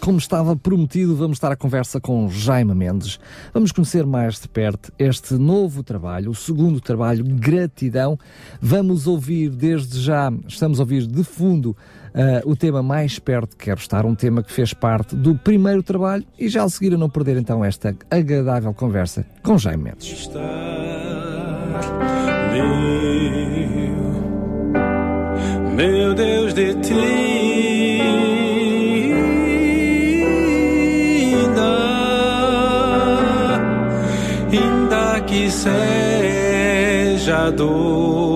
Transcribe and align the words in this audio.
Como 0.00 0.16
estava 0.16 0.56
prometido, 0.56 1.14
vamos 1.14 1.36
estar 1.36 1.52
à 1.52 1.56
conversa 1.56 2.00
com 2.00 2.26
Jaime 2.30 2.74
Mendes. 2.74 3.20
Vamos 3.52 3.70
conhecer 3.70 4.06
mais 4.06 4.40
de 4.40 4.48
perto 4.48 4.90
este 4.98 5.34
novo 5.34 5.82
trabalho, 5.82 6.30
o 6.30 6.34
segundo 6.34 6.80
trabalho, 6.80 7.22
Gratidão. 7.22 8.18
Vamos 8.62 9.06
ouvir 9.06 9.50
desde 9.50 10.00
já, 10.00 10.32
estamos 10.48 10.80
a 10.80 10.82
ouvir 10.82 11.06
de 11.06 11.22
fundo 11.22 11.76
uh, 12.14 12.50
o 12.50 12.56
tema 12.56 12.82
Mais 12.82 13.18
Perto 13.18 13.54
Quero 13.58 13.78
Estar, 13.78 14.06
um 14.06 14.14
tema 14.14 14.42
que 14.42 14.50
fez 14.50 14.72
parte 14.72 15.14
do 15.14 15.34
primeiro 15.34 15.82
trabalho 15.82 16.24
e 16.38 16.48
já 16.48 16.64
a 16.64 16.68
seguir 16.70 16.94
a 16.94 16.98
não 16.98 17.10
perder 17.10 17.36
então 17.36 17.62
esta 17.62 17.94
agradável 18.10 18.72
conversa 18.72 19.26
com 19.42 19.58
Jaime 19.58 19.84
Mendes. 19.84 20.30
Meu, 25.74 25.76
meu 25.76 26.14
Deus 26.14 26.54
de 26.54 26.74
ti 26.76 27.79
seja 35.50 37.50
dor 37.50 38.29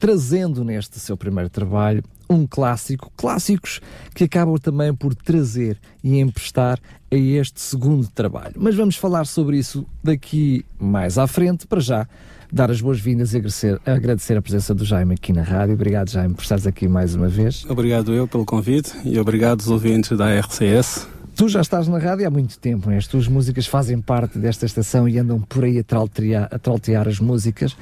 trazendo 0.00 0.64
neste 0.64 0.98
seu 0.98 1.16
primeiro 1.16 1.50
trabalho 1.50 2.02
um 2.28 2.46
clássico, 2.46 3.12
clássicos 3.16 3.80
que 4.14 4.24
acabam 4.24 4.56
também 4.56 4.94
por 4.94 5.14
trazer 5.14 5.76
e 6.02 6.18
emprestar 6.18 6.78
a 7.10 7.16
este 7.16 7.60
segundo 7.60 8.08
trabalho. 8.08 8.54
Mas 8.56 8.74
vamos 8.74 8.96
falar 8.96 9.26
sobre 9.26 9.58
isso 9.58 9.84
daqui 10.02 10.64
mais 10.78 11.18
à 11.18 11.26
frente, 11.26 11.66
para 11.66 11.80
já 11.80 12.08
dar 12.52 12.70
as 12.70 12.80
boas-vindas 12.80 13.34
e 13.34 13.36
agradecer, 13.36 13.80
agradecer 13.84 14.36
a 14.36 14.42
presença 14.42 14.74
do 14.74 14.84
Jaime 14.84 15.14
aqui 15.14 15.32
na 15.32 15.42
rádio. 15.42 15.74
Obrigado, 15.74 16.08
Jaime, 16.08 16.34
por 16.34 16.42
estares 16.42 16.66
aqui 16.66 16.88
mais 16.88 17.14
uma 17.14 17.28
vez. 17.28 17.64
Obrigado 17.68 18.14
eu 18.14 18.26
pelo 18.26 18.44
convite 18.44 18.92
e 19.04 19.18
obrigado 19.18 19.60
aos 19.60 19.68
ouvintes 19.68 20.16
da 20.16 20.32
RCS. 20.38 21.19
Tu 21.40 21.48
já 21.48 21.62
estás 21.62 21.88
na 21.88 21.96
rádio 21.96 22.26
há 22.26 22.30
muito 22.30 22.58
tempo, 22.58 22.90
né? 22.90 22.98
as 22.98 23.06
tuas 23.06 23.26
músicas 23.26 23.66
fazem 23.66 23.98
parte 23.98 24.38
desta 24.38 24.66
estação 24.66 25.08
e 25.08 25.18
andam 25.18 25.40
por 25.40 25.64
aí 25.64 25.78
a 25.78 25.82
traltear, 25.82 26.46
a 26.50 26.58
traltear 26.58 27.08
as 27.08 27.18
músicas, 27.18 27.74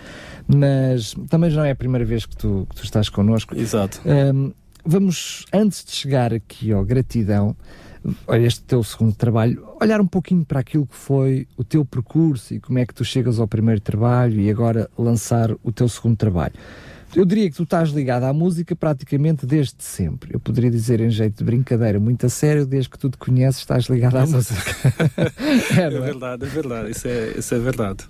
mas 0.47 1.13
também 1.29 1.51
não 1.51 1.65
é 1.65 1.73
a 1.73 1.75
primeira 1.75 2.05
vez 2.05 2.25
que 2.25 2.37
tu, 2.37 2.69
que 2.71 2.77
tu 2.77 2.85
estás 2.85 3.09
connosco. 3.09 3.59
Exato. 3.59 4.01
Um, 4.07 4.53
vamos, 4.85 5.45
antes 5.53 5.85
de 5.85 5.91
chegar 5.91 6.33
aqui 6.33 6.71
ao 6.71 6.85
Gratidão, 6.85 7.57
a 8.29 8.39
este 8.39 8.63
teu 8.63 8.81
segundo 8.85 9.17
trabalho, 9.17 9.67
olhar 9.81 10.01
um 10.01 10.07
pouquinho 10.07 10.45
para 10.45 10.61
aquilo 10.61 10.87
que 10.87 10.95
foi 10.95 11.49
o 11.57 11.65
teu 11.65 11.85
percurso 11.85 12.55
e 12.55 12.61
como 12.61 12.79
é 12.79 12.87
que 12.87 12.95
tu 12.95 13.05
chegas 13.05 13.41
ao 13.41 13.49
primeiro 13.49 13.81
trabalho 13.81 14.41
e 14.41 14.49
agora 14.49 14.89
lançar 14.97 15.51
o 15.65 15.73
teu 15.73 15.89
segundo 15.89 16.17
trabalho. 16.17 16.55
Eu 17.19 17.25
diria 17.25 17.51
que 17.51 17.57
tu 17.57 17.65
estás 17.65 17.89
ligado 17.91 18.23
à 18.23 18.33
música 18.33 18.77
praticamente 18.77 19.45
desde 19.45 19.83
sempre. 19.83 20.33
Eu 20.33 20.39
poderia 20.39 20.71
dizer 20.71 21.01
em 21.01 21.11
jeito 21.11 21.39
de 21.39 21.43
brincadeira, 21.43 21.99
muito 21.99 22.25
a 22.25 22.29
sério, 22.29 22.65
desde 22.65 22.89
que 22.89 22.97
tu 22.97 23.11
te 23.11 23.19
conheces, 23.19 23.59
estás 23.59 23.87
ligado 23.87 24.19
à 24.19 24.25
música. 24.25 24.73
é, 25.77 25.81
é 25.81 25.91
verdade, 25.91 26.45
é 26.45 26.49
verdade, 26.49 26.91
isso 26.93 27.09
é, 27.09 27.33
isso 27.37 27.53
é 27.57 27.59
verdade. 27.59 28.05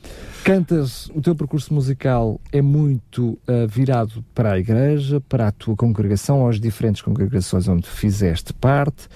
Cantas, 0.44 1.08
o 1.14 1.22
teu 1.22 1.34
percurso 1.34 1.72
musical 1.72 2.38
é 2.52 2.60
muito 2.60 3.38
uh, 3.48 3.66
virado 3.66 4.22
para 4.34 4.52
a 4.52 4.58
igreja, 4.58 5.22
para 5.22 5.48
a 5.48 5.52
tua 5.52 5.74
congregação, 5.74 6.46
às 6.46 6.60
diferentes 6.60 7.00
congregações 7.00 7.66
onde 7.66 7.84
tu 7.84 7.90
fizeste 7.90 8.52
parte. 8.52 9.08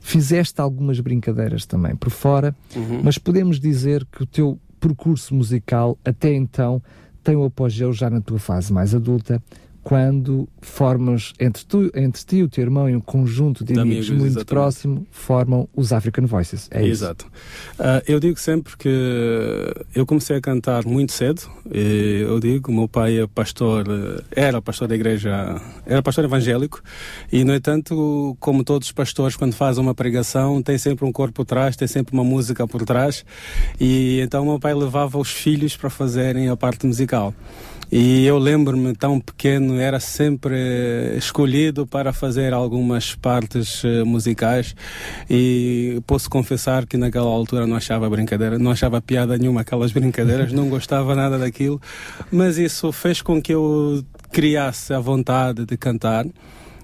Fizeste 0.00 0.60
algumas 0.60 0.98
brincadeiras 0.98 1.64
também 1.66 1.94
por 1.94 2.10
fora, 2.10 2.52
uhum. 2.74 3.00
mas 3.04 3.16
podemos 3.16 3.60
dizer 3.60 4.04
que 4.10 4.24
o 4.24 4.26
teu 4.26 4.58
percurso 4.80 5.34
musical 5.36 5.96
até 6.04 6.32
então 6.32 6.82
tem 7.26 7.34
o 7.34 7.44
apogeu 7.44 7.92
já 7.92 8.08
na 8.08 8.20
tua 8.20 8.38
fase 8.38 8.72
mais 8.72 8.94
adulta, 8.94 9.42
quando 9.86 10.48
formas 10.60 11.32
entre, 11.38 11.64
tu, 11.64 11.88
entre 11.94 12.24
ti, 12.24 12.42
o 12.42 12.48
teu 12.48 12.62
irmão 12.64 12.90
e 12.90 12.96
um 12.96 13.00
conjunto 13.00 13.64
de, 13.64 13.72
de 13.72 13.78
amigos, 13.78 14.08
amigos, 14.08 14.20
muito 14.20 14.32
exatamente. 14.32 14.48
próximo, 14.48 15.06
formam 15.12 15.68
os 15.76 15.92
African 15.92 16.26
Voices. 16.26 16.68
É 16.72 16.84
Exato. 16.84 17.24
Uh, 17.78 18.02
eu 18.04 18.18
digo 18.18 18.36
sempre 18.36 18.76
que 18.76 18.88
eu 19.94 20.04
comecei 20.04 20.38
a 20.38 20.40
cantar 20.40 20.84
muito 20.84 21.12
cedo. 21.12 21.42
eu 21.70 22.40
digo, 22.40 22.72
meu 22.72 22.88
pai 22.88 23.20
é 23.20 23.28
pastor, 23.28 23.84
era 24.32 24.60
pastor 24.60 24.88
da 24.88 24.96
igreja, 24.96 25.60
era 25.86 26.02
pastor 26.02 26.24
evangélico, 26.24 26.82
e 27.30 27.44
no 27.44 27.54
entanto, 27.54 28.36
como 28.40 28.64
todos 28.64 28.88
os 28.88 28.92
pastores, 28.92 29.36
quando 29.36 29.54
fazem 29.54 29.80
uma 29.80 29.94
pregação, 29.94 30.60
tem 30.62 30.78
sempre 30.78 31.04
um 31.04 31.12
corpo 31.12 31.34
por 31.34 31.44
trás, 31.44 31.76
tem 31.76 31.86
sempre 31.86 32.12
uma 32.12 32.24
música 32.24 32.66
por 32.66 32.84
trás, 32.84 33.24
e 33.78 34.18
então 34.20 34.44
meu 34.44 34.58
pai 34.58 34.74
levava 34.74 35.16
os 35.16 35.30
filhos 35.30 35.76
para 35.76 35.90
fazerem 35.90 36.48
a 36.48 36.56
parte 36.56 36.84
musical. 36.88 37.32
E 37.90 38.26
eu 38.26 38.36
lembro-me, 38.38 38.94
tão 38.94 39.20
pequeno, 39.20 39.78
era 39.78 40.00
sempre 40.00 40.56
escolhido 41.16 41.86
para 41.86 42.12
fazer 42.12 42.52
algumas 42.52 43.14
partes 43.14 43.84
uh, 43.84 44.04
musicais. 44.04 44.74
E 45.30 46.02
posso 46.06 46.28
confessar 46.28 46.84
que 46.86 46.96
naquela 46.96 47.28
altura 47.28 47.66
não 47.66 47.76
achava 47.76 48.10
brincadeira, 48.10 48.58
não 48.58 48.72
achava 48.72 49.00
piada 49.00 49.38
nenhuma 49.38 49.60
aquelas 49.60 49.92
brincadeiras, 49.92 50.52
não 50.52 50.68
gostava 50.68 51.14
nada 51.14 51.38
daquilo, 51.38 51.80
mas 52.30 52.58
isso 52.58 52.90
fez 52.90 53.22
com 53.22 53.40
que 53.40 53.54
eu 53.54 54.04
criasse 54.32 54.92
a 54.92 54.98
vontade 54.98 55.64
de 55.64 55.76
cantar 55.76 56.26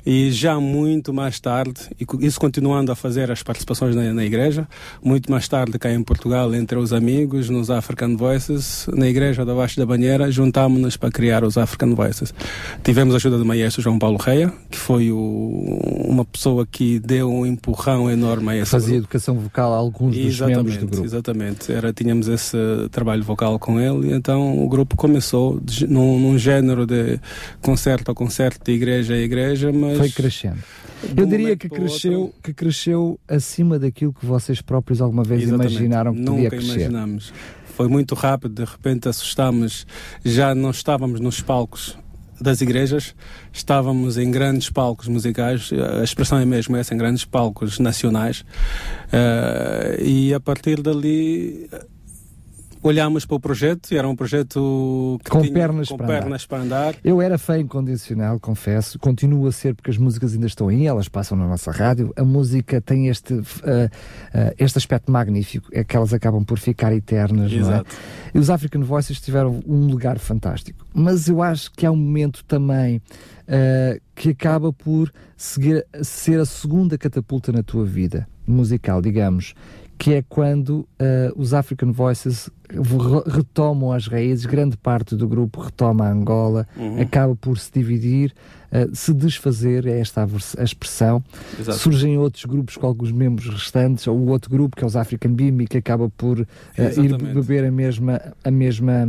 e 0.05 0.31
já 0.31 0.59
muito 0.59 1.13
mais 1.13 1.39
tarde, 1.39 1.89
e 1.99 2.27
isso 2.27 2.41
continuando 2.41 2.91
a 2.91 2.97
fazer 2.97 3.31
as 3.31 3.43
participações 3.43 3.95
na, 3.95 4.13
na, 4.13 4.25
igreja, 4.25 4.67
muito 5.03 5.31
mais 5.31 5.47
tarde 5.47 5.79
cá 5.79 5.91
em 5.93 6.03
Portugal, 6.03 6.53
entre 6.55 6.77
os 6.77 6.93
amigos, 6.93 7.49
nos 7.49 7.71
African 7.71 8.17
Voices, 8.17 8.87
na 8.93 9.09
igreja 9.09 9.45
da 9.45 9.55
Baixo 9.55 9.79
da 9.79 9.87
Banheira, 9.87 10.31
juntámos-nos 10.31 10.97
para 10.97 11.11
criar 11.11 11.45
os 11.45 11.57
African 11.57 11.95
Voices. 11.95 12.35
Tivemos 12.83 13.15
a 13.15 13.17
ajuda 13.17 13.39
do 13.39 13.45
maestro 13.45 13.83
João 13.83 13.99
Paulo 13.99 14.19
Reia, 14.19 14.53
que 14.71 14.79
foi 14.79 15.13
o, 15.13 15.19
uma 16.05 16.25
pessoa 16.25 16.67
que 16.67 16.99
deu 16.99 17.31
um 17.31 17.47
empurrão 17.47 18.11
enorme 18.11 18.51
a 18.51 18.57
esse 18.57 18.71
Fazia 18.71 18.89
grupo. 18.95 19.05
educação 19.05 19.39
vocal 19.39 19.73
a 19.73 19.77
alguns 19.77 20.17
dos 20.17 20.25
exatamente, 20.25 20.57
membros 20.57 20.77
do 20.79 20.87
grupo. 20.89 21.05
Exatamente, 21.05 21.73
Era, 21.73 21.93
tínhamos 21.93 22.27
esse 22.29 22.57
trabalho 22.91 23.23
vocal 23.23 23.59
com 23.59 23.79
ele, 23.79 24.09
e 24.09 24.13
então 24.13 24.65
o 24.65 24.69
grupo 24.69 24.97
começou 24.97 25.61
de, 25.61 25.87
num, 25.87 26.19
num 26.19 26.39
género 26.39 26.87
de 26.87 27.21
concerto 27.61 28.11
a 28.11 28.15
concerto, 28.15 28.65
de 28.65 28.73
igreja 28.73 29.15
a 29.15 29.19
igreja, 29.19 29.73
mas 29.73 29.92
mas... 29.93 29.99
Foi 29.99 30.11
crescendo. 30.11 30.59
Eu 31.17 31.27
diria 31.27 31.57
que 31.57 31.69
cresceu, 31.69 32.33
que 32.43 32.55
cresceu 32.55 33.19
acima 33.27 33.79
daquilo 33.79 34.13
que 34.13 34.25
vocês 34.25 34.61
próprios 34.61 35.01
alguma 35.01 35.25
vez 35.25 35.43
Exatamente. 35.43 35.73
imaginaram 35.73 36.15
que 36.15 36.21
Nunca 36.21 36.33
podia 36.33 36.51
crescer. 36.51 36.73
imaginamos. 36.73 37.33
Foi 37.75 37.89
muito 37.89 38.15
rápido, 38.15 38.55
de 38.55 38.71
repente 38.71 39.09
assustámos, 39.09 39.87
já 40.25 40.55
não 40.55 40.71
estávamos 40.71 41.21
nos 41.21 41.41
palcos 41.41 41.97
das 42.41 42.61
igrejas, 42.61 43.15
estávamos 43.53 44.19
em 44.19 44.31
grandes 44.31 44.69
palcos 44.69 45.09
musicais, 45.09 45.71
a 46.01 46.03
expressão 46.03 46.39
é 46.39 46.45
mesmo 46.45 46.77
essa, 46.77 46.93
em 46.93 46.99
grandes 46.99 47.25
palcos 47.25 47.79
nacionais, 47.79 48.41
uh, 48.41 50.03
e 50.03 50.35
a 50.35 50.41
partir 50.41 50.83
dali 50.83 51.69
olhámos 52.83 53.25
para 53.25 53.37
o 53.37 53.41
projeto 53.41 53.93
e 53.93 53.97
era 53.97 54.09
um 54.09 54.17
projeto 54.17 55.19
com, 55.29 55.41
tinha, 55.41 55.53
pernas, 55.53 55.89
com 55.89 55.97
para 55.97 56.07
pernas 56.07 56.45
para 56.45 56.63
andar. 56.63 56.95
Eu 57.05 57.23
era 57.23 57.39
fã 57.39 57.59
incondicional, 57.59 58.41
confesso, 58.41 58.99
continuo 58.99 59.47
a 59.47 59.53
ser 59.53 59.75
porque 59.75 59.91
as 59.91 59.97
músicas 59.97 60.35
ainda 60.35 60.47
estão 60.47 60.69
aí, 60.69 60.87
elas 60.87 61.09
passam 61.09 61.39
na 61.39 61.47
nossa 61.47 61.71
rádio. 61.71 62.13
A 62.17 62.25
música 62.25 62.81
tem 62.81 63.09
este, 63.09 63.35
uh, 63.35 63.43
uh, 63.43 63.89
este 64.59 64.79
aspecto 64.79 65.13
magnífico, 65.13 65.69
é 65.73 65.85
que 65.85 65.97
elas 65.97 66.13
acabam 66.13 66.45
por 66.45 66.59
ficar 66.59 66.93
eternas, 66.93 67.53
Exato. 67.53 67.71
não 67.71 67.79
é? 67.79 67.85
E 68.35 68.39
os 68.39 68.51
African 68.51 68.83
Voices 68.83 69.21
tiveram 69.21 69.61
um 69.67 69.87
lugar 69.87 70.19
fantástico. 70.19 70.85
Mas 70.93 71.29
eu 71.29 71.41
acho 71.41 71.71
que 71.73 71.87
há 71.87 71.91
um 71.91 71.97
momento 71.97 72.45
também 72.45 72.97
uh, 72.97 74.01
que 74.15 74.31
acaba 74.31 74.73
por 74.73 75.13
seguir, 75.37 75.87
ser 76.03 76.41
a 76.41 76.45
segunda 76.45 76.99
catapulta 76.99 77.53
na 77.53 77.63
tua 77.63 77.85
vida 77.85 78.27
musical, 78.47 79.01
digamos 79.01 79.55
que 80.03 80.15
é 80.15 80.25
quando 80.29 80.81
uh, 80.81 80.87
os 81.37 81.55
African 81.55 81.93
Voices 81.93 82.51
retomam 83.25 83.93
as 83.93 84.09
raízes, 84.09 84.45
grande 84.47 84.77
parte 84.77 85.15
do 85.15 85.29
grupo 85.29 85.61
retoma 85.61 86.07
a 86.07 86.11
Angola, 86.11 86.67
uhum. 86.77 87.01
acaba 87.01 87.37
por 87.37 87.57
se 87.57 87.71
dividir, 87.73 88.35
uh, 88.73 88.93
se 88.97 89.15
desfazer, 89.15 89.87
é 89.87 90.01
esta 90.01 90.25
a, 90.59 90.65
expressão. 90.65 91.23
Exato. 91.57 91.79
Surgem 91.79 92.19
outros 92.19 92.45
grupos 92.47 92.77
com 92.77 92.85
alguns 92.85 93.13
membros 93.13 93.49
restantes, 93.49 94.09
ou 94.09 94.19
o 94.19 94.31
outro 94.31 94.51
grupo 94.51 94.75
que 94.77 94.83
é 94.83 94.87
os 94.89 94.97
African 94.97 95.35
Bimbi, 95.35 95.69
que 95.69 95.79
acaba 95.79 96.09
por 96.09 96.41
uh, 96.41 96.47
ir 97.01 97.17
beber 97.33 97.65
a 97.65 97.71
mesma, 97.71 98.21
a, 98.43 98.51
mesma, 98.51 99.07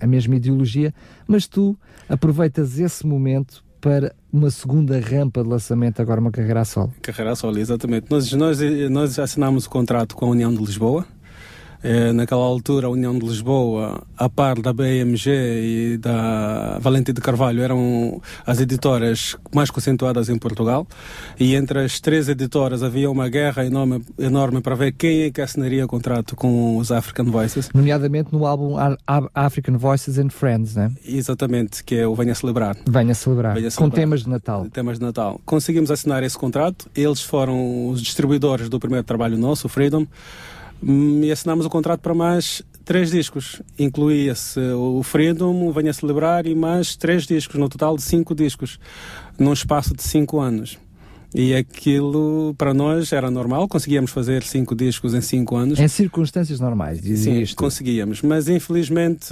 a 0.00 0.06
mesma 0.08 0.34
ideologia, 0.34 0.92
mas 1.24 1.46
tu 1.46 1.78
aproveitas 2.08 2.80
esse 2.80 3.06
momento 3.06 3.62
para 3.82 4.14
uma 4.32 4.48
segunda 4.48 4.98
rampa 5.00 5.42
de 5.42 5.48
lançamento, 5.48 6.00
agora 6.00 6.20
uma 6.20 6.30
carreira 6.30 6.60
a 6.60 6.64
solo. 6.64 6.94
Carreira 7.02 7.32
a 7.32 7.36
solo, 7.36 7.58
exatamente. 7.58 8.06
Nós, 8.08 8.32
nós, 8.32 8.60
nós 8.88 9.18
assinámos 9.18 9.66
o 9.66 9.70
contrato 9.70 10.14
com 10.14 10.26
a 10.26 10.28
União 10.28 10.54
de 10.54 10.60
Lisboa, 10.60 11.04
é, 11.82 12.12
naquela 12.12 12.42
altura, 12.42 12.86
a 12.86 12.90
União 12.90 13.18
de 13.18 13.26
Lisboa, 13.26 14.02
a 14.16 14.28
par 14.28 14.60
da 14.60 14.72
BMG 14.72 15.30
e 15.30 15.98
da 15.98 16.78
Valente 16.80 17.12
de 17.12 17.20
Carvalho, 17.20 17.62
eram 17.62 18.20
as 18.46 18.60
editoras 18.60 19.36
mais 19.54 19.70
concentradas 19.70 20.28
em 20.28 20.38
Portugal. 20.38 20.86
E 21.38 21.54
entre 21.54 21.80
as 21.80 22.00
três 22.00 22.28
editoras 22.28 22.82
havia 22.82 23.10
uma 23.10 23.28
guerra 23.28 23.64
enorme, 23.64 24.04
enorme 24.18 24.60
para 24.60 24.74
ver 24.74 24.92
quem 24.92 25.22
é 25.22 25.30
que 25.30 25.40
assinaria 25.40 25.86
contrato 25.86 26.36
com 26.36 26.76
os 26.76 26.92
African 26.92 27.24
Voices. 27.24 27.70
Nomeadamente 27.74 28.32
no 28.32 28.46
álbum 28.46 28.76
African 29.34 29.76
Voices 29.76 30.18
and 30.18 30.30
Friends, 30.30 30.76
né? 30.76 30.92
Exatamente, 31.04 31.82
que 31.82 31.96
é 31.96 32.06
o 32.06 32.14
Venha 32.14 32.34
Celebrar. 32.34 32.76
Venha 32.86 33.14
Celebrar. 33.14 33.54
Venha 33.54 33.70
celebrar. 33.70 33.90
Com 33.90 33.94
temas 33.94 34.22
de 34.22 34.28
Natal. 34.28 34.66
Temas 34.70 34.98
de 34.98 35.04
Natal. 35.04 35.40
Conseguimos 35.44 35.90
assinar 35.90 36.22
esse 36.22 36.38
contrato. 36.38 36.88
Eles 36.94 37.22
foram 37.22 37.88
os 37.88 38.00
distribuidores 38.00 38.68
do 38.68 38.78
primeiro 38.78 39.04
trabalho 39.04 39.36
nosso, 39.36 39.66
o 39.66 39.70
Freedom 39.70 40.06
e 40.82 41.30
assinámos 41.30 41.66
o 41.66 41.70
contrato 41.70 42.00
para 42.00 42.14
mais 42.14 42.62
três 42.84 43.10
discos. 43.10 43.62
Incluía-se 43.78 44.60
o 44.60 45.02
Freedom, 45.02 45.66
o 45.66 45.72
Venha 45.72 45.92
Celebrar 45.92 46.46
e 46.46 46.54
mais 46.54 46.96
três 46.96 47.26
discos, 47.26 47.58
no 47.58 47.68
total 47.68 47.96
de 47.96 48.02
cinco 48.02 48.34
discos, 48.34 48.78
num 49.38 49.52
espaço 49.52 49.94
de 49.94 50.02
cinco 50.02 50.40
anos. 50.40 50.78
E 51.34 51.54
aquilo 51.54 52.54
para 52.58 52.74
nós 52.74 53.10
era 53.10 53.30
normal, 53.30 53.66
conseguíamos 53.66 54.10
fazer 54.10 54.42
cinco 54.42 54.74
discos 54.74 55.14
em 55.14 55.22
cinco 55.22 55.56
anos. 55.56 55.78
Em 55.78 55.88
circunstâncias 55.88 56.60
normais, 56.60 57.00
Sim, 57.00 57.40
isto. 57.40 57.56
conseguíamos. 57.56 58.20
Mas 58.20 58.48
infelizmente, 58.48 59.28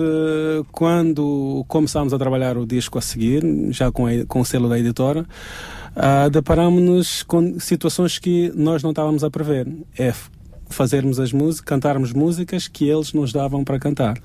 quando 0.72 1.62
começámos 1.68 2.14
a 2.14 2.18
trabalhar 2.18 2.56
o 2.56 2.66
disco 2.66 2.96
a 2.96 3.02
seguir, 3.02 3.42
já 3.70 3.92
com, 3.92 4.06
a, 4.06 4.24
com 4.26 4.40
o 4.40 4.44
selo 4.46 4.66
da 4.66 4.78
editora, 4.78 5.26
uh, 5.94 6.30
deparámos-nos 6.30 7.22
com 7.22 7.60
situações 7.60 8.18
que 8.18 8.50
nós 8.56 8.82
não 8.82 8.90
estávamos 8.90 9.22
a 9.22 9.30
prever. 9.30 9.68
É 9.98 10.14
fazermos 10.70 11.20
as 11.20 11.32
músicas, 11.32 11.66
cantarmos 11.66 12.12
músicas 12.12 12.68
que 12.68 12.88
eles 12.88 13.12
nos 13.12 13.32
davam 13.32 13.64
para 13.64 13.78
cantar. 13.78 14.18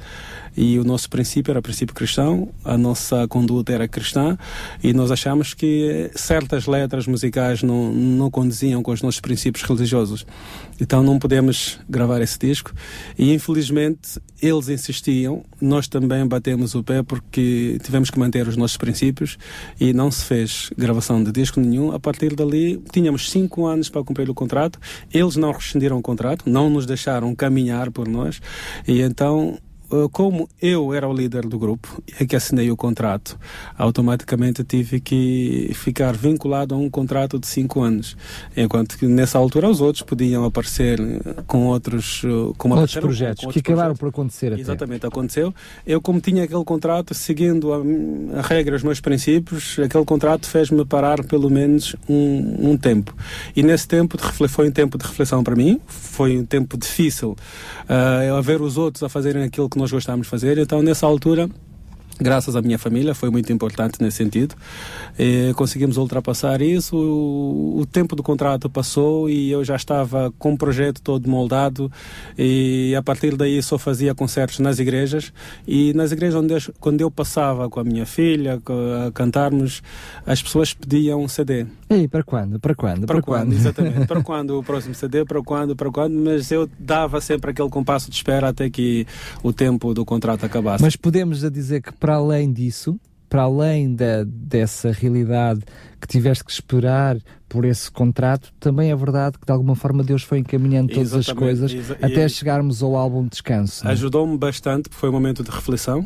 E 0.55 0.79
o 0.79 0.83
nosso 0.83 1.09
princípio 1.09 1.51
era 1.51 1.61
princípio 1.61 1.93
cristão, 1.93 2.49
a 2.63 2.77
nossa 2.77 3.27
conduta 3.27 3.73
era 3.73 3.87
cristã 3.87 4.37
e 4.83 4.93
nós 4.93 5.11
achamos 5.11 5.53
que 5.53 6.09
certas 6.15 6.65
letras 6.65 7.07
musicais 7.07 7.61
não, 7.61 7.91
não 7.91 8.31
condiziam 8.31 8.81
com 8.81 8.91
os 8.91 9.01
nossos 9.01 9.19
princípios 9.19 9.63
religiosos. 9.63 10.25
Então 10.79 11.03
não 11.03 11.19
podemos 11.19 11.79
gravar 11.89 12.21
esse 12.21 12.39
disco 12.39 12.71
e 13.17 13.33
infelizmente 13.33 14.19
eles 14.41 14.69
insistiam, 14.69 15.43
nós 15.59 15.87
também 15.87 16.25
batemos 16.27 16.75
o 16.75 16.83
pé 16.83 17.01
porque 17.01 17.77
tivemos 17.83 18.09
que 18.09 18.19
manter 18.19 18.47
os 18.47 18.57
nossos 18.57 18.77
princípios 18.77 19.37
e 19.79 19.93
não 19.93 20.11
se 20.11 20.23
fez 20.25 20.69
gravação 20.77 21.23
de 21.23 21.31
disco 21.31 21.59
nenhum. 21.59 21.91
A 21.91 21.99
partir 21.99 22.35
dali 22.35 22.81
tínhamos 22.91 23.29
cinco 23.29 23.65
anos 23.65 23.89
para 23.89 24.03
cumprir 24.03 24.29
o 24.29 24.33
contrato, 24.33 24.79
eles 25.13 25.35
não 25.35 25.51
rescindiram 25.51 25.97
o 25.97 26.01
contrato, 26.01 26.49
não 26.49 26.69
nos 26.69 26.85
deixaram 26.85 27.33
caminhar 27.35 27.91
por 27.91 28.07
nós 28.07 28.41
e 28.87 29.01
então 29.01 29.57
como 30.11 30.49
eu 30.61 30.93
era 30.93 31.07
o 31.07 31.13
líder 31.13 31.45
do 31.45 31.57
grupo 31.57 32.01
e 32.19 32.25
que 32.25 32.35
assinei 32.35 32.71
o 32.71 32.77
contrato, 32.77 33.37
automaticamente 33.77 34.63
tive 34.63 34.99
que 34.99 35.71
ficar 35.73 36.15
vinculado 36.15 36.75
a 36.75 36.77
um 36.77 36.89
contrato 36.89 37.39
de 37.39 37.47
cinco 37.47 37.81
anos, 37.81 38.17
enquanto 38.55 38.97
que 38.97 39.05
nessa 39.07 39.37
altura 39.37 39.69
os 39.69 39.81
outros 39.81 40.03
podiam 40.03 40.43
aparecer 40.43 40.99
eh, 40.99 41.43
com 41.47 41.67
outros, 41.67 42.21
eh, 42.23 42.53
com 42.57 42.69
outros 42.69 42.95
projetos 42.95 43.41
com, 43.41 43.47
outros 43.47 43.63
que 43.63 43.71
acabaram 43.71 43.95
por 43.95 44.09
acontecer. 44.09 44.53
Até. 44.53 44.61
Exatamente, 44.61 45.05
aconteceu. 45.05 45.53
Eu 45.85 46.01
como 46.01 46.19
tinha 46.19 46.43
aquele 46.43 46.63
contrato, 46.63 47.13
seguindo 47.13 47.73
a, 47.73 48.39
a 48.39 48.41
regra, 48.41 48.75
os 48.75 48.83
meus 48.83 48.99
princípios, 48.99 49.77
aquele 49.79 50.05
contrato 50.05 50.47
fez-me 50.47 50.85
parar 50.85 51.23
pelo 51.23 51.49
menos 51.49 51.95
um, 52.07 52.71
um 52.71 52.77
tempo. 52.77 53.15
E 53.55 53.63
nesse 53.63 53.87
tempo 53.87 54.17
foi 54.49 54.69
um 54.69 54.71
tempo 54.71 54.97
de 54.97 55.05
reflexão 55.05 55.43
para 55.43 55.55
mim, 55.55 55.79
foi 55.87 56.37
um 56.37 56.45
tempo 56.45 56.77
difícil 56.77 57.35
uh, 57.89 58.35
a 58.35 58.41
ver 58.41 58.61
os 58.61 58.77
outros 58.77 59.03
a 59.03 59.09
fazerem 59.09 59.43
aquilo 59.43 59.69
que 59.69 59.74
nós 59.77 59.91
gostávamos 59.91 60.27
de 60.27 60.31
fazer. 60.31 60.57
Então, 60.57 60.81
nessa 60.81 61.05
altura, 61.05 61.49
graças 62.19 62.55
à 62.55 62.61
minha 62.61 62.77
família, 62.77 63.13
foi 63.13 63.29
muito 63.29 63.51
importante 63.53 64.01
nesse 64.01 64.17
sentido. 64.17 64.55
E 65.17 65.53
conseguimos 65.55 65.97
ultrapassar 65.97 66.61
isso, 66.61 66.95
o, 66.97 67.79
o, 67.79 67.85
tempo 67.85 68.15
do 68.15 68.23
contrato 68.23 68.69
passou 68.69 69.29
e 69.29 69.51
eu 69.51 69.63
já 69.63 69.75
estava 69.75 70.33
com 70.37 70.53
o 70.53 70.57
projeto 70.57 71.01
todo 71.01 71.29
moldado 71.29 71.91
e 72.37 72.93
a 72.97 73.01
partir 73.01 73.35
daí 73.37 73.61
só 73.61 73.77
fazia 73.77 74.13
concertos 74.13 74.59
nas 74.59 74.79
igrejas 74.79 75.31
e 75.67 75.93
nas 75.93 76.11
igrejas 76.11 76.35
onde 76.35 76.53
eu, 76.53 76.59
quando 76.79 77.01
eu 77.01 77.11
passava 77.11 77.69
com 77.69 77.79
a 77.79 77.83
minha 77.83 78.05
filha 78.05 78.61
a 79.07 79.11
cantarmos, 79.11 79.81
as 80.25 80.41
pessoas 80.41 80.73
pediam 80.73 81.21
um 81.21 81.27
CD. 81.27 81.65
E 81.89 82.07
para 82.07 82.23
quando? 82.23 82.59
Para 82.59 82.75
quando? 82.75 83.05
Para, 83.05 83.15
para 83.15 83.21
quando? 83.21 83.45
quando? 83.45 83.53
Exatamente. 83.53 84.05
para 84.07 84.21
quando 84.21 84.59
o 84.59 84.63
próximo 84.63 84.95
CD? 84.95 85.23
Para 85.25 85.41
quando? 85.41 85.75
Para 85.75 85.91
quando? 85.91 86.13
Mas 86.13 86.51
eu 86.51 86.69
dava 86.79 87.21
sempre 87.21 87.51
aquele 87.51 87.69
compasso 87.69 88.09
de 88.09 88.15
espera 88.15 88.49
até 88.49 88.69
que 88.69 89.05
o 89.43 89.53
tempo 89.53 89.93
do 89.93 90.03
contrato 90.05 90.45
acabasse. 90.45 90.83
Mas 90.83 90.95
podemos 90.95 91.39
dizer 91.51 91.81
que 91.81 91.93
para 92.05 92.17
além 92.17 92.53
disso, 92.53 92.99
para 93.27 93.41
além 93.41 93.95
da, 93.95 94.23
dessa 94.23 94.91
realidade 94.91 95.61
que 95.99 96.07
tiveste 96.07 96.43
que 96.43 96.51
esperar 96.51 97.17
por 97.49 97.65
esse 97.65 97.89
contrato, 97.89 98.53
também 98.59 98.91
é 98.91 98.95
verdade 98.95 99.39
que 99.39 99.45
de 99.47 99.51
alguma 99.51 99.75
forma 99.75 100.03
Deus 100.03 100.21
foi 100.21 100.37
encaminhando 100.37 100.93
todas 100.93 101.13
Exatamente. 101.13 101.63
as 101.63 101.71
coisas 101.71 101.91
até 101.99 102.29
chegarmos 102.29 102.83
ao 102.83 102.95
álbum 102.95 103.27
Descanso. 103.27 103.87
É? 103.87 103.91
Ajudou-me 103.93 104.37
bastante, 104.37 104.87
foi 104.91 105.09
um 105.09 105.13
momento 105.13 105.43
de 105.43 105.49
reflexão. 105.49 106.05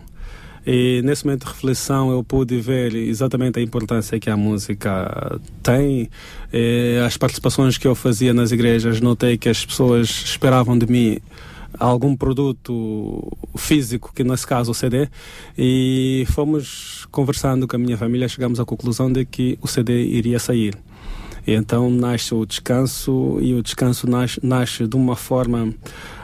E 0.66 1.02
nesse 1.04 1.26
momento 1.26 1.44
de 1.46 1.52
reflexão 1.52 2.12
eu 2.12 2.24
pude 2.24 2.62
ver 2.62 2.96
exatamente 2.96 3.60
a 3.60 3.62
importância 3.62 4.18
que 4.22 4.30
a 4.30 4.38
música 4.38 5.38
tem. 5.62 6.10
E 6.54 6.98
as 7.06 7.18
participações 7.18 7.78
que 7.78 7.88
eu 7.88 7.94
fazia 7.94 8.34
nas 8.34 8.54
igrejas, 8.54 9.02
notei 9.02 9.38
que 9.38 9.50
as 9.50 9.66
pessoas 9.66 10.08
esperavam 10.08 10.78
de 10.78 10.90
mim 10.90 11.20
algum 11.80 12.16
produto 12.16 13.32
físico, 13.56 14.12
que 14.14 14.24
nesse 14.24 14.46
caso 14.46 14.72
o 14.72 14.74
CD, 14.74 15.08
e 15.58 16.26
fomos 16.30 17.08
conversando 17.10 17.68
com 17.68 17.76
a 17.76 17.80
minha 17.80 17.98
família, 17.98 18.28
chegamos 18.28 18.60
à 18.60 18.66
conclusão 18.66 19.12
de 19.12 19.26
que 19.26 19.58
o 19.62 19.68
CD 19.68 20.04
iria 20.04 20.40
sair. 20.40 20.76
E 21.48 21.54
então 21.54 21.90
nasce 21.90 22.36
o 22.36 22.46
descanso 22.46 23.40
e 23.42 23.54
o 23.54 23.64
descanso 23.64 24.08
nasce, 24.08 24.40
nasce 24.44 24.86
de 24.86 24.96
uma 24.96 25.16
forma 25.16 25.74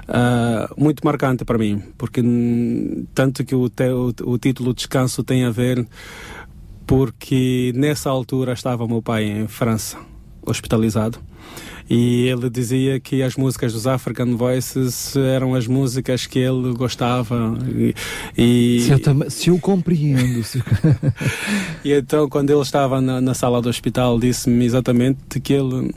uh, 0.09 0.81
muito 0.81 1.01
marcante 1.05 1.45
para 1.45 1.57
mim, 1.57 1.81
porque 1.97 2.21
tanto 3.13 3.43
que 3.45 3.55
o, 3.55 3.69
te, 3.69 3.89
o, 3.89 4.13
o 4.23 4.37
título 4.37 4.73
Descanso 4.73 5.23
tem 5.23 5.45
a 5.45 5.49
ver 5.49 5.87
porque 6.85 7.71
nessa 7.73 8.09
altura 8.09 8.53
estava 8.53 8.87
meu 8.87 9.01
pai 9.01 9.23
em 9.23 9.47
França, 9.47 9.97
hospitalizado 10.45 11.19
e 11.89 12.27
ele 12.27 12.49
dizia 12.49 12.99
que 12.99 13.21
as 13.21 13.35
músicas 13.35 13.73
dos 13.73 13.85
African 13.85 14.35
Voices 14.35 15.15
eram 15.15 15.53
as 15.53 15.67
músicas 15.67 16.25
que 16.25 16.39
ele 16.39 16.73
gostava 16.73 17.57
e, 17.67 17.95
e 18.37 18.81
se, 18.81 18.91
eu 18.91 18.99
tam, 18.99 19.29
se 19.29 19.49
eu 19.49 19.59
compreendo 19.59 20.43
se... 20.43 20.63
e 21.83 21.93
então 21.93 22.27
quando 22.27 22.49
ele 22.49 22.61
estava 22.61 22.99
na, 22.99 23.21
na 23.21 23.33
sala 23.33 23.61
do 23.61 23.69
hospital 23.69 24.19
disse-me 24.19 24.65
exatamente 24.65 25.39
que 25.39 25.53
ele 25.53 25.93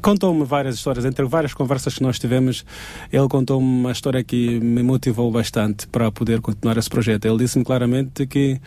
contou-me 0.00 0.44
várias 0.44 0.76
histórias, 0.76 1.04
entre 1.04 1.24
várias 1.26 1.52
conversas 1.54 1.94
que 1.94 2.02
nós 2.02 2.18
tivemos, 2.18 2.64
ele 3.12 3.28
contou-me 3.28 3.66
uma 3.66 3.92
história 3.92 4.22
que 4.24 4.58
me 4.60 4.82
motivou 4.82 5.30
bastante 5.30 5.86
para 5.86 6.10
poder 6.10 6.40
continuar 6.40 6.76
esse 6.76 6.88
projeto. 6.88 7.26
Ele 7.26 7.38
disse-me 7.38 7.64
claramente 7.64 8.26
que 8.26 8.60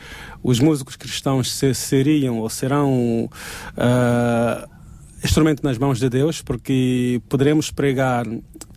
os 0.43 0.59
músicos 0.59 0.95
cristãos 0.95 1.51
seriam 1.73 2.39
ou 2.39 2.49
serão 2.49 3.29
uh, 3.75 4.78
instrumento 5.23 5.63
nas 5.63 5.77
mãos 5.77 5.99
de 5.99 6.09
Deus, 6.09 6.41
porque 6.41 7.21
poderemos 7.27 7.71
pregar 7.71 8.25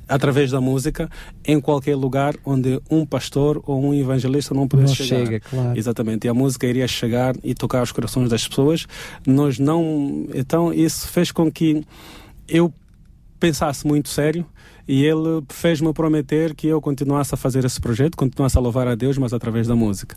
através 0.09 0.51
da 0.51 0.61
música 0.61 1.09
em 1.45 1.61
qualquer 1.61 1.97
lugar 1.97 2.35
onde 2.45 2.81
um 2.91 3.07
pastor 3.07 3.63
ou 3.67 3.83
um 3.83 3.95
evangelista 3.95 4.55
não 4.55 4.69
pudesse 4.69 4.97
chegar. 4.97 5.25
Chega, 5.25 5.41
claro. 5.41 5.79
Exatamente. 5.79 6.27
E 6.27 6.29
a 6.29 6.35
música 6.35 6.67
iria 6.67 6.87
chegar 6.87 7.35
e 7.43 7.55
tocar 7.55 7.83
os 7.83 7.93
corações 7.93 8.29
das 8.29 8.47
pessoas. 8.47 8.87
Nós 9.27 9.59
não. 9.59 10.27
Então, 10.35 10.73
isso 10.73 11.09
fez 11.09 11.33
com 11.33 11.51
que 11.51 11.85
eu 12.49 12.73
pensasse 13.41 13.87
muito 13.87 14.09
sério 14.09 14.47
e 14.93 15.07
ele 15.07 15.43
fez-me 15.49 15.91
prometer 15.95 16.55
que 16.55 16.67
eu 16.67 16.79
continuasse 16.79 17.35
a 17.35 17.37
fazer 17.39 17.65
esse 17.65 17.81
projeto, 17.81 18.15
continuasse 18.15 18.59
a 18.59 18.61
louvar 18.61 18.87
a 18.87 18.95
Deus, 18.95 19.17
mas 19.17 19.33
através 19.33 19.67
da 19.67 19.75
música. 19.75 20.15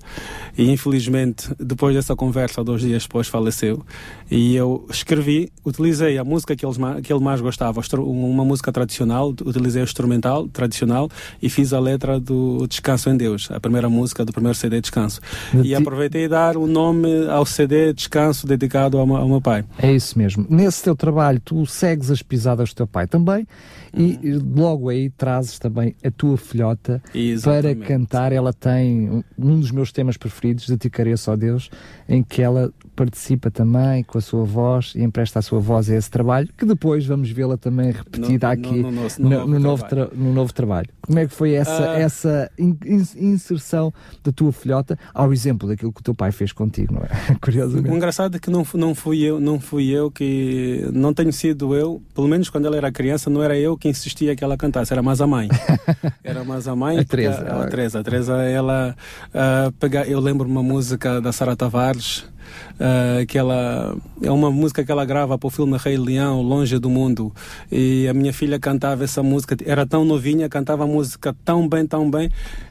E 0.57 0.69
infelizmente, 0.69 1.47
depois 1.57 1.95
dessa 1.95 2.13
conversa, 2.13 2.61
dois 2.61 2.81
dias 2.81 3.03
depois, 3.03 3.29
faleceu. 3.29 3.85
E 4.29 4.53
eu 4.53 4.85
escrevi, 4.89 5.49
utilizei 5.63 6.17
a 6.17 6.25
música 6.25 6.57
que 6.57 6.65
ele, 6.65 6.75
que 7.01 7.13
ele 7.13 7.23
mais 7.23 7.39
gostava, 7.39 7.79
uma 7.99 8.43
música 8.43 8.69
tradicional, 8.69 9.29
utilizei 9.29 9.81
o 9.81 9.85
instrumental 9.85 10.45
tradicional 10.49 11.09
e 11.41 11.49
fiz 11.49 11.71
a 11.71 11.79
letra 11.79 12.19
do 12.19 12.67
Descanso 12.67 13.09
em 13.09 13.15
Deus, 13.15 13.49
a 13.51 13.61
primeira 13.61 13.87
música 13.87 14.25
do 14.25 14.33
primeiro 14.33 14.57
CD 14.57 14.81
Descanso. 14.81 15.21
E 15.63 15.73
aproveitei 15.73 16.27
dar 16.27 16.57
o 16.57 16.67
nome 16.67 17.29
ao 17.29 17.45
CD 17.45 17.93
Descanso 17.93 18.45
dedicado 18.45 18.97
ao, 18.97 19.15
ao 19.15 19.29
meu 19.29 19.39
pai. 19.39 19.63
É 19.77 19.93
isso 19.93 20.19
mesmo. 20.19 20.45
Nesse 20.49 20.83
teu 20.83 20.97
trabalho, 20.97 21.39
tu 21.39 21.65
segues 21.65 22.11
as 22.11 22.21
pisadas 22.21 22.71
do 22.71 22.75
teu 22.75 22.87
pai 22.87 23.07
também 23.07 23.47
e 23.95 24.33
logo 24.33 24.89
aí 24.89 25.09
trazes 25.09 25.57
também 25.57 25.95
a 26.03 26.11
tua 26.11 26.37
filhota 26.37 27.01
Exatamente. 27.13 27.77
para 27.77 27.87
cantar. 27.87 28.31
Ela 28.31 28.51
tem 28.51 29.23
um 29.37 29.59
dos 29.59 29.71
meus 29.71 29.91
temas 29.91 30.17
preferidos, 30.17 30.67
de 30.67 30.89
Careço, 30.89 31.31
ó 31.31 31.35
Deus, 31.35 31.69
em 32.07 32.21
que 32.21 32.41
ela 32.41 32.73
participa 32.95 33.51
também 33.51 34.03
com 34.03 34.17
a 34.17 34.21
sua 34.21 34.43
voz 34.43 34.93
e 34.95 35.03
empresta 35.03 35.39
a 35.39 35.41
sua 35.41 35.59
voz 35.59 35.89
a 35.89 35.95
esse 35.95 36.09
trabalho, 36.09 36.49
que 36.57 36.65
depois 36.65 37.05
vamos 37.05 37.29
vê-la 37.29 37.57
também 37.57 37.91
repetida 37.91 38.47
no, 38.47 38.53
aqui 38.53 38.81
no, 38.81 38.91
no, 38.91 39.01
no, 39.19 39.59
novo, 39.59 39.59
novo 39.59 40.15
no, 40.15 40.33
novo 40.33 40.53
trabalho. 40.53 40.87
Como 41.01 41.19
é 41.19 41.27
que 41.27 41.33
foi 41.33 41.53
essa, 41.53 41.81
uh... 41.81 41.97
essa 41.97 42.51
in, 42.57 42.77
inserção 43.15 43.93
da 44.23 44.31
tua 44.31 44.51
filhota 44.51 44.97
ao 45.13 45.31
exemplo 45.33 45.67
daquilo 45.67 45.91
que 45.91 45.99
o 45.99 46.03
teu 46.03 46.15
pai 46.15 46.31
fez 46.31 46.51
contigo, 46.51 46.93
não 46.93 47.01
é? 47.01 47.35
Curiosamente. 47.41 47.89
O 47.89 47.95
engraçado 47.95 48.37
é 48.37 48.39
que 48.39 48.49
não, 48.49 48.65
não 48.73 48.95
fui 48.95 49.21
eu, 49.21 49.39
não 49.39 49.59
fui 49.59 49.89
eu 49.89 50.09
que 50.09 50.89
não 50.93 51.13
tenho 51.13 51.33
sido 51.33 51.75
eu, 51.75 52.01
pelo 52.13 52.27
menos 52.27 52.49
quando 52.49 52.65
ela 52.65 52.77
era 52.77 52.91
criança, 52.91 53.29
não 53.29 53.43
era 53.43 53.57
eu 53.57 53.77
que 53.77 53.89
insistia 53.89 54.35
que 54.35 54.43
ela 54.43 54.57
cantasse, 54.57 54.93
era 54.93 55.03
mais 55.03 55.19
a 55.19 55.27
mãe. 55.27 55.49
era 56.23 56.43
mais 56.43 56.67
a 56.67 56.75
mãe. 56.75 56.99
a 56.99 57.03
Teresa. 57.03 57.41
A, 57.41 57.63
a 57.63 57.67
Teresa, 57.67 57.99
a 57.99 58.03
Teresa, 58.03 58.33
ela 58.43 58.95
uh, 59.29 59.71
pega, 59.73 60.05
eu 60.05 60.19
lembro 60.19 60.47
uma 60.47 60.63
música 60.63 61.19
da 61.19 61.31
Sara 61.31 61.55
Tavares 61.55 62.25
Uh, 62.75 63.25
que 63.25 63.37
ela 63.37 63.95
é 64.21 64.31
uma 64.31 64.51
música 64.51 64.83
que 64.83 64.91
ela 64.91 65.05
grava 65.05 65.37
para 65.37 65.47
o 65.47 65.49
filme 65.49 65.77
Rei 65.77 65.97
Leão, 65.97 66.41
Longe 66.41 66.77
do 66.77 66.89
Mundo. 66.89 67.33
E 67.71 68.07
a 68.07 68.13
minha 68.13 68.33
filha 68.33 68.59
cantava 68.59 69.03
essa 69.03 69.23
música, 69.23 69.55
era 69.65 69.85
tão 69.85 70.03
novinha, 70.05 70.49
cantava 70.49 70.83
a 70.83 70.87
música 70.87 71.35
tão 71.43 71.67
bem, 71.67 71.85
tão 71.85 72.09
bem, 72.09 72.29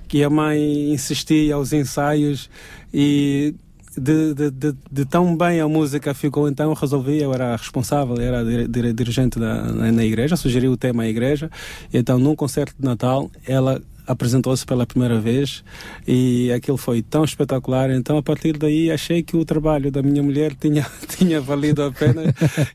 que 0.08 0.22
a 0.22 0.30
mãe 0.30 0.92
insistia 0.92 1.54
aos 1.54 1.72
ensaios 1.72 2.50
e 2.92 3.54
de, 3.96 4.34
de, 4.34 4.50
de, 4.50 4.74
de, 4.90 5.04
tão 5.04 5.36
bem 5.36 5.60
a 5.60 5.68
música 5.68 6.12
ficou, 6.14 6.48
então 6.48 6.70
eu 6.70 6.74
resolvi, 6.74 7.22
eu 7.22 7.32
era 7.32 7.54
responsável, 7.54 8.20
era 8.20 8.44
dirigente 8.92 9.38
da, 9.38 9.62
na 9.72 10.04
igreja, 10.04 10.36
sugeri 10.36 10.68
o 10.68 10.76
tema 10.76 11.04
à 11.04 11.08
igreja, 11.08 11.50
então 11.92 12.18
num 12.18 12.34
concerto 12.34 12.74
de 12.78 12.84
Natal 12.84 13.30
ela 13.46 13.80
apresentou-se 14.06 14.64
pela 14.64 14.86
primeira 14.86 15.18
vez 15.18 15.64
e 16.06 16.52
aquilo 16.52 16.76
foi 16.76 17.02
tão 17.02 17.24
espetacular. 17.24 17.90
Então, 17.90 18.18
a 18.18 18.22
partir 18.22 18.56
daí, 18.56 18.90
achei 18.90 19.22
que 19.22 19.36
o 19.36 19.44
trabalho 19.44 19.90
da 19.90 20.02
minha 20.02 20.22
mulher 20.22 20.54
tinha, 20.60 20.86
tinha 21.08 21.40
valido 21.40 21.82
a 21.82 21.90
pena 21.90 22.22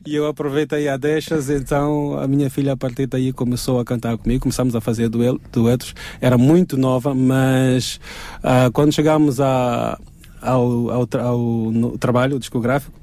e 0.06 0.14
eu 0.14 0.26
aproveitei 0.26 0.88
a 0.88 0.96
deixas. 0.96 1.48
Então, 1.50 2.18
a 2.18 2.26
minha 2.26 2.50
filha, 2.50 2.72
a 2.72 2.76
partir 2.76 3.06
daí, 3.06 3.32
começou 3.32 3.80
a 3.80 3.84
cantar 3.84 4.16
comigo. 4.18 4.42
Começamos 4.42 4.74
a 4.74 4.80
fazer 4.80 5.08
duetos. 5.08 5.94
Era 6.20 6.36
muito 6.36 6.76
nova, 6.76 7.14
mas 7.14 8.00
uh, 8.38 8.70
quando 8.72 8.92
chegámos 8.92 9.40
a, 9.40 9.98
ao, 10.40 10.90
ao, 10.90 11.08
ao, 11.20 11.98
trabalho 11.98 12.38
discográfico, 12.38 12.98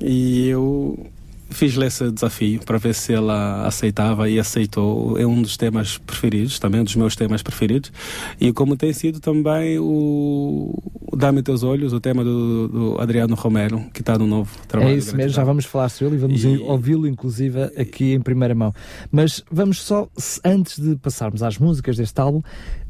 e 0.00 0.48
eu 0.48 1.06
fiz-lhe 1.54 1.86
esse 1.86 2.10
desafio 2.10 2.60
para 2.64 2.78
ver 2.78 2.94
se 2.94 3.12
ela 3.12 3.66
aceitava 3.66 4.28
e 4.28 4.38
aceitou. 4.38 5.18
É 5.18 5.26
um 5.26 5.40
dos 5.42 5.56
temas 5.56 5.98
preferidos, 5.98 6.58
também 6.58 6.80
um 6.80 6.84
dos 6.84 6.96
meus 6.96 7.16
temas 7.16 7.42
preferidos. 7.42 7.92
E 8.40 8.52
como 8.52 8.76
tem 8.76 8.92
sido 8.92 9.20
também 9.20 9.78
o, 9.78 10.74
Dá-me 11.16 11.42
Teus 11.42 11.62
Olhos, 11.62 11.92
o 11.92 12.00
tema 12.00 12.24
do, 12.24 12.68
do 12.68 13.00
Adriano 13.00 13.34
Romero, 13.34 13.84
que 13.92 14.00
está 14.00 14.16
no 14.18 14.26
novo 14.26 14.50
trabalho. 14.66 14.92
É 14.92 14.96
isso 14.96 15.14
mesmo, 15.16 15.32
já 15.32 15.44
vamos 15.44 15.64
falar 15.64 15.88
sobre 15.88 16.14
ele 16.14 16.16
e 16.16 16.18
vamos 16.18 16.44
e... 16.44 16.62
ouvi-lo, 16.62 17.06
inclusive, 17.06 17.62
aqui 17.76 18.14
em 18.14 18.20
primeira 18.20 18.54
mão. 18.54 18.72
Mas 19.10 19.44
vamos 19.50 19.82
só, 19.82 20.08
antes 20.44 20.78
de 20.78 20.96
passarmos 20.96 21.42
às 21.42 21.58
músicas 21.58 21.96
deste 21.96 22.20
álbum, 22.20 22.42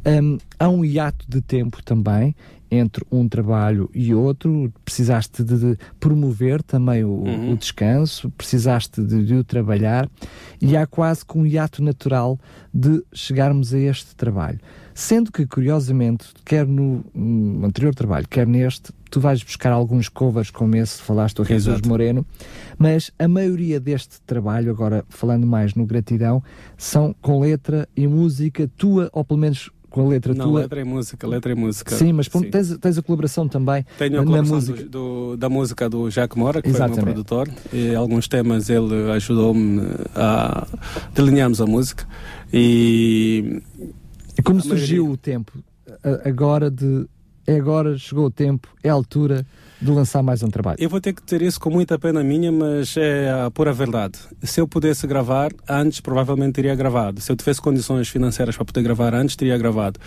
um, 0.06 0.38
há 0.58 0.68
um 0.68 0.84
hiato 0.84 1.24
de 1.28 1.40
tempo 1.40 1.82
também 1.82 2.34
entre 2.72 3.04
um 3.12 3.28
trabalho 3.28 3.90
e 3.92 4.14
outro, 4.14 4.72
precisaste 4.82 5.44
de, 5.44 5.76
promover 6.00 6.62
também 6.62 7.04
o, 7.04 7.10
uhum. 7.10 7.52
o, 7.52 7.56
descanso, 7.56 8.30
precisaste 8.30 9.02
de, 9.02 9.26
de 9.26 9.34
o 9.34 9.44
trabalhar 9.44 10.08
e 10.58 10.74
há 10.74 10.86
quase 10.86 11.24
que 11.24 11.36
um 11.36 11.44
hiato 11.44 11.82
natural 11.82 12.40
de 12.72 13.04
chegarmos 13.12 13.74
a 13.74 13.78
este 13.78 14.16
trabalho. 14.16 14.58
Sendo 14.94 15.30
que, 15.30 15.46
curiosamente, 15.46 16.28
quer 16.46 16.66
no, 16.66 17.04
no, 17.14 17.66
anterior 17.66 17.94
trabalho, 17.94 18.26
quer 18.26 18.46
neste, 18.46 18.90
tu 19.10 19.20
vais 19.20 19.42
buscar 19.42 19.70
alguns 19.70 20.08
covers 20.08 20.50
como 20.50 20.74
esse, 20.74 21.02
falaste 21.02 21.40
o 21.40 21.44
Jesus 21.44 21.82
Moreno, 21.82 22.24
mas 22.78 23.10
a 23.18 23.28
maioria 23.28 23.78
deste 23.78 24.18
trabalho, 24.22 24.70
agora 24.70 25.04
falando 25.10 25.46
mais 25.46 25.74
no 25.74 25.84
Gratidão, 25.84 26.42
são 26.78 27.14
com 27.20 27.40
letra 27.40 27.86
e 27.94 28.06
música 28.06 28.70
tua, 28.78 29.10
ou 29.12 29.22
pelo 29.22 29.40
menos 29.40 29.70
com 29.92 30.06
a 30.06 30.08
letra 30.08 30.34
Não, 30.34 30.46
tua. 30.50 30.60
letra 30.62 30.80
e 30.80 30.84
música, 30.84 31.26
letra 31.28 31.52
e 31.52 31.54
música. 31.54 31.94
Sim, 31.94 32.12
mas 32.14 32.26
pronto, 32.28 32.50
Tens, 32.50 32.76
tens 32.78 32.98
a 32.98 33.02
colaboração 33.02 33.46
também 33.46 33.84
Tenho 33.98 34.20
a 34.20 34.24
colaboração 34.24 34.56
música. 34.56 34.82
do, 34.84 34.88
do- 34.88 35.36
da 35.36 35.48
música 35.48 35.88
do 35.88 36.10
Jacques 36.10 36.36
Mora, 36.36 36.60
que 36.62 36.68
foi 36.70 36.72
o 36.72 36.76
Exatamente. 36.78 37.04
meu 37.04 37.14
produtor, 37.14 37.48
e 37.72 37.94
alguns 37.94 38.26
temas 38.26 38.68
ele 38.70 39.10
ajudou-me 39.12 39.82
a 40.16 40.66
delinearmos 41.14 41.60
a 41.60 41.66
música. 41.66 42.06
E 42.52 43.60
E 44.38 44.42
como 44.42 44.60
surgiu 44.60 45.04
maioria. 45.04 45.14
o 45.14 45.16
tempo? 45.16 45.52
Agora 46.24 46.70
de. 46.70 47.06
É 47.46 47.56
agora, 47.56 47.98
chegou 47.98 48.26
o 48.26 48.30
tempo, 48.30 48.68
é 48.84 48.88
a 48.88 48.92
altura 48.92 49.44
de 49.82 49.90
lançar 49.90 50.22
mais 50.22 50.42
um 50.44 50.48
trabalho. 50.48 50.76
eu 50.80 50.88
vou 50.88 51.00
ter 51.00 51.12
que 51.12 51.22
dizer 51.24 51.42
isso 51.42 51.58
com 51.58 51.68
muita 51.68 51.98
pena 51.98 52.22
minha, 52.22 52.52
mas 52.52 52.96
é 52.96 53.30
a 53.30 53.50
pura 53.50 53.72
verdade. 53.72 54.16
Se 54.40 54.60
eu 54.60 54.68
pudesse 54.68 55.08
gravar 55.08 55.50
antes, 55.68 56.00
provavelmente 56.00 56.54
teria 56.54 56.74
gravado. 56.74 57.20
Se 57.20 57.32
eu 57.32 57.36
tivesse 57.36 57.60
condições 57.60 58.08
financeiras 58.08 58.54
para 58.54 58.64
poder 58.64 58.82
gravar 58.82 59.12
antes, 59.12 59.34
teria 59.34 59.58
gravado. 59.58 59.98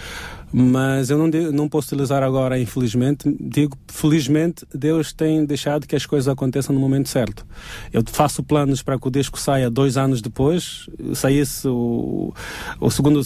Mas 0.54 1.10
eu 1.10 1.18
não, 1.18 1.28
não 1.52 1.68
posso 1.68 1.94
utilizar 1.94 2.24
agora, 2.24 2.58
infelizmente. 2.58 3.30
Digo, 3.42 3.78
felizmente, 3.88 4.66
Deus 4.74 5.12
tem 5.12 5.44
deixado 5.44 5.86
que 5.86 5.96
as 5.96 6.06
coisas 6.06 6.30
aconteçam 6.30 6.74
no 6.74 6.80
momento 6.80 7.10
certo. 7.10 7.46
Eu 7.92 8.02
faço 8.06 8.42
planos 8.42 8.82
para 8.82 8.98
que 8.98 9.06
o 9.06 9.12
disco 9.12 9.38
saia 9.38 9.70
dois 9.70 9.98
anos 9.98 10.22
depois, 10.22 10.90
saísse 11.14 11.68
o, 11.68 12.34
o, 12.80 12.90
segundo, 12.90 13.22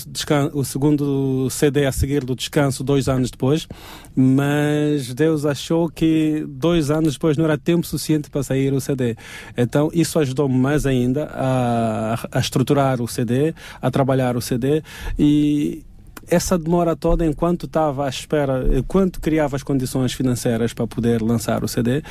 o 0.54 0.66
segundo 0.66 1.48
CD 1.52 1.86
a 1.86 1.92
seguir 1.92 2.24
do 2.24 2.36
descanso 2.36 2.84
dois 2.84 3.08
anos 3.08 3.30
depois, 3.30 3.68
mas 4.16 5.14
Deus 5.14 5.46
achou 5.46 5.88
que 5.88 6.39
dois 6.48 6.90
anos 6.92 7.14
depois 7.14 7.38
não 7.38 7.46
era 7.46 7.58
tempo 7.58 7.86
suficiente 7.86 8.30
para 8.30 8.44
sair 8.44 8.74
o 8.74 8.80
CD. 8.82 9.16
Então 9.58 9.90
isso 9.94 10.18
ajudou-me 10.20 10.56
mais 10.56 10.86
ainda 10.86 11.30
a, 11.34 12.28
a 12.32 12.40
estruturar 12.40 13.02
o 13.02 13.08
CD, 13.08 13.54
a 13.82 13.90
trabalhar 13.92 14.36
o 14.38 14.42
CD 14.42 14.82
e 15.18 15.84
essa 16.32 16.60
demora 16.60 16.96
toda 16.96 17.26
enquanto 17.26 17.66
estava 17.66 18.06
à 18.06 18.10
espera, 18.10 18.64
enquanto 18.78 19.20
criava 19.20 19.56
as 19.56 19.64
condições 19.64 20.14
financeiras 20.14 20.74
para 20.74 20.86
poder 20.86 21.24
lançar 21.24 21.64
o 21.64 21.68
CD, 21.68 22.04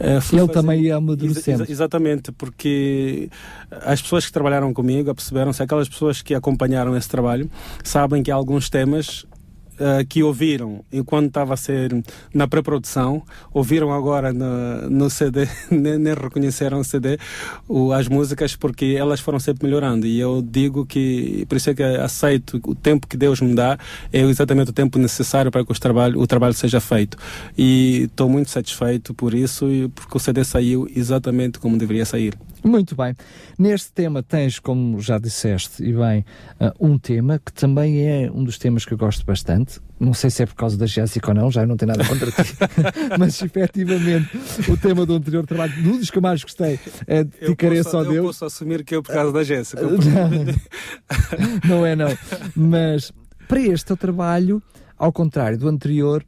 eh, 0.00 0.12
Ele 0.12 0.20
fazer- 0.22 0.48
também 0.48 0.80
ia 0.82 0.96
amadurecendo. 0.96 1.64
exa- 1.64 1.70
exatamente, 1.72 2.32
porque 2.32 3.28
as 3.84 4.00
pessoas 4.00 4.24
que 4.24 4.32
trabalharam 4.32 4.72
comigo 4.72 5.14
perceberam-se, 5.14 5.62
aquelas 5.62 5.88
pessoas 5.90 6.22
que 6.22 6.34
acompanharam 6.34 6.96
esse 6.96 7.08
trabalho, 7.08 7.50
sabem 7.84 8.22
que 8.22 8.30
há 8.30 8.34
alguns 8.34 8.70
temas 8.70 9.26
eh, 9.78 10.04
que 10.08 10.22
ouviram 10.22 10.84
enquanto 10.92 11.26
estava 11.28 11.54
a 11.54 11.56
ser 11.56 12.02
na 12.32 12.46
pré-produção, 12.48 13.22
ouviram 13.52 13.92
agora 13.92 14.32
no, 14.32 14.88
no 14.90 15.10
CD, 15.10 15.46
nem, 15.70 15.98
nem 15.98 16.14
reconheceram 16.14 16.80
o 16.80 16.84
CD, 16.84 17.18
o- 17.68 17.92
as 17.92 18.08
músicas, 18.08 18.56
porque 18.56 18.96
elas 18.98 19.20
foram 19.20 19.38
sempre 19.38 19.66
melhorando. 19.66 20.06
E 20.06 20.18
eu 20.18 20.42
digo 20.42 20.84
que, 20.86 21.44
por 21.48 21.56
isso 21.56 21.70
é 21.70 21.74
que 21.74 21.82
aceito 21.82 22.60
o 22.64 22.74
tempo 22.74 23.06
que 23.06 23.16
Deus 23.16 23.40
me 23.40 23.54
dá, 23.54 23.78
é 24.12 24.20
exatamente 24.22 24.70
o 24.70 24.72
tempo 24.72 24.98
necessário 24.98 25.50
para 25.50 25.64
que 25.64 25.72
os 25.72 25.78
trabalho, 25.78 26.20
o 26.20 26.26
trabalho 26.26 26.54
seja 26.54 26.80
feito. 26.80 27.16
E 27.56 28.02
estou 28.04 28.28
muito 28.28 28.50
satisfeito 28.50 29.12
por 29.14 29.34
isso, 29.34 29.66
porque 29.94 30.16
o 30.16 30.20
CD 30.20 30.44
saiu 30.44 30.88
exatamente 30.94 31.58
como 31.58 31.76
deveria 31.78 32.04
sair. 32.04 32.34
Muito 32.64 32.96
bem. 32.96 33.14
Neste 33.58 33.92
tema 33.92 34.22
tens, 34.22 34.58
como 34.58 35.00
já 35.00 35.18
disseste, 35.18 35.82
e 35.84 35.92
bem, 35.92 36.24
ah, 36.58 36.72
um 36.80 36.98
tema 36.98 37.38
que 37.38 37.52
também 37.52 38.06
é 38.06 38.30
um 38.32 38.42
dos 38.44 38.58
temas 38.58 38.84
que 38.84 38.92
eu 38.92 38.98
gosto 38.98 39.24
bastante. 39.24 39.80
Não 39.98 40.12
sei 40.12 40.28
se 40.28 40.42
é 40.42 40.46
por 40.46 40.54
causa 40.54 40.76
da 40.76 40.84
Jéssica 40.86 41.28
ou 41.30 41.34
não, 41.34 41.50
já 41.50 41.64
não 41.64 41.76
tenho 41.76 41.92
nada 41.92 42.04
contra 42.04 42.30
ti. 42.30 42.54
Mas 43.18 43.40
efetivamente, 43.40 44.28
o 44.68 44.76
tema 44.76 45.06
do 45.06 45.14
anterior 45.14 45.46
trabalho, 45.46 45.72
um 45.78 45.98
dos 45.98 46.10
que 46.10 46.18
eu 46.18 46.22
mais 46.22 46.42
gostei, 46.42 46.78
é 47.06 47.20
Eu 47.40 47.50
Ficarei 47.50 47.78
posso, 47.78 47.90
só 47.90 48.02
eu 48.02 48.10
Deus. 48.10 48.26
posso 48.26 48.44
assumir 48.44 48.84
que 48.84 48.94
é 48.94 49.00
por 49.00 49.12
causa 49.12 49.32
da 49.32 49.42
Jéssica. 49.42 49.82
não 51.66 51.86
é 51.86 51.96
não. 51.96 52.16
Mas 52.54 53.12
para 53.48 53.60
este 53.60 53.86
teu 53.86 53.96
trabalho, 53.96 54.62
ao 54.98 55.12
contrário 55.12 55.58
do 55.58 55.68
anterior, 55.68 56.24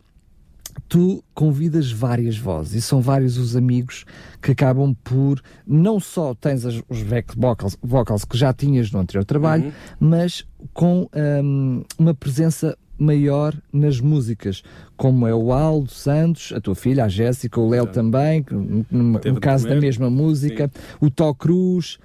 tu 0.88 1.22
convidas 1.34 1.92
várias 1.92 2.38
vozes 2.38 2.74
e 2.74 2.80
são 2.80 3.00
vários 3.00 3.36
os 3.36 3.54
amigos 3.54 4.04
que 4.40 4.52
acabam 4.52 4.94
por 5.04 5.40
não 5.66 6.00
só 6.00 6.34
tens 6.34 6.64
as- 6.64 6.82
os 6.88 7.02
back 7.02 7.34
vocals, 7.38 7.76
vocals 7.82 8.24
que 8.24 8.36
já 8.38 8.52
tinhas 8.54 8.90
no 8.90 8.98
anterior 9.00 9.24
trabalho, 9.24 9.64
Uhum. 9.64 9.72
mas 10.00 10.46
com 10.72 11.06
hum, 11.44 11.84
uma 11.98 12.14
presença 12.14 12.76
maior 12.98 13.54
nas 13.72 14.00
músicas, 14.00 14.62
como 14.96 15.24
é 15.26 15.32
o 15.34 15.52
Aldo 15.52 15.90
Santos, 15.90 16.52
a 16.56 16.60
tua 16.60 16.74
filha, 16.74 17.04
a 17.04 17.08
Jéssica, 17.08 17.60
o 17.60 17.68
Léo 17.68 17.86
também, 17.86 18.44
no, 18.50 18.84
no 19.12 19.40
caso 19.40 19.68
da 19.68 19.76
mesma 19.76 20.10
música, 20.10 20.68
o 21.00 21.08
Tó 21.08 21.32
Cruz, 21.32 21.98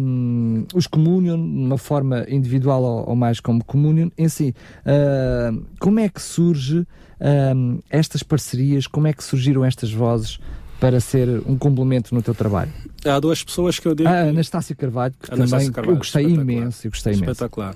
hum, 0.00 0.64
os 0.74 0.86
Communion, 0.86 1.36
de 1.36 1.66
uma 1.66 1.78
forma 1.78 2.26
individual 2.28 2.82
ou, 2.82 3.10
ou 3.10 3.16
mais 3.16 3.38
como 3.40 3.64
Communion, 3.64 4.08
em 4.18 4.28
si, 4.28 4.54
hum, 5.52 5.62
como 5.78 6.00
é 6.00 6.08
que 6.08 6.20
surge 6.20 6.86
hum, 7.20 7.80
estas 7.90 8.22
parcerias, 8.22 8.86
como 8.86 9.06
é 9.06 9.12
que 9.12 9.22
surgiram 9.22 9.64
estas 9.64 9.92
vozes 9.92 10.38
para 10.80 11.00
ser 11.00 11.42
um 11.46 11.58
complemento 11.58 12.14
no 12.14 12.22
teu 12.22 12.34
trabalho? 12.34 12.70
Há 13.04 13.18
duas 13.18 13.42
pessoas 13.42 13.78
que 13.78 13.86
eu 13.86 13.94
digo. 13.94 14.08
A 14.08 14.28
Anastácia 14.28 14.74
Carvalho, 14.74 15.14
que 15.20 15.32
Anastácia 15.32 15.58
também 15.58 15.72
Carvalho, 15.72 15.94
eu 15.94 15.98
gostei 15.98 16.22
espetacular. 16.22 16.52
imenso, 16.52 16.86
eu 16.86 16.90
gostei 16.90 17.12
imenso. 17.12 17.30
Espetacular. 17.30 17.74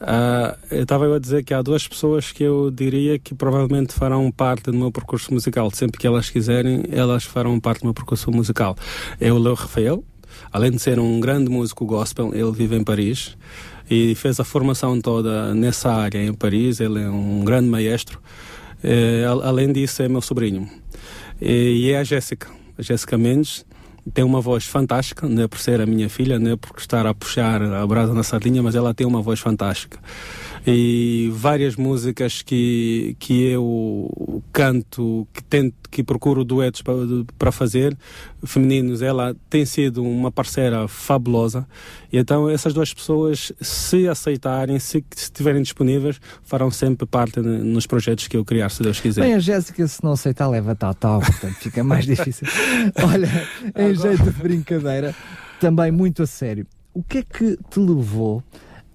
Ah, 0.00 0.56
eu 0.70 0.82
estava 0.82 1.16
a 1.16 1.18
dizer 1.18 1.44
que 1.44 1.54
há 1.54 1.62
duas 1.62 1.86
pessoas 1.88 2.32
que 2.32 2.42
eu 2.42 2.70
diria 2.70 3.18
que 3.18 3.34
provavelmente 3.34 3.94
farão 3.94 4.30
parte 4.30 4.70
do 4.70 4.76
meu 4.76 4.92
percurso 4.92 5.32
musical. 5.32 5.70
Sempre 5.70 5.98
que 5.98 6.06
elas 6.06 6.28
quiserem, 6.28 6.84
elas 6.90 7.24
farão 7.24 7.58
parte 7.58 7.80
do 7.80 7.86
meu 7.86 7.94
percurso 7.94 8.30
musical. 8.30 8.76
É 9.20 9.32
o 9.32 9.38
Leo 9.38 9.54
Rafael, 9.54 10.04
além 10.52 10.72
de 10.72 10.78
ser 10.78 10.98
um 10.98 11.18
grande 11.20 11.50
músico 11.50 11.86
gospel, 11.86 12.34
ele 12.34 12.52
vive 12.52 12.76
em 12.76 12.84
Paris 12.84 13.36
e 13.90 14.14
fez 14.14 14.38
a 14.40 14.44
formação 14.44 15.00
toda 15.00 15.54
nessa 15.54 15.90
área 15.90 16.22
em 16.22 16.34
Paris. 16.34 16.80
Ele 16.80 17.02
é 17.02 17.08
um 17.08 17.44
grande 17.44 17.68
maestro. 17.68 18.20
Eh, 18.88 19.24
al- 19.28 19.42
além 19.42 19.72
disso, 19.72 20.00
é 20.02 20.08
meu 20.08 20.20
sobrinho. 20.20 20.68
E, 21.40 21.90
é 21.90 21.98
a 21.98 22.04
Jéssica, 22.04 22.46
a 22.78 22.82
Jéssica 22.82 23.18
Mendes. 23.18 23.66
Tem 24.14 24.24
uma 24.24 24.40
voz 24.40 24.64
fantástica, 24.64 25.28
não 25.28 25.42
é 25.42 25.48
por 25.48 25.58
ser 25.58 25.80
a 25.80 25.86
minha 25.86 26.08
filha, 26.08 26.38
não 26.38 26.52
é 26.52 26.56
por 26.56 26.78
estar 26.78 27.04
a 27.04 27.12
puxar 27.12 27.60
a 27.60 27.84
brasa 27.84 28.14
na 28.14 28.22
sardinha, 28.22 28.62
mas 28.62 28.76
ela 28.76 28.94
tem 28.94 29.04
uma 29.04 29.20
voz 29.20 29.40
fantástica. 29.40 29.98
E 30.66 31.30
várias 31.32 31.76
músicas 31.76 32.42
que, 32.42 33.14
que 33.20 33.44
eu 33.44 34.42
canto, 34.52 35.28
que 35.32 35.44
tento, 35.44 35.74
que 35.88 36.02
procuro 36.02 36.44
duetos 36.44 36.82
para, 37.38 37.52
fazer, 37.52 37.96
femininos, 38.44 39.00
ela 39.00 39.36
tem 39.48 39.64
sido 39.64 40.02
uma 40.02 40.32
parceira 40.32 40.88
fabulosa. 40.88 41.68
E 42.12 42.18
então 42.18 42.50
essas 42.50 42.74
duas 42.74 42.92
pessoas, 42.92 43.52
se 43.60 44.08
aceitarem, 44.08 44.78
se 44.80 45.04
estiverem 45.16 45.62
disponíveis, 45.62 46.20
farão 46.42 46.70
sempre 46.70 47.06
parte 47.06 47.38
nos 47.40 47.86
projetos 47.86 48.26
que 48.26 48.36
eu 48.36 48.44
criar, 48.44 48.68
se 48.70 48.82
Deus 48.82 48.98
quiser. 48.98 49.20
Bem, 49.20 49.34
a 49.34 49.38
Jéssica, 49.38 49.86
se 49.86 50.02
não 50.02 50.12
aceitar, 50.12 50.48
leva 50.48 50.74
tal, 50.74 50.94
tal, 50.94 51.20
portanto 51.20 51.54
fica 51.54 51.84
mais 51.84 52.04
difícil. 52.06 52.48
Olha, 53.04 53.28
em 53.76 53.94
jeito 53.94 54.24
de 54.24 54.30
brincadeira, 54.42 55.14
também 55.60 55.92
muito 55.92 56.24
a 56.24 56.26
sério, 56.26 56.66
o 56.92 57.04
que 57.04 57.18
é 57.18 57.22
que 57.22 57.56
te 57.70 57.78
levou 57.78 58.42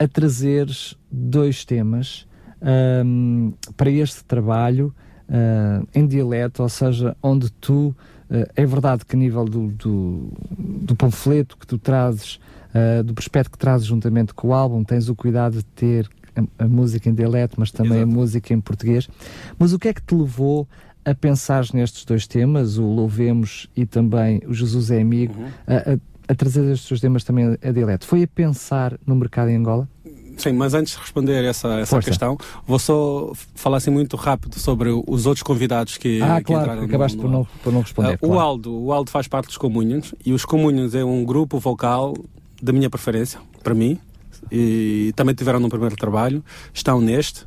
a 0.03 0.07
trazeres 0.07 0.97
dois 1.11 1.63
temas 1.65 2.25
ahm, 2.61 3.51
para 3.77 3.89
este 3.91 4.23
trabalho 4.23 4.93
ah, 5.29 5.83
em 5.93 6.05
dialeto, 6.07 6.63
ou 6.63 6.69
seja, 6.69 7.15
onde 7.21 7.51
tu, 7.51 7.95
ah, 8.29 8.47
é 8.55 8.65
verdade 8.65 9.05
que 9.05 9.15
a 9.15 9.19
nível 9.19 9.45
do, 9.45 9.67
do, 9.67 10.31
do 10.49 10.95
panfleto 10.95 11.57
que 11.57 11.67
tu 11.67 11.77
trazes, 11.77 12.39
ah, 12.73 13.03
do 13.03 13.13
prospecto 13.13 13.51
que 13.51 13.57
trazes 13.57 13.87
juntamente 13.87 14.33
com 14.33 14.49
o 14.49 14.53
álbum, 14.53 14.83
tens 14.83 15.09
o 15.09 15.15
cuidado 15.15 15.57
de 15.57 15.63
ter 15.65 16.09
a, 16.35 16.63
a 16.65 16.67
música 16.67 17.09
em 17.09 17.13
dialeto, 17.13 17.55
mas 17.59 17.71
também 17.71 17.99
Exato. 17.99 18.11
a 18.11 18.15
música 18.15 18.53
em 18.53 18.61
português. 18.61 19.07
Mas 19.59 19.73
o 19.73 19.79
que 19.79 19.87
é 19.89 19.93
que 19.93 20.01
te 20.01 20.15
levou 20.15 20.67
a 21.03 21.15
pensar 21.15 21.65
nestes 21.73 22.05
dois 22.05 22.27
temas, 22.27 22.77
o 22.77 22.83
Louvemos 22.85 23.67
e 23.75 23.85
também 23.87 24.39
o 24.47 24.53
Jesus 24.53 24.91
é 24.91 25.01
Amigo, 25.01 25.33
Uhum. 25.33 25.47
a, 25.67 25.93
a- 25.93 25.99
a 26.31 26.35
trazer 26.35 26.71
estes 26.71 26.87
dois 26.89 27.01
temas 27.01 27.23
também 27.23 27.57
a 27.61 27.71
dialeto? 27.71 28.05
Foi 28.07 28.23
a 28.23 28.27
pensar 28.27 28.97
no 29.05 29.15
mercado 29.15 29.49
em 29.49 29.57
Angola? 29.57 29.87
Sim, 30.37 30.53
mas 30.53 30.73
antes 30.73 30.93
de 30.93 30.99
responder 30.99 31.43
essa, 31.43 31.67
essa 31.79 31.85
Força. 31.87 32.09
questão, 32.09 32.37
vou 32.65 32.79
só 32.79 33.31
falar 33.53 33.77
assim 33.77 33.91
muito 33.91 34.15
rápido 34.15 34.57
sobre 34.57 34.89
os 34.89 35.25
outros 35.25 35.43
convidados 35.43 35.97
que, 35.97 36.19
ah, 36.21 36.37
que 36.39 36.45
claro, 36.45 36.61
entraram 36.63 36.81
no- 36.81 36.87
acabaste 36.87 37.17
no 37.17 37.23
por, 37.23 37.29
não, 37.31 37.47
por 37.63 37.73
não 37.73 37.81
responder. 37.81 38.13
O 38.21 38.27
claro. 38.29 38.39
Aldo, 38.39 38.73
o 38.73 38.91
Aldo 38.91 39.11
faz 39.11 39.27
parte 39.27 39.47
dos 39.47 39.57
Comunions 39.57 40.15
e 40.25 40.33
os 40.33 40.43
Comunions 40.45 40.95
é 40.95 41.03
um 41.03 41.23
grupo 41.23 41.59
vocal 41.59 42.15
da 42.61 42.71
minha 42.71 42.89
preferência, 42.89 43.39
para 43.61 43.75
mim. 43.75 43.99
E 44.51 45.13
também 45.15 45.35
tiveram 45.35 45.59
no 45.59 45.69
primeiro 45.69 45.95
trabalho, 45.95 46.43
estão 46.73 46.99
neste. 46.99 47.45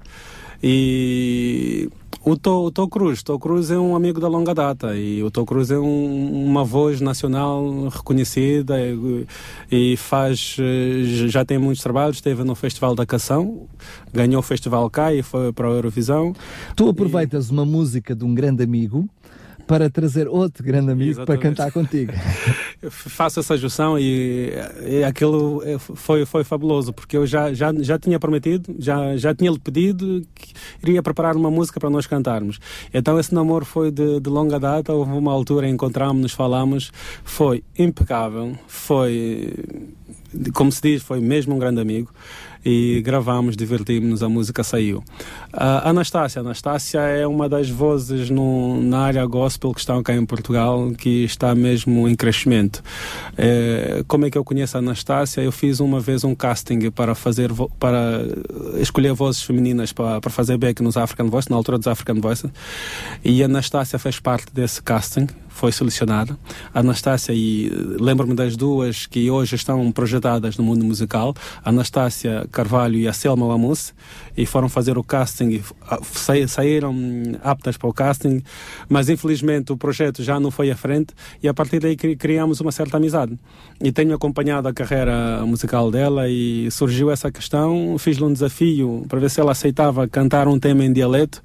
E 0.63 1.91
o 2.27 2.37
Tô, 2.39 2.65
o 2.67 2.71
Tô 2.71 2.89
Cruz, 2.89 3.23
Tô 3.23 3.39
Cruz 3.39 3.71
é 3.71 3.79
um 3.79 3.95
amigo 3.95 4.19
da 4.19 4.29
longa 4.29 4.55
data 4.55 4.97
e 4.97 5.23
o 5.23 5.31
Tô 5.31 5.45
Cruz 5.45 5.71
é 5.71 5.79
um- 5.79 6.45
uma 6.47 6.65
voz 6.65 7.01
nacional 7.01 7.89
reconhecida 7.89 8.77
e, 8.81 9.27
e 9.71 9.97
faz 9.97 10.57
eh, 10.59 11.03
já 11.29 11.45
tem 11.45 11.59
muitos 11.59 11.83
trabalhos, 11.83 12.17
esteve 12.17 12.43
no 12.43 12.55
Festival 12.55 12.95
da 12.95 13.05
Canção, 13.05 13.67
ganhou 14.13 14.39
o 14.41 14.43
Festival 14.43 14.89
cá 14.89 15.13
e 15.13 15.23
foi 15.23 15.53
para 15.53 15.69
a 15.69 15.73
Eurovisão. 15.73 16.33
Tu 16.75 16.89
aproveitas 16.89 17.51
uma 17.51 17.67
música 17.67 18.15
de 18.15 18.25
um 18.25 18.35
grande 18.35 18.63
amigo 18.65 19.07
para 19.67 19.89
trazer 19.91 20.29
outro 20.29 20.63
grande 20.63 20.91
amigo 20.93 21.25
para 21.25 21.35
Exatamente. 21.35 21.43
cantar 21.43 21.73
contigo. 21.73 22.13
faço 22.91 23.41
essa 23.41 23.57
junção 23.57 23.99
e, 23.99 24.53
e 24.87 25.05
aquilo 25.05 25.63
foi, 25.79 26.25
foi 26.27 26.45
fabuloso, 26.45 26.93
porque 26.93 27.17
eu 27.17 27.27
já, 27.27 27.53
já, 27.53 27.73
já 27.79 27.99
tinha 27.99 28.19
prometido, 28.19 28.75
já, 28.79 29.17
já 29.17 29.35
tinha 29.35 29.51
lhe 29.51 29.59
pedido 29.59 30.23
que 30.35 30.53
iria 30.83 31.03
preparar 31.03 31.37
uma 31.37 31.51
música 31.51 31.81
para 31.81 31.91
nós 31.91 32.07
cantarmos. 32.07 32.59
Então 32.93 33.19
esse 33.19 33.35
namoro 33.35 33.65
foi 33.65 33.91
de, 33.91 34.21
de 34.21 34.31
longa 34.31 34.59
data, 34.59 34.93
houve 34.93 35.13
uma 35.13 35.33
altura 35.33 35.69
encontramos-nos, 35.69 36.33
falamos, 36.33 36.93
foi 37.23 37.65
impecável, 37.79 38.57
foi, 38.67 39.55
como 40.53 40.71
se 40.71 40.83
diz, 40.83 41.03
foi 41.03 41.21
mesmo 41.21 41.55
um 41.55 41.59
grande 41.59 41.81
amigo 41.81 42.11
e 42.65 43.03
gravamos, 43.03 43.57
divertimos-nos, 43.57 44.23
a 44.23 44.29
música 44.29 44.65
saiu. 44.65 45.03
A 45.53 45.91
Anastácia, 45.91 46.41
Anastácia 46.41 47.01
é 47.01 47.27
uma 47.27 47.49
das 47.49 47.69
vozes 47.69 48.31
no, 48.31 48.81
na 48.83 49.01
área 49.01 49.25
gospel 49.27 49.73
que 49.73 49.81
estão 49.81 50.03
cá 50.03 50.15
em 50.15 50.25
Portugal, 50.25 50.93
que 50.97 51.25
está 51.25 51.55
mesmo 51.55 52.09
em 52.09 52.15
crescimento. 52.15 52.83
É, 53.37 54.03
como 54.09 54.27
é 54.27 54.31
que 54.31 54.39
eu 54.39 54.45
conheço 54.45 54.77
a 54.77 54.81
Anastácia? 54.81 55.41
Eu 55.43 55.53
fiz 55.53 55.81
uma 55.81 56.01
vez 56.01 56.25
um 56.25 56.35
casting 56.35 56.91
para 56.91 57.15
fazer, 57.15 57.51
para 57.79 58.23
escolher 58.81 59.13
vozes 59.13 59.43
femininas 59.43 59.93
para, 59.93 60.21
para 60.21 60.31
fazer 60.31 60.57
back 60.57 60.83
nos 60.83 60.97
African 60.97 61.29
Voice, 61.29 61.51
na 61.51 61.57
altura 61.57 61.79
dos 61.79 61.87
African 61.87 62.21
Voices, 62.21 62.51
e 63.25 63.43
a 63.43 63.47
Anastácia 63.47 63.99
fez 63.99 64.19
parte 64.19 64.53
desse 64.53 64.83
casting 64.83 65.27
foi 65.55 65.71
selecionada. 65.71 66.37
A 66.75 66.81
Anastácia, 66.81 67.33
e 67.33 67.71
lembro-me 68.01 68.35
das 68.35 68.57
duas 68.57 69.07
que 69.07 69.31
hoje 69.31 69.55
estão 69.55 69.91
projetadas 69.93 70.57
no 70.59 70.65
mundo 70.65 70.85
musical, 70.85 71.35
a 71.65 71.71
Anastácia 71.71 72.47
Carvalho 72.51 72.97
e 72.97 73.07
a 73.07 73.13
Selma 73.13 73.47
Lamus, 73.47 73.95
e 74.37 74.47
foram 74.47 74.69
fazer 74.69 74.99
o 74.99 75.05
casting, 75.05 75.63
saíram 76.49 76.95
aptas 77.43 77.77
para 77.77 77.89
o 77.89 77.93
casting, 77.93 78.43
mas 78.89 79.09
infelizmente 79.09 79.73
o 79.73 79.77
projeto 79.77 80.23
já 80.23 80.41
não 80.41 80.51
foi 80.51 80.71
à 80.71 80.77
frente 80.77 81.15
e 81.43 81.49
a 81.49 81.55
partir 81.55 81.81
daí 81.81 81.97
criamos 81.97 82.61
uma 82.61 82.73
certa 82.73 82.97
amizade. 82.97 83.39
E 83.81 83.93
tenho 83.93 84.15
acompanhado 84.15 84.69
a 84.69 84.73
carreira 84.73 85.45
musical 85.47 85.91
dela 85.91 86.29
e 86.29 86.71
surgiu 86.71 87.11
essa 87.11 87.31
questão, 87.31 87.97
fiz-lhe 87.99 88.25
um 88.25 88.33
desafio 88.33 89.05
para 89.09 89.21
ver 89.21 89.31
se 89.31 89.41
ela 89.41 89.53
aceitava 89.53 90.07
cantar 90.09 90.49
um 90.49 90.59
tema 90.59 90.85
em 90.85 90.93
dialeto 90.93 91.43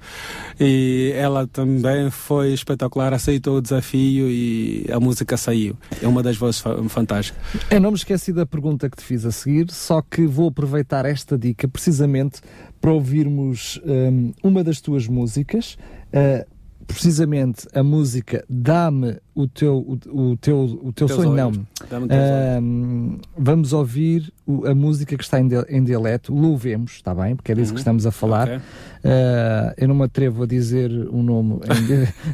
e 0.58 1.12
ela 1.14 1.46
também 1.46 2.10
foi 2.10 2.52
espetacular, 2.52 3.12
aceitou 3.12 3.58
o 3.58 3.62
desafio 3.62 4.28
e 4.28 4.86
a 4.92 4.98
música 4.98 5.36
saiu. 5.36 5.76
É 6.02 6.08
uma 6.08 6.22
das 6.22 6.36
vozes 6.36 6.62
fantásticas. 6.88 7.40
Eu 7.70 7.80
não 7.80 7.90
me 7.90 7.96
esqueci 7.96 8.32
da 8.32 8.46
pergunta 8.46 8.88
que 8.88 8.96
te 8.96 9.04
fiz 9.04 9.24
a 9.24 9.32
seguir, 9.32 9.70
só 9.70 10.02
que 10.02 10.26
vou 10.26 10.48
aproveitar 10.48 11.04
esta 11.04 11.38
dica 11.38 11.68
precisamente 11.68 12.40
para 12.80 12.92
ouvirmos 12.92 13.80
um, 13.84 14.32
uma 14.42 14.64
das 14.64 14.80
tuas 14.80 15.06
músicas. 15.06 15.76
Uh, 16.12 16.60
precisamente 16.90 17.68
a 17.72 17.82
música 17.82 18.44
Dá-me 18.48 19.18
o 19.34 19.46
teu, 19.46 19.78
o, 19.78 20.32
o 20.32 20.36
teu, 20.36 20.80
o 20.82 20.92
teu 20.92 21.08
sonho, 21.08 21.32
não. 21.32 21.50
Uh, 21.50 23.20
vamos 23.38 23.72
ouvir 23.72 24.32
o, 24.44 24.66
a 24.66 24.74
música 24.74 25.16
que 25.16 25.22
está 25.22 25.40
em, 25.40 25.48
de, 25.48 25.56
em 25.68 25.82
dialeto, 25.84 26.34
Louvemos, 26.34 26.92
está 26.92 27.14
bem? 27.14 27.36
Porque 27.36 27.52
é 27.52 27.54
disso 27.54 27.70
uhum. 27.70 27.74
que 27.74 27.80
estamos 27.80 28.06
a 28.06 28.10
falar. 28.10 28.48
Okay. 28.48 28.56
Uh, 28.58 29.74
eu 29.78 29.88
não 29.88 29.94
me 29.94 30.04
atrevo 30.04 30.42
a 30.42 30.46
dizer 30.46 30.90
o 30.90 31.16
um 31.16 31.22
nome 31.22 31.60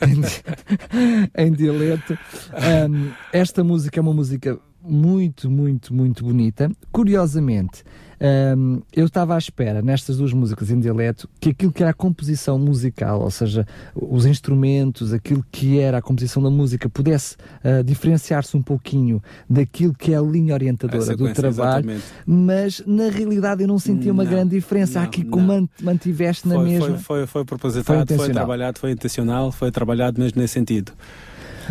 em, 0.07 0.17
em, 1.45 1.47
em 1.47 1.53
dialeto. 1.53 2.19
Um, 2.89 3.11
esta 3.33 3.63
música 3.63 4.01
é 4.01 4.03
uma 4.03 4.15
música 4.15 4.59
muito, 4.83 5.51
muito, 5.51 5.95
muito 5.95 6.25
bonita. 6.25 6.71
Curiosamente, 6.91 7.85
um, 8.21 8.81
eu 8.95 9.07
estava 9.07 9.35
à 9.35 9.39
espera, 9.39 9.83
nestas 9.83 10.17
duas 10.17 10.33
músicas 10.33 10.71
em 10.71 10.81
dialeto, 10.81 11.29
que 11.41 11.51
aquilo 11.51 11.73
que 11.73 11.83
era 11.83 11.91
a 11.91 11.95
composição 11.95 12.59
musical, 12.59 13.21
ou 13.21 13.31
seja, 13.31 13.67
os 13.95 14.25
instrumentos, 14.25 15.13
aquilo 15.13 15.45
que 15.51 15.79
era 15.79 15.99
a 15.99 16.03
composição 16.03 16.43
da 16.43 16.51
música, 16.51 16.89
pudesse 16.89 17.37
uh, 17.65 17.85
diferenciar-se 17.85 18.57
um 18.57 18.63
pouquinho 18.63 19.23
daquilo 19.49 19.95
que 19.95 20.13
é 20.13 20.17
a 20.17 20.23
linha 20.23 20.55
orientadora 20.55 21.17
do 21.17 21.33
trabalho, 21.33 21.91
exatamente. 21.91 22.05
mas 22.27 22.83
na 22.87 23.09
realidade 23.09 23.63
eu 23.63 23.69
não 23.69 23.79
senti 23.79 24.11
uma 24.11 24.25
grande 24.25 24.57
diferença. 24.57 25.01
Não, 25.01 25.07
Aqui 25.07 25.25
como 25.25 25.69
mantiveste 25.81 26.49
na 26.49 26.59
mesma. 26.59 26.99
Foi, 26.99 26.99
foi, 26.99 27.27
foi 27.27 27.45
propositado, 27.45 28.09
foi, 28.09 28.17
foi 28.17 28.31
trabalhado, 28.31 28.79
foi 28.79 28.91
intencional, 28.91 29.53
foi 29.53 29.71
trabalhado 29.71 30.21
mesmo 30.21 30.41
nesse 30.41 30.55
sentido. 30.55 30.93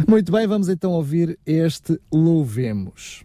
Muito 0.07 0.31
bem, 0.31 0.45
vamos 0.45 0.69
então 0.69 0.91
ouvir 0.91 1.39
este 1.45 1.99
Louvemos. 2.11 3.24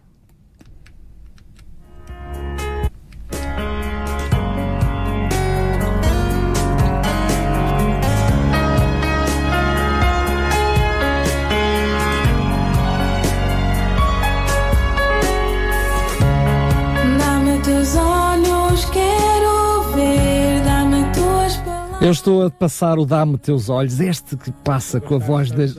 Eu 22.01 22.09
estou 22.09 22.43
a 22.43 22.49
passar 22.49 22.97
o 22.97 23.05
Dá-me 23.05 23.37
Teus 23.37 23.69
Olhos, 23.69 23.99
este 23.99 24.35
que 24.35 24.51
passa 24.51 24.99
com 24.99 25.15
a 25.15 25.17
voz 25.19 25.51
das. 25.51 25.77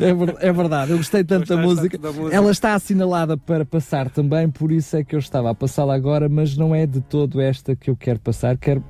É, 0.00 0.48
é 0.48 0.52
verdade, 0.52 0.90
eu 0.90 0.96
gostei 0.96 1.22
tanto 1.22 1.46
da 1.46 1.56
música. 1.56 1.96
da 1.96 2.10
música. 2.10 2.34
Ela 2.34 2.50
está 2.50 2.74
assinalada 2.74 3.36
para 3.36 3.64
passar 3.64 4.10
também, 4.10 4.50
por 4.50 4.72
isso 4.72 4.96
é 4.96 5.04
que 5.04 5.14
eu 5.14 5.20
estava 5.20 5.50
a 5.50 5.54
passá-la 5.54 5.94
agora, 5.94 6.28
mas 6.28 6.56
não 6.56 6.74
é 6.74 6.84
de 6.84 7.00
todo 7.00 7.40
esta 7.40 7.76
que 7.76 7.88
eu 7.88 7.96
quero 7.96 8.18
passar. 8.18 8.58
Quero 8.58 8.84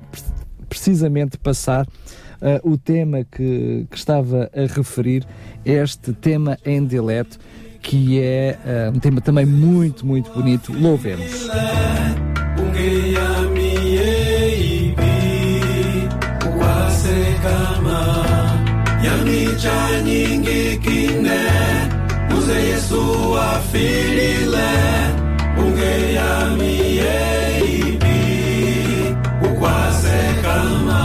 precisamente 0.67 1.37
passar 1.37 1.85
uh, 1.85 2.69
o 2.69 2.75
tema 2.75 3.23
que, 3.23 3.85
que 3.89 3.95
estava 3.95 4.49
a 4.51 4.61
referir, 4.75 5.25
este 5.63 6.11
tema 6.11 6.57
em 6.65 6.83
dialeto, 6.85 7.37
que 7.81 8.19
é 8.19 8.57
uh, 8.91 8.97
um 8.97 8.99
tema 8.99 9.21
também 9.21 9.45
muito, 9.45 10.05
muito 10.05 10.31
bonito. 10.31 10.73
Louvemos. 10.73 11.47
yamicha 19.05 20.01
nyingi 20.05 20.77
kine. 20.83 21.41
Muze 22.29 22.53
yesu 22.69 23.01
afirile 23.39 24.71
unge 25.57 26.13
yami 26.15 26.73
yeibi 26.97 28.03
yamiyeibi 28.03 28.19
ukwasekama 29.47 31.03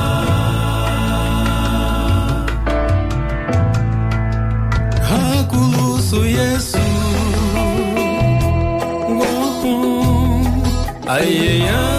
hakulusu 5.09 6.25
yesu. 6.25 6.79
Ngoku 9.11 9.75
ayeya 11.09 11.98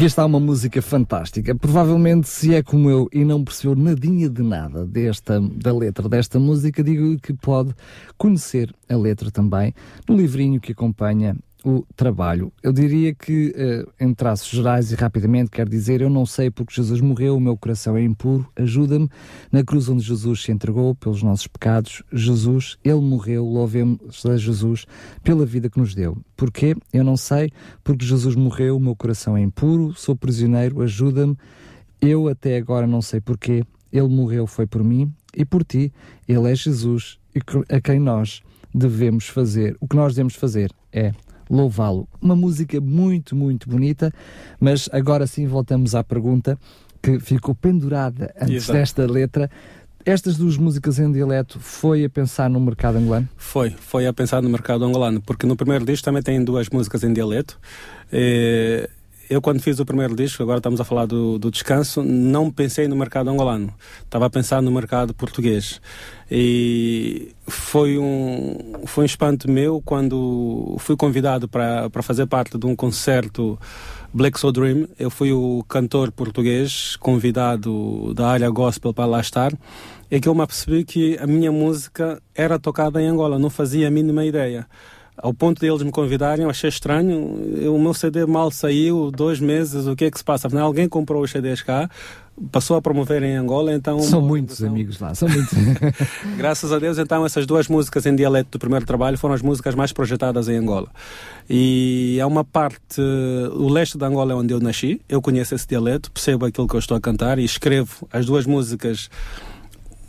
Aqui 0.00 0.06
está 0.06 0.24
uma 0.24 0.40
música 0.40 0.80
fantástica. 0.80 1.54
Provavelmente, 1.54 2.26
se 2.26 2.54
é 2.54 2.62
como 2.62 2.88
eu 2.88 3.06
e 3.12 3.22
não 3.22 3.44
percebeu 3.44 3.76
nadinha 3.76 4.30
de 4.30 4.42
nada 4.42 4.86
desta, 4.86 5.38
da 5.38 5.76
letra 5.76 6.08
desta 6.08 6.38
música, 6.38 6.82
digo 6.82 7.20
que 7.20 7.34
pode 7.34 7.74
conhecer 8.16 8.74
a 8.88 8.96
letra 8.96 9.30
também 9.30 9.74
no 10.08 10.16
livrinho 10.16 10.58
que 10.58 10.72
acompanha 10.72 11.36
o 11.64 11.84
trabalho. 11.94 12.52
Eu 12.62 12.72
diria 12.72 13.14
que, 13.14 13.54
uh, 13.56 13.92
em 14.00 14.14
traços 14.14 14.48
gerais 14.48 14.92
e 14.92 14.94
rapidamente, 14.94 15.50
quer 15.50 15.68
dizer: 15.68 16.00
Eu 16.00 16.10
não 16.10 16.24
sei 16.24 16.50
porque 16.50 16.74
Jesus 16.74 17.00
morreu, 17.00 17.36
o 17.36 17.40
meu 17.40 17.56
coração 17.56 17.96
é 17.96 18.02
impuro, 18.02 18.46
ajuda-me. 18.56 19.08
Na 19.52 19.62
cruz 19.62 19.88
onde 19.88 20.02
Jesus 20.02 20.42
se 20.42 20.52
entregou 20.52 20.94
pelos 20.94 21.22
nossos 21.22 21.46
pecados, 21.46 22.02
Jesus, 22.12 22.78
Ele 22.84 23.00
morreu, 23.00 23.44
louvemos 23.44 24.24
a 24.26 24.36
Jesus 24.36 24.86
pela 25.22 25.44
vida 25.44 25.68
que 25.68 25.78
nos 25.78 25.94
deu. 25.94 26.16
Porquê? 26.36 26.74
Eu 26.92 27.04
não 27.04 27.16
sei, 27.16 27.50
porque 27.84 28.04
Jesus 28.04 28.34
morreu, 28.34 28.76
o 28.76 28.80
meu 28.80 28.96
coração 28.96 29.36
é 29.36 29.40
impuro, 29.40 29.92
sou 29.94 30.16
prisioneiro, 30.16 30.80
ajuda-me. 30.82 31.36
Eu 32.00 32.28
até 32.28 32.56
agora 32.56 32.86
não 32.86 33.02
sei 33.02 33.20
porquê, 33.20 33.62
Ele 33.92 34.08
morreu, 34.08 34.46
foi 34.46 34.66
por 34.66 34.82
mim 34.82 35.12
e 35.36 35.44
por 35.44 35.62
ti. 35.62 35.92
Ele 36.26 36.50
é 36.50 36.54
Jesus 36.54 37.18
a 37.68 37.80
quem 37.80 38.00
nós 38.00 38.42
devemos 38.74 39.26
fazer, 39.26 39.76
o 39.80 39.86
que 39.86 39.96
nós 39.96 40.14
devemos 40.14 40.34
fazer 40.34 40.70
é 40.92 41.12
louvá-lo. 41.50 42.08
Uma 42.22 42.36
música 42.36 42.80
muito, 42.80 43.34
muito 43.34 43.68
bonita, 43.68 44.12
mas 44.60 44.88
agora 44.92 45.26
sim 45.26 45.46
voltamos 45.46 45.94
à 45.94 46.04
pergunta 46.04 46.56
que 47.02 47.18
ficou 47.18 47.54
pendurada 47.54 48.32
antes 48.40 48.64
Exato. 48.64 48.72
desta 48.78 49.06
letra. 49.06 49.50
Estas 50.04 50.36
duas 50.36 50.56
músicas 50.56 50.98
em 50.98 51.12
dialeto 51.12 51.58
foi 51.58 52.04
a 52.04 52.08
pensar 52.08 52.48
no 52.48 52.58
mercado 52.58 52.96
angolano? 52.96 53.28
Foi, 53.36 53.70
foi 53.70 54.06
a 54.06 54.12
pensar 54.12 54.42
no 54.42 54.48
mercado 54.48 54.84
angolano, 54.84 55.20
porque 55.20 55.46
no 55.46 55.56
primeiro 55.56 55.84
disco 55.84 56.04
também 56.04 56.22
tem 56.22 56.42
duas 56.42 56.68
músicas 56.70 57.02
em 57.04 57.12
dialeto. 57.12 57.58
E 58.10 58.88
eu 59.30 59.40
quando 59.40 59.62
fiz 59.62 59.78
o 59.78 59.86
primeiro 59.86 60.16
disco, 60.16 60.42
agora 60.42 60.58
estamos 60.58 60.80
a 60.80 60.84
falar 60.84 61.06
do, 61.06 61.38
do 61.38 61.52
descanso, 61.52 62.02
não 62.02 62.50
pensei 62.50 62.88
no 62.88 62.96
mercado 62.96 63.30
angolano, 63.30 63.72
estava 64.02 64.26
a 64.26 64.30
pensar 64.30 64.60
no 64.60 64.72
mercado 64.72 65.14
português. 65.14 65.80
E 66.28 67.32
foi 67.46 67.96
um, 67.96 68.72
foi 68.86 69.04
um 69.04 69.06
espanto 69.06 69.48
meu 69.48 69.80
quando 69.84 70.74
fui 70.80 70.96
convidado 70.96 71.48
para, 71.48 71.88
fazer 72.02 72.26
parte 72.26 72.58
de 72.58 72.66
um 72.66 72.74
concerto 72.74 73.56
Black 74.12 74.38
Soul 74.38 74.52
Dream. 74.52 74.88
Eu 74.98 75.10
fui 75.10 75.30
o 75.30 75.64
cantor 75.68 76.10
português 76.10 76.96
convidado 76.96 78.12
da 78.14 78.28
área 78.28 78.50
gospel 78.50 78.92
para 78.92 79.06
lá 79.06 79.20
estar. 79.20 79.52
É 80.10 80.18
que 80.18 80.28
eu 80.28 80.34
me 80.34 80.42
apercebi 80.42 80.84
que 80.84 81.16
a 81.20 81.26
minha 81.26 81.52
música 81.52 82.20
era 82.34 82.58
tocada 82.58 83.00
em 83.00 83.06
Angola, 83.06 83.38
não 83.38 83.48
fazia 83.48 83.86
a 83.86 83.90
mínima 83.92 84.24
ideia 84.24 84.66
ao 85.22 85.34
ponto 85.34 85.60
de 85.60 85.66
eles 85.66 85.82
me 85.82 85.90
convidarem, 85.90 86.44
eu 86.44 86.50
achei 86.50 86.68
estranho. 86.68 87.18
O 87.72 87.78
meu 87.78 87.94
CD 87.94 88.26
mal 88.26 88.50
saiu, 88.50 89.10
dois 89.10 89.40
meses, 89.40 89.86
o 89.86 89.94
que 89.94 90.06
é 90.06 90.10
que 90.10 90.18
se 90.18 90.24
passa? 90.24 90.46
Afinal, 90.46 90.66
alguém 90.66 90.88
comprou 90.88 91.22
os 91.22 91.30
CDs 91.30 91.62
cá, 91.62 91.88
passou 92.50 92.76
a 92.76 92.82
promover 92.82 93.22
em 93.22 93.36
Angola, 93.36 93.72
então... 93.72 94.00
São 94.00 94.20
muitos 94.20 94.62
amigos 94.62 94.98
lá, 94.98 95.14
são 95.14 95.28
muitos. 95.28 95.52
Graças 96.36 96.72
a 96.72 96.78
Deus, 96.78 96.98
então, 96.98 97.24
essas 97.24 97.46
duas 97.46 97.68
músicas 97.68 98.06
em 98.06 98.14
dialeto 98.14 98.50
do 98.52 98.58
primeiro 98.58 98.86
trabalho 98.86 99.18
foram 99.18 99.34
as 99.34 99.42
músicas 99.42 99.74
mais 99.74 99.92
projetadas 99.92 100.48
em 100.48 100.56
Angola. 100.56 100.88
E 101.48 102.16
é 102.18 102.26
uma 102.26 102.44
parte... 102.44 103.00
O 103.52 103.68
leste 103.68 103.98
da 103.98 104.06
Angola 104.06 104.32
é 104.32 104.36
onde 104.36 104.54
eu 104.54 104.60
nasci, 104.60 105.00
eu 105.08 105.20
conheço 105.20 105.54
esse 105.54 105.66
dialeto, 105.66 106.10
percebo 106.10 106.46
aquilo 106.46 106.66
que 106.66 106.74
eu 106.74 106.80
estou 106.80 106.96
a 106.96 107.00
cantar 107.00 107.38
e 107.38 107.44
escrevo 107.44 108.08
as 108.12 108.24
duas 108.24 108.46
músicas 108.46 109.10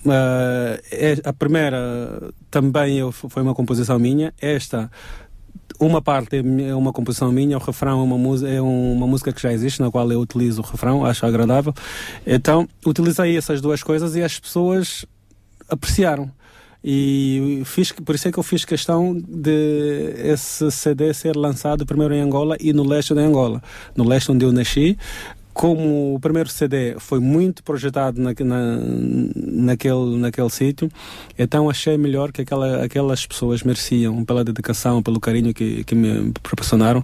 Uh, 0.05 1.21
a 1.23 1.33
primeira 1.33 2.31
também 2.49 2.97
eu, 2.97 3.11
foi 3.11 3.43
uma 3.43 3.53
composição 3.53 3.99
minha. 3.99 4.33
Esta, 4.41 4.89
uma 5.79 6.01
parte 6.01 6.37
é, 6.37 6.69
é 6.69 6.75
uma 6.75 6.91
composição 6.93 7.31
minha, 7.31 7.57
o 7.57 7.61
refrão 7.61 7.99
é 7.99 8.03
uma, 8.03 8.49
é 8.49 8.61
uma 8.61 9.07
música 9.07 9.31
que 9.31 9.41
já 9.41 9.51
existe, 9.51 9.81
na 9.81 9.91
qual 9.91 10.11
eu 10.11 10.19
utilizo 10.19 10.61
o 10.61 10.65
refrão, 10.65 11.05
acho 11.05 11.25
agradável. 11.25 11.73
Então, 12.25 12.67
utilizei 12.85 13.37
essas 13.37 13.61
duas 13.61 13.83
coisas 13.83 14.15
e 14.15 14.23
as 14.23 14.39
pessoas 14.39 15.05
apreciaram. 15.69 16.31
E 16.83 17.61
fiz, 17.65 17.91
por 17.91 18.15
isso 18.15 18.27
é 18.27 18.31
que 18.31 18.39
eu 18.39 18.43
fiz 18.43 18.65
questão 18.65 19.15
de 19.15 20.13
esse 20.17 20.71
CD 20.71 21.13
ser 21.13 21.35
lançado 21.35 21.85
primeiro 21.85 22.13
em 22.15 22.21
Angola 22.21 22.57
e 22.59 22.73
no 22.73 22.83
leste 22.83 23.13
de 23.13 23.19
Angola. 23.19 23.61
No 23.95 24.03
leste 24.03 24.31
onde 24.31 24.45
eu 24.45 24.51
nasci, 24.51 24.97
como 25.53 26.15
o 26.15 26.19
primeiro 26.19 26.49
CD 26.49 26.95
foi 26.97 27.19
muito 27.19 27.63
projetado 27.63 28.21
na, 28.21 28.33
na, 28.39 28.77
naquele, 29.35 30.17
naquele 30.17 30.49
sítio, 30.49 30.89
então 31.37 31.69
achei 31.69 31.97
melhor 31.97 32.31
que 32.31 32.41
aquela, 32.41 32.83
aquelas 32.83 33.25
pessoas 33.25 33.63
mereciam 33.63 34.23
pela 34.23 34.43
dedicação, 34.43 35.03
pelo 35.03 35.19
carinho 35.19 35.53
que, 35.53 35.83
que 35.83 35.95
me 35.95 36.31
proporcionaram. 36.41 37.03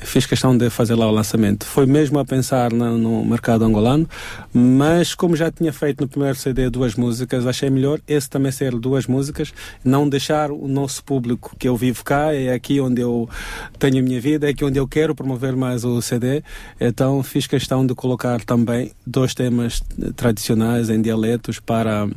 Fiz 0.00 0.26
questão 0.26 0.56
de 0.56 0.70
fazer 0.70 0.94
lá 0.94 1.08
o 1.08 1.10
lançamento. 1.10 1.66
Foi 1.66 1.84
mesmo 1.84 2.18
a 2.18 2.24
pensar 2.24 2.72
na, 2.72 2.90
no 2.92 3.24
mercado 3.24 3.64
angolano, 3.64 4.08
mas 4.52 5.14
como 5.14 5.34
já 5.34 5.50
tinha 5.50 5.72
feito 5.72 6.00
no 6.00 6.08
primeiro 6.08 6.36
CD 6.36 6.70
duas 6.70 6.94
músicas, 6.94 7.46
achei 7.46 7.68
melhor 7.68 8.00
esse 8.06 8.30
também 8.30 8.52
ser 8.52 8.74
duas 8.76 9.06
músicas, 9.06 9.52
não 9.84 10.08
deixar 10.08 10.50
o 10.50 10.68
nosso 10.68 11.02
público 11.04 11.54
que 11.58 11.68
eu 11.68 11.76
vivo 11.76 12.04
cá, 12.04 12.32
é 12.32 12.52
aqui 12.52 12.80
onde 12.80 13.00
eu 13.00 13.28
tenho 13.78 13.98
a 13.98 14.02
minha 14.02 14.20
vida, 14.20 14.46
é 14.46 14.50
aqui 14.50 14.64
onde 14.64 14.78
eu 14.78 14.86
quero 14.86 15.14
promover 15.14 15.56
mais 15.56 15.84
o 15.84 16.00
CD. 16.00 16.42
Então 16.80 17.22
fiz 17.22 17.46
questão 17.46 17.84
de 17.84 17.94
colocar 17.94 18.40
também 18.44 18.92
dois 19.06 19.34
temas 19.34 19.82
tradicionais 20.14 20.90
em 20.90 21.02
dialetos 21.02 21.58
para 21.58 22.08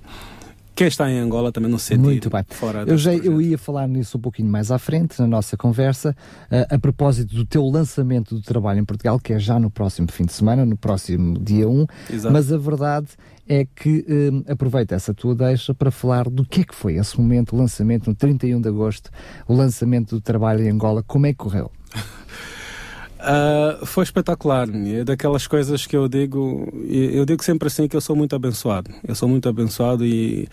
quem 0.76 0.88
está 0.88 1.10
em 1.10 1.20
Angola 1.20 1.52
também 1.52 1.70
não 1.70 1.78
se 1.78 1.86
sentir 1.86 2.02
Muito 2.02 2.30
bem. 2.30 2.44
fora 2.50 2.84
eu, 2.88 2.98
já, 2.98 3.14
eu 3.14 3.42
ia 3.42 3.58
falar 3.58 3.88
nisso 3.88 4.18
um 4.18 4.22
pouquinho 4.22 4.50
mais 4.50 4.72
à 4.72 4.80
frente, 4.80 5.20
na 5.20 5.28
nossa 5.28 5.58
conversa, 5.58 6.16
uh, 6.52 6.76
a 6.76 6.80
propósito 6.80 7.36
do 7.36 7.46
teu 7.46 7.66
lançamento 7.66 8.36
do 8.36 8.42
trabalho 8.42 8.80
em 8.80 8.86
Portugal, 8.86 9.20
que 9.20 9.34
é 9.34 9.40
já 9.40 9.60
no 9.60 9.70
próximo 9.70 10.12
fim 10.12 10.26
de 10.26 10.34
semana, 10.34 10.66
no 10.66 10.78
próximo 10.78 11.38
dia 11.40 11.68
1, 11.68 11.86
Exato. 12.12 12.34
mas 12.34 12.52
a 12.52 12.58
verdade 12.58 13.08
é 13.48 13.66
que 13.66 14.00
uh, 14.00 14.52
aproveita 14.52 14.96
essa 14.96 15.14
tua 15.14 15.36
deixa 15.36 15.74
para 15.74 15.92
falar 15.92 16.30
do 16.30 16.46
que 16.46 16.62
é 16.62 16.64
que 16.64 16.76
foi 16.76 16.96
esse 16.96 17.20
momento, 17.20 17.56
o 17.56 17.58
lançamento 17.58 18.08
no 18.08 18.16
31 18.16 18.62
de 18.62 18.70
agosto, 18.70 19.10
o 19.48 19.54
lançamento 19.54 20.16
do 20.16 20.22
trabalho 20.22 20.64
em 20.64 20.70
Angola, 20.70 21.04
como 21.04 21.26
é 21.26 21.32
que 21.32 21.38
correu? 21.38 21.72
Uh, 23.22 23.86
foi 23.86 24.04
espetacular, 24.04 24.68
é 24.68 25.04
daquelas 25.04 25.46
coisas 25.46 25.86
que 25.86 25.96
eu 25.96 26.08
digo, 26.08 26.68
eu 26.90 27.24
digo 27.24 27.44
sempre 27.44 27.68
assim 27.68 27.88
que 27.88 27.96
eu 27.96 28.02
sou 28.02 28.16
muito 28.16 28.36
abençoado. 28.36 28.90
Eu 29.08 29.14
sou 29.14 29.30
muito 29.30 29.48
abençoado 29.48 30.04
e 30.04 30.48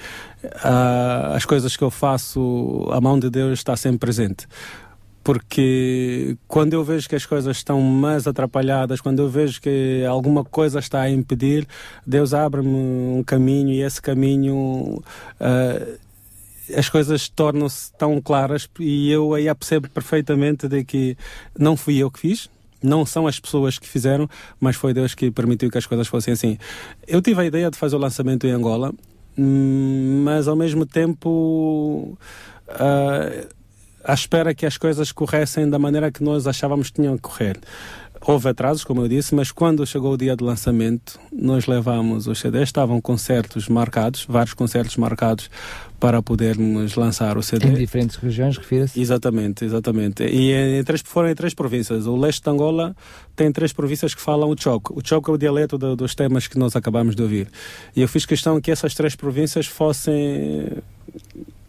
uh, 0.44 1.32
as 1.34 1.46
coisas 1.46 1.74
que 1.76 1.82
eu 1.82 1.90
faço, 1.90 2.86
a 2.92 3.00
mão 3.00 3.18
de 3.18 3.30
Deus 3.30 3.58
está 3.58 3.74
sempre 3.74 4.00
presente. 4.00 4.46
Porque 5.24 6.36
quando 6.46 6.74
eu 6.74 6.84
vejo 6.84 7.08
que 7.08 7.14
as 7.16 7.24
coisas 7.24 7.56
estão 7.56 7.80
mais 7.80 8.26
atrapalhadas, 8.26 9.00
quando 9.00 9.20
eu 9.20 9.30
vejo 9.30 9.62
que 9.62 10.04
alguma 10.06 10.44
coisa 10.44 10.78
está 10.78 11.00
a 11.00 11.10
impedir, 11.10 11.66
Deus 12.06 12.34
abre-me 12.34 12.68
um 12.68 13.22
caminho 13.24 13.70
e 13.70 13.80
esse 13.80 14.00
caminho. 14.00 15.02
Uh, 15.40 15.98
as 16.76 16.86
coisas 16.90 17.30
tornam-se 17.30 17.90
tão 17.94 18.20
claras 18.20 18.68
e 18.78 19.10
eu 19.10 19.32
aí 19.32 19.46
percebo 19.54 19.88
perfeitamente 19.88 20.68
de 20.68 20.84
que 20.84 21.16
não 21.58 21.78
fui 21.78 21.96
eu 21.96 22.10
que 22.10 22.20
fiz, 22.20 22.50
não 22.82 23.04
são 23.04 23.26
as 23.26 23.38
pessoas 23.38 23.78
que 23.78 23.86
fizeram, 23.86 24.28
mas 24.60 24.76
foi 24.76 24.94
Deus 24.94 25.14
que 25.14 25.30
permitiu 25.30 25.70
que 25.70 25.78
as 25.78 25.86
coisas 25.86 26.06
fossem 26.06 26.32
assim. 26.32 26.58
Eu 27.06 27.20
tive 27.20 27.40
a 27.40 27.44
ideia 27.44 27.70
de 27.70 27.76
fazer 27.76 27.96
o 27.96 27.98
lançamento 27.98 28.46
em 28.46 28.50
Angola, 28.50 28.92
hum, 29.36 30.22
mas 30.24 30.48
ao 30.48 30.56
mesmo 30.56 30.86
tempo 30.86 32.18
uh, 32.68 33.48
à 34.04 34.14
espera 34.14 34.54
que 34.54 34.64
as 34.64 34.78
coisas 34.78 35.12
corressem 35.12 35.68
da 35.68 35.78
maneira 35.78 36.10
que 36.10 36.22
nós 36.22 36.46
achávamos 36.46 36.88
que 36.90 37.00
tinham 37.00 37.16
que 37.16 37.22
correr. 37.22 37.58
Houve 38.20 38.48
atrasos, 38.48 38.84
como 38.84 39.02
eu 39.02 39.08
disse, 39.08 39.34
mas 39.34 39.52
quando 39.52 39.86
chegou 39.86 40.12
o 40.12 40.16
dia 40.16 40.36
do 40.36 40.44
lançamento, 40.44 41.18
nós 41.32 41.66
levamos 41.66 42.26
os 42.26 42.38
CDs, 42.38 42.64
estavam 42.64 43.00
concertos 43.00 43.68
marcados, 43.68 44.26
vários 44.28 44.54
concertos 44.54 44.96
marcados 44.96 45.50
para 45.98 46.22
podermos 46.22 46.94
lançar 46.94 47.36
o 47.36 47.42
CD. 47.42 47.68
Em 47.68 47.74
diferentes 47.74 48.16
regiões, 48.16 48.56
refira-se? 48.56 49.00
Exatamente, 49.00 49.64
exatamente. 49.64 50.24
E 50.24 50.52
em 50.52 50.84
três, 50.84 51.00
foram 51.04 51.30
em 51.30 51.34
três 51.34 51.54
províncias. 51.54 52.06
O 52.06 52.16
leste 52.16 52.42
de 52.42 52.50
Angola 52.50 52.94
tem 53.34 53.50
três 53.50 53.72
províncias 53.72 54.14
que 54.14 54.20
falam 54.20 54.50
o 54.50 54.56
choco. 54.60 54.98
O 54.98 55.06
choco 55.06 55.30
é 55.30 55.34
o 55.34 55.38
dialeto 55.38 55.78
do, 55.78 55.96
dos 55.96 56.14
temas 56.14 56.46
que 56.46 56.58
nós 56.58 56.76
acabamos 56.76 57.16
de 57.16 57.22
ouvir. 57.22 57.48
E 57.94 58.02
eu 58.02 58.08
fiz 58.08 58.26
questão 58.26 58.60
que 58.60 58.70
essas 58.70 58.94
três 58.94 59.16
províncias 59.16 59.66
fossem 59.66 60.68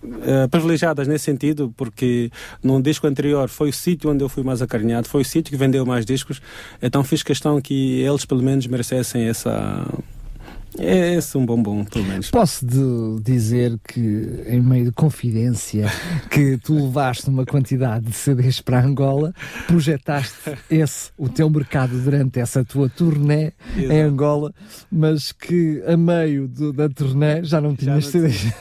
Uh, 0.02 0.48
privilegiadas 0.50 1.10
nesse 1.10 1.26
sentido, 1.26 1.74
porque 1.76 2.32
num 2.64 2.82
disco 2.82 3.06
anterior 3.06 3.50
foi 3.50 3.68
o 3.68 3.74
sítio 3.74 4.10
onde 4.10 4.24
eu 4.24 4.30
fui 4.30 4.44
mais 4.44 4.62
acarinhado, 4.62 5.10
foi 5.10 5.24
o 5.24 5.26
sítio 5.26 5.52
que 5.52 5.58
vendeu 5.58 5.86
mais 5.86 6.06
discos, 6.06 6.42
então 6.82 7.04
fiz 7.04 7.22
questão 7.22 7.60
que 7.60 8.00
eles 8.00 8.24
pelo 8.24 8.42
menos 8.42 8.66
merecessem 8.66 9.24
essa 9.24 9.86
é 10.78 11.16
esse 11.16 11.38
um 11.38 11.46
bombom, 11.46 11.84
pelo 11.84 12.06
menos. 12.06 12.30
Posso 12.30 12.66
dizer 13.22 13.78
que, 13.88 14.44
em 14.48 14.62
meio 14.62 14.86
de 14.86 14.92
confidência, 14.92 15.88
que 16.30 16.58
tu 16.58 16.74
levaste 16.86 17.30
uma 17.30 17.46
quantidade 17.46 18.06
de 18.06 18.14
CDs 18.14 18.62
para 18.62 18.84
Angola, 18.84 19.34
projetaste 19.68 20.58
esse, 20.70 21.12
o 21.18 21.28
teu 21.28 21.50
mercado 21.50 21.98
durante 22.00 22.40
essa 22.40 22.64
tua 22.64 22.90
turnê 22.90 23.54
Exato. 23.76 23.94
em 23.94 24.02
Angola, 24.02 24.54
mas 24.92 25.32
que 25.32 25.82
a 25.88 25.98
meio 25.98 26.48
do, 26.48 26.72
da 26.72 26.88
turnê 26.88 27.44
já 27.44 27.60
não 27.60 27.76
tinhas 27.76 28.06
já 28.06 28.20
não 28.20 28.30
CDs. 28.30 28.54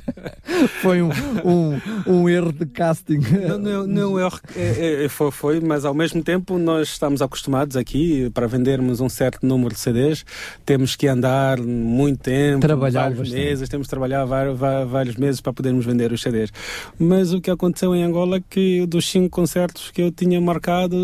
foi 0.80 1.02
um, 1.02 1.10
um, 1.44 1.80
um, 2.06 2.28
erro 2.28 2.52
de 2.52 2.66
casting. 2.66 3.18
Não, 3.48 3.58
não, 3.58 3.86
não 3.86 4.18
erro, 4.18 4.40
é, 4.56 5.04
é, 5.04 5.08
foi, 5.08 5.30
foi, 5.30 5.60
mas 5.60 5.84
ao 5.84 5.94
mesmo 5.94 6.22
tempo 6.22 6.58
nós 6.58 6.88
estamos 6.88 7.20
acostumados 7.20 7.76
aqui 7.76 8.30
para 8.30 8.46
vendermos 8.46 9.00
um 9.00 9.08
certo 9.08 9.44
número 9.46 9.74
de 9.74 9.80
CDs, 9.80 10.24
temos 10.64 10.96
que 10.96 11.06
andar 11.06 11.33
muito 11.60 12.20
tempo, 12.20 12.60
trabalhar 12.60 13.02
vários 13.02 13.18
bastante. 13.18 13.40
meses, 13.40 13.68
temos 13.68 13.86
que 13.86 13.90
trabalhar 13.90 14.24
vários, 14.24 14.58
vários 14.58 15.16
meses 15.16 15.40
para 15.40 15.52
podermos 15.52 15.84
vender 15.84 16.12
os 16.12 16.22
CDs. 16.22 16.50
Mas 16.98 17.32
o 17.32 17.40
que 17.40 17.50
aconteceu 17.50 17.94
em 17.94 18.02
Angola 18.02 18.38
é 18.38 18.42
que 18.48 18.86
dos 18.86 19.10
cinco 19.10 19.30
concertos 19.30 19.90
que 19.90 20.02
eu 20.02 20.10
tinha 20.10 20.40
marcado, 20.40 20.96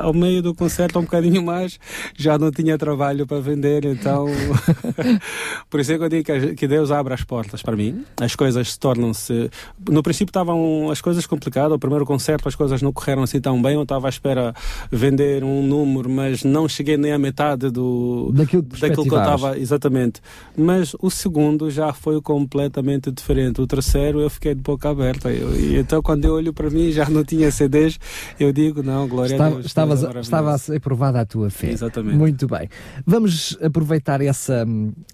ao 0.00 0.12
meio 0.12 0.42
do 0.42 0.54
concerto, 0.54 0.98
um 0.98 1.02
bocadinho 1.02 1.42
mais, 1.42 1.78
já 2.16 2.38
não 2.38 2.50
tinha 2.50 2.78
trabalho 2.78 3.26
para 3.26 3.40
vender, 3.40 3.84
então 3.84 4.26
por 5.68 5.80
isso 5.80 5.92
é 5.92 5.98
que 5.98 6.04
eu 6.04 6.08
digo 6.08 6.56
que, 6.56 6.66
Deus 6.66 6.90
abre 6.90 7.12
as 7.14 7.22
portas 7.22 7.62
para 7.62 7.76
mim, 7.76 8.04
as 8.20 8.34
coisas 8.34 8.72
se 8.72 8.78
tornam-se. 8.78 9.50
No 9.90 10.02
princípio 10.02 10.30
estavam 10.30 10.90
as 10.90 11.00
coisas 11.00 11.26
complicadas, 11.26 11.72
o 11.72 11.78
primeiro 11.78 12.06
concerto 12.06 12.48
as 12.48 12.54
coisas 12.54 12.80
não 12.82 12.92
correram 12.92 13.22
assim 13.22 13.40
tão 13.40 13.60
bem, 13.60 13.74
eu 13.74 13.82
estava 13.82 14.08
à 14.08 14.10
espera 14.10 14.54
vender 14.90 15.44
um 15.44 15.62
número, 15.66 16.08
mas 16.08 16.44
não 16.44 16.68
cheguei 16.68 16.96
nem 16.96 17.12
à 17.12 17.18
metade 17.18 17.70
do, 17.70 18.32
daquilo 18.32 18.62
que, 18.62 18.80
daquilo 18.80 19.04
que 19.04 19.14
eu 19.14 19.18
estava, 19.18 19.58
exatamente. 19.72 20.20
Mas 20.56 20.94
o 21.00 21.10
segundo 21.10 21.70
já 21.70 21.92
foi 21.92 22.20
completamente 22.20 23.10
diferente, 23.10 23.60
o 23.60 23.66
terceiro 23.66 24.20
eu 24.20 24.30
fiquei 24.30 24.54
de 24.54 24.60
boca 24.60 24.88
aberta, 24.88 25.30
eu, 25.30 25.54
e 25.54 25.78
então 25.78 26.02
quando 26.02 26.24
eu 26.24 26.34
olho 26.34 26.52
para 26.52 26.70
mim 26.70 26.90
já 26.92 27.08
não 27.08 27.24
tinha 27.24 27.50
CDs, 27.50 27.98
eu 28.38 28.52
digo, 28.52 28.82
não, 28.82 29.08
glória 29.08 29.34
estava, 29.34 29.50
a 29.50 29.54
Deus. 29.54 29.66
Estavas, 29.66 30.02
estava 30.02 30.54
a 30.54 30.58
ser 30.58 30.80
provada 30.80 31.20
a 31.20 31.24
tua 31.24 31.50
fé. 31.50 31.70
Exatamente. 31.70 32.16
Muito 32.16 32.46
bem. 32.46 32.68
Vamos 33.06 33.56
aproveitar 33.62 34.20
essa, 34.20 34.66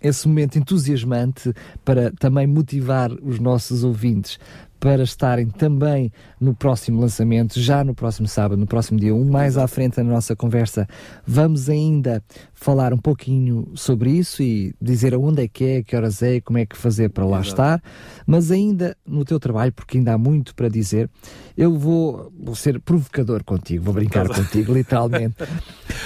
esse 0.03 0.27
momento 0.27 0.59
entusiasmante 0.59 1.53
para 1.85 2.11
também 2.13 2.47
motivar 2.47 3.13
os 3.23 3.39
nossos 3.39 3.85
ouvintes 3.85 4.39
para 4.81 5.03
estarem 5.03 5.49
também 5.49 6.13
no 6.41 6.55
próximo 6.55 7.01
lançamento, 7.01 7.61
já 7.61 7.83
no 7.83 7.95
próximo 7.95 8.29
sábado, 8.29 8.59
no 8.59 8.67
próximo 8.67 8.99
dia 8.99 9.15
1, 9.15 9.25
mais 9.31 9.59
à 9.59 9.67
frente 9.67 9.99
na 9.99 10.05
nossa 10.05 10.37
conversa, 10.37 10.87
vamos 11.27 11.69
ainda 11.69 12.23
falar 12.55 12.93
um 12.93 12.99
pouquinho 12.99 13.69
sobre 13.75 14.11
isso 14.11 14.43
e 14.43 14.75
dizer 14.81 15.15
aonde 15.15 15.43
é 15.43 15.49
que 15.49 15.65
é, 15.65 15.83
que 15.83 15.97
horas 15.97 16.23
é, 16.23 16.41
como 16.41 16.59
é 16.59 16.67
que 16.67 16.77
fazer 16.77 17.11
para 17.11 17.25
lá 17.25 17.39
Exato. 17.39 17.51
estar, 17.51 17.83
mas 18.27 18.51
ainda 18.51 18.97
no 19.07 19.25
teu 19.25 19.41
trabalho, 19.41 19.73
porque 19.73 19.99
ainda 19.99 20.15
há 20.15 20.19
muito 20.19 20.55
para 20.55 20.69
dizer, 20.69 21.11
eu 21.57 21.77
vou, 21.77 22.33
vou 22.39 22.55
ser 22.55 22.81
provocador 22.81 23.43
contigo, 23.43 23.85
vou 23.85 23.95
brincar 23.95 24.29
contigo, 24.29 24.73
literalmente. 24.73 25.37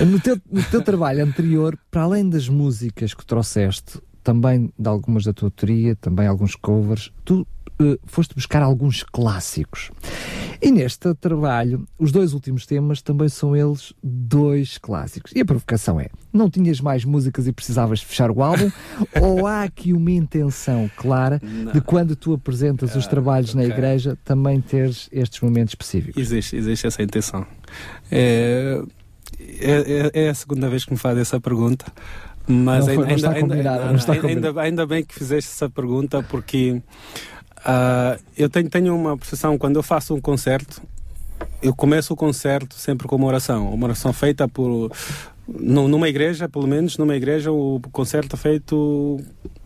No 0.01 0.19
teu, 0.19 0.41
no 0.51 0.63
teu 0.65 0.81
trabalho 0.81 1.23
anterior, 1.23 1.79
para 1.91 2.03
além 2.03 2.27
das 2.27 2.49
músicas 2.49 3.13
que 3.13 3.27
trouxeste, 3.27 4.01
também 4.23 4.73
de 4.79 4.89
algumas 4.89 5.25
da 5.25 5.33
tua 5.33 5.49
autoria, 5.49 5.95
também 5.97 6.27
alguns 6.27 6.55
covers, 6.55 7.13
tu 7.25 7.47
foste 8.05 8.35
buscar 8.35 8.63
alguns 8.63 9.03
clássicos. 9.03 9.91
E 10.61 10.71
neste 10.71 11.13
trabalho, 11.15 11.87
os 11.99 12.13
dois 12.13 12.33
últimos 12.33 12.67
temas 12.67 13.03
também 13.03 13.29
são 13.29 13.57
eles 13.57 13.93
dois 14.03 14.79
clássicos. 14.79 15.33
E 15.35 15.41
a 15.41 15.45
provocação 15.45 15.99
é: 15.99 16.09
não 16.33 16.49
tinhas 16.49 16.81
mais 16.81 17.05
músicas 17.05 17.49
e 17.49 17.53
precisavas 17.53 18.01
fechar 18.01 18.31
o 18.31 18.43
álbum? 18.43 18.71
ou 19.21 19.47
há 19.47 19.65
aqui 19.65 19.93
uma 19.93 20.11
intenção 20.11 20.89
clara 20.97 21.41
não. 21.43 21.73
de 21.73 21.81
quando 21.81 22.15
tu 22.15 22.33
apresentas 22.33 22.95
os 22.95 23.07
ah, 23.07 23.11
trabalhos 23.11 23.55
okay. 23.55 23.67
na 23.67 23.75
igreja 23.75 24.17
também 24.25 24.61
teres 24.61 25.09
estes 25.11 25.41
momentos 25.41 25.73
específicos? 25.73 26.23
Existe, 26.23 26.55
existe 26.55 26.87
essa 26.87 27.03
intenção. 27.03 27.45
É, 28.11 28.81
é, 29.41 30.11
é 30.27 30.29
a 30.29 30.35
segunda 30.35 30.69
vez 30.69 30.85
que 30.85 30.93
me 30.93 30.99
faz 30.99 31.19
essa 31.19 31.41
pergunta. 31.41 31.87
Mas 32.47 32.87
não 32.87 32.95
foi, 32.95 33.09
ainda, 33.09 33.31
ainda, 33.31 33.55
ainda, 33.55 34.27
ainda, 34.27 34.61
ainda, 34.61 34.87
bem 34.87 35.05
que 35.05 35.15
fizeste 35.15 35.51
essa 35.51 35.71
pergunta, 35.71 36.23
porque 36.25 36.83
uh, 37.67 38.23
eu 38.37 38.49
tenho, 38.49 38.69
tenho 38.69 38.95
uma 38.95 39.17
percepção, 39.17 39.59
quando 39.59 39.77
eu 39.77 39.83
faço 39.83 40.15
um 40.15 40.21
concerto, 40.21 40.83
eu 41.63 41.75
começo 41.75 42.13
o 42.13 42.17
concerto 42.17 42.75
sempre 42.77 43.07
com 43.07 43.17
uma 43.17 43.27
oração. 43.27 43.73
Uma 43.73 43.87
oração 43.87 44.13
feita 44.13 44.49
por. 44.49 44.91
Numa 45.49 46.09
igreja, 46.09 46.49
pelo 46.49 46.69
menos, 46.69 46.97
numa 46.97 47.17
igreja, 47.17 47.51
o 47.51 47.81
concerto 47.93 48.37
é 48.37 48.39
feito 48.39 49.21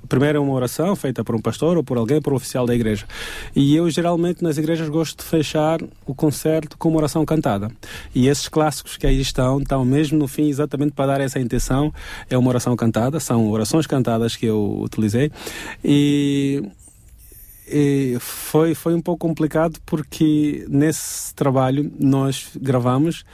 primeiro 0.07 0.39
é 0.39 0.41
uma 0.41 0.53
oração 0.53 0.95
feita 0.97 1.23
por 1.25 1.35
um 1.35 1.41
pastor 1.41 1.77
ou 1.77 1.85
por 1.85 1.99
alguém, 1.99 2.21
por 2.21 2.33
um 2.33 2.37
oficial 2.37 2.67
da 2.67 2.75
igreja. 2.75 3.07
E 3.55 3.77
eu 3.77 3.89
geralmente 3.91 4.43
nas 4.43 4.57
igrejas 4.57 4.89
gosto 4.89 5.19
de 5.19 5.25
fechar 5.29 5.81
o 6.07 6.15
concerto 6.15 6.79
com 6.79 6.89
uma 6.89 6.99
oração 6.99 7.25
cantada. 7.25 7.71
E 8.15 8.29
esses 8.29 8.49
clássicos 8.49 8.97
que 8.97 9.07
aí 9.07 9.21
estão, 9.21 9.59
estão 9.59 9.85
mesmo 9.85 10.19
no 10.19 10.29
fim 10.29 10.49
exatamente 10.49 10.93
para 10.93 11.07
dar 11.07 11.21
essa 11.21 11.39
intenção. 11.39 11.93
É 12.31 12.39
uma 12.39 12.49
oração 12.49 12.75
cantada, 12.77 13.21
são 13.21 13.51
orações 13.51 13.87
cantadas 13.87 14.37
que 14.37 14.47
eu 14.47 14.81
utilizei. 14.81 15.31
E 15.85 16.63
e 17.67 18.17
foi, 18.21 18.75
foi 18.75 18.95
um 18.95 19.01
pouco 19.01 19.27
complicado 19.27 19.79
porque 19.85 20.65
nesse 20.69 21.35
trabalho 21.35 21.91
nós 21.99 22.51
gravamos 22.61 23.25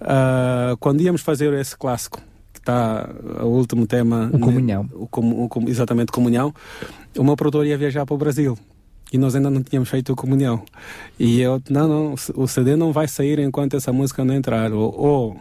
uh, 0.00 0.76
quando 0.78 1.00
íamos 1.00 1.22
fazer 1.22 1.52
esse 1.54 1.76
clássico 1.76 2.20
está 2.62 3.10
o 3.40 3.46
último 3.46 3.86
tema. 3.86 4.30
O 4.32 4.38
Comunhão. 4.38 4.88
O, 4.92 5.08
o, 5.20 5.46
o, 5.46 5.68
exatamente, 5.68 6.12
Comunhão. 6.12 6.54
O 7.18 7.24
meu 7.24 7.36
produtor 7.36 7.66
ia 7.66 7.76
viajar 7.76 8.06
para 8.06 8.14
o 8.14 8.18
Brasil 8.18 8.56
e 9.12 9.18
nós 9.18 9.34
ainda 9.34 9.50
não 9.50 9.62
tínhamos 9.62 9.88
feito 9.88 10.12
o 10.12 10.16
Comunhão. 10.16 10.62
E 11.18 11.40
eu, 11.40 11.60
não, 11.68 11.88
não, 11.88 12.14
o 12.34 12.48
CD 12.48 12.76
não 12.76 12.92
vai 12.92 13.06
sair 13.06 13.38
enquanto 13.40 13.76
essa 13.76 13.92
música 13.92 14.24
não 14.24 14.34
entrar. 14.34 14.72
Ou, 14.72 14.94
ou 14.96 15.36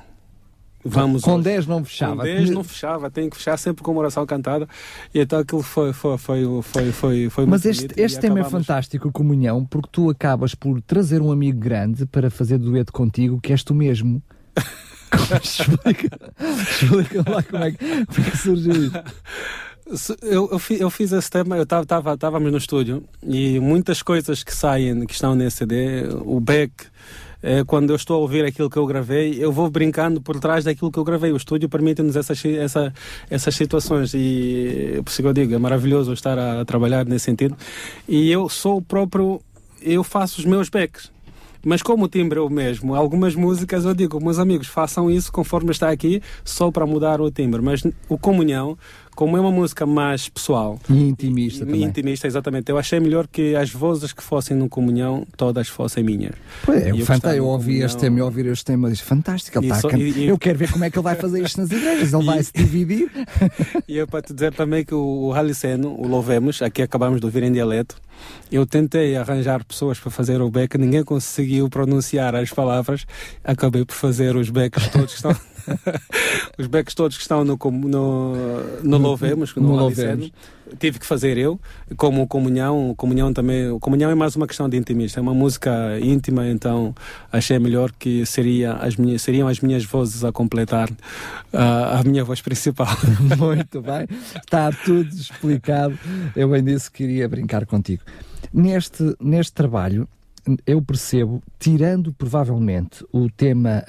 vamos. 0.83 1.21
Com 1.23 1.39
10 1.39 1.67
não 1.67 1.83
fechava. 1.83 2.17
Com 2.17 2.23
10 2.23 2.49
não 2.49 2.63
fechava, 2.63 3.09
tem 3.09 3.29
que 3.29 3.37
fechar 3.37 3.57
sempre 3.57 3.83
com 3.83 3.91
uma 3.91 4.01
oração 4.01 4.25
cantada. 4.25 4.67
E 5.13 5.19
então 5.19 5.39
aquilo 5.39 5.61
foi, 5.61 5.93
foi, 5.93 6.17
foi, 6.17 6.61
foi, 6.61 6.91
foi, 6.91 7.29
foi 7.29 7.45
Mas 7.45 7.65
este, 7.65 7.87
este 7.97 8.19
tema 8.19 8.39
é 8.39 8.41
acabamos... 8.41 8.63
é 8.63 8.67
fantástico, 8.67 9.11
Comunhão, 9.11 9.65
porque 9.65 9.89
tu 9.91 10.09
acabas 10.09 10.55
por 10.55 10.81
trazer 10.81 11.21
um 11.21 11.31
amigo 11.31 11.59
grande 11.59 12.05
para 12.05 12.29
fazer 12.29 12.57
dueto 12.57 12.91
contigo, 12.91 13.39
que 13.41 13.51
és 13.51 13.63
tu 13.63 13.73
mesmo. 13.73 14.21
explica, 15.41 16.09
explica 16.69 17.29
lá 17.29 17.43
como 17.43 17.63
é, 17.63 17.71
que, 17.71 17.77
como 17.77 18.27
é 18.27 18.31
que 18.31 18.37
surgiu 18.37 18.85
isso. 18.85 19.03
Eu, 20.21 20.49
eu, 20.51 20.59
fiz, 20.59 20.79
eu 20.79 20.89
fiz 20.89 21.11
esse 21.11 21.29
tema, 21.29 21.57
eu 21.57 21.63
estava 21.63 22.13
estávamos 22.13 22.49
no 22.51 22.57
estúdio 22.57 23.03
e 23.21 23.59
muitas 23.59 24.01
coisas 24.01 24.41
que 24.41 24.55
saem, 24.55 25.05
que 25.05 25.13
estão 25.13 25.35
nesse 25.35 25.57
CD, 25.57 26.07
o 26.23 26.39
back, 26.39 26.73
é, 26.85 26.87
quando 27.67 27.89
eu 27.89 27.95
estou 27.95 28.17
a 28.17 28.19
ouvir 28.19 28.45
aquilo 28.45 28.69
que 28.69 28.77
eu 28.77 28.86
gravei, 28.86 29.36
eu 29.39 29.51
vou 29.51 29.69
brincando 29.69 30.21
por 30.21 30.39
trás 30.39 30.63
daquilo 30.63 30.91
que 30.91 30.99
eu 30.99 31.03
gravei. 31.03 31.32
O 31.32 31.38
estúdio 31.38 31.68
permite-nos 31.68 32.15
essas, 32.15 32.43
essa, 32.45 32.93
essas 33.30 33.55
situações 33.55 34.13
e, 34.13 35.01
por 35.03 35.09
isso 35.09 35.22
que 35.22 35.28
eu 35.28 35.34
digo, 35.34 35.53
é 35.53 35.57
maravilhoso 35.57 36.13
estar 36.13 36.38
a, 36.38 36.61
a 36.61 36.65
trabalhar 36.65 37.05
nesse 37.05 37.26
sentido. 37.26 37.55
E 38.07 38.32
eu 38.32 38.47
sou 38.49 38.78
o 38.78 38.82
próprio, 38.82 39.41
eu 39.82 40.03
faço 40.03 40.39
os 40.39 40.45
meus 40.45 40.70
backs. 40.70 41.11
Mas 41.63 41.84
como 41.84 42.05
o 42.05 42.07
timbre 42.07 42.39
é 42.39 42.41
o 42.41 42.49
mesmo, 42.49 42.95
algumas 42.95 43.36
músicas 43.36 43.86
eu 43.86 43.93
digo, 43.93 44.20
meus 44.20 44.39
amigos, 44.39 44.68
façam 44.68 45.11
isso 45.11 45.32
conforme 45.32 45.72
está 45.72 45.89
aqui, 45.89 46.22
só 46.43 46.72
para 46.72 46.88
mudar 46.88 47.22
o 47.22 47.30
timbre. 47.30 47.61
Mas 47.61 47.84
o 48.09 48.18
Comunhão, 48.18 48.76
como 49.16 49.38
é 49.38 49.39
uma 49.39 49.51
música 49.51 49.86
mais 49.86 50.30
pessoal 50.30 50.80
e 50.89 51.09
intimista, 51.09 51.66
e, 51.66 51.84
intimista 51.84 52.28
exatamente, 52.28 52.72
eu 52.72 52.78
achei 52.78 52.99
melhor 52.99 53.28
que 53.28 53.55
as 53.55 53.72
vozes 53.72 54.14
que 54.14 54.24
fossem 54.24 54.55
no 54.55 54.70
comunhão 54.70 55.26
todas 55.38 55.68
fossem 55.68 56.03
minhas. 56.03 56.34
Pois 56.66 56.82
é, 56.82 56.91
eu, 56.91 56.97
fantástico, 57.05 57.36
eu 57.36 57.45
ouvi 57.45 57.66
comunhão... 57.66 57.86
este 57.86 57.99
tema, 57.99 58.20
eu 58.20 58.26
ouvi 58.26 58.47
este 58.47 58.66
tema, 58.66 58.89
disse 58.89 59.03
fantástico, 59.03 59.57
ele 59.59 59.72
está 59.72 59.97
e, 59.97 60.28
eu 60.28 60.38
quero 60.38 60.57
ver 60.57 60.72
como 60.72 60.84
é 60.84 60.89
que 60.89 60.97
ele 60.97 61.03
vai 61.03 61.16
fazer 61.16 61.43
isto 61.43 61.59
nas 61.59 61.72
igrejas, 61.72 62.14
ele 62.14 62.26
vai 62.26 62.41
se 62.43 62.53
dividir. 62.53 63.12
E 63.88 63.97
eu 63.97 64.07
para 64.07 64.22
te 64.22 64.34
dizer 64.34 64.53
também 64.53 64.84
que 64.84 64.93
o, 64.93 65.28
o 65.28 65.34
Haliceno, 65.34 65.89
o 65.89 66.07
Louvemos, 66.07 66.62
aqui 66.62 66.82
acabamos 66.82 67.20
de 67.20 67.26
ouvir 67.26 67.43
em 67.43 67.51
dialeto, 67.51 67.95
eu 68.51 68.66
tentei 68.66 69.16
arranjar 69.16 69.64
pessoas 69.64 69.99
para 69.99 70.12
fazer 70.12 70.41
o 70.41 70.49
beck, 70.49 70.78
ninguém 70.78 71.03
conseguiu 71.03 71.70
pronunciar 71.70 72.36
as 72.36 72.51
palavras, 72.51 73.05
acabei 73.43 73.86
por 73.86 73.95
fazer 73.95 74.36
os 74.36 74.49
becks 74.49 74.88
todos 74.89 75.12
que 75.12 75.16
estão. 75.16 75.51
os 76.57 76.68
becks 76.68 76.93
todos 76.93 77.18
que 77.18 77.24
estão 77.24 77.43
no, 77.43 77.57
no, 77.57 78.36
no 78.84 78.97
Louvemos, 78.97 79.53
no, 79.55 79.64
no 79.64 79.76
Louvemos. 79.76 80.32
tive 80.80 80.99
que 80.99 81.05
fazer 81.05 81.38
eu, 81.38 81.59
como 81.97 82.28
comunhão, 82.28 82.93
comunhão 82.95 83.34
também, 83.34 83.78
comunhão 83.80 84.09
é 84.09 84.16
mais 84.16 84.36
uma 84.36 84.47
questão 84.47 84.70
de 84.70 84.78
intimista, 84.78 85.20
é 85.20 85.22
uma 85.22 85.34
música 85.34 85.99
íntima, 86.01 86.47
então 86.47 86.95
achei 87.32 87.59
melhor 87.59 87.91
que 87.91 88.26
seria 88.26 88.74
as 88.74 88.95
minhas, 88.95 89.22
seriam 89.22 89.47
as 89.47 89.59
minhas 89.59 89.84
vozes 89.84 90.24
a 90.24 90.32
completar 90.32 90.89
uh, 90.89 91.99
a 91.99 92.03
minha 92.03 92.24
voz 92.24 92.41
principal. 92.41 92.88
Muito 93.38 93.82
bem, 93.82 94.07
está 94.36 94.72
tudo 94.72 95.09
explicado, 95.09 95.97
eu 96.36 96.49
bem 96.49 96.64
disse 96.64 96.89
que 96.89 97.03
queria 97.03 97.28
brincar 97.28 97.66
contigo. 97.66 98.03
Neste, 98.53 99.16
neste 99.20 99.53
trabalho, 99.53 100.07
eu 100.65 100.81
percebo, 100.81 101.41
tirando 101.59 102.13
provavelmente 102.13 103.05
o 103.11 103.29
tema 103.29 103.83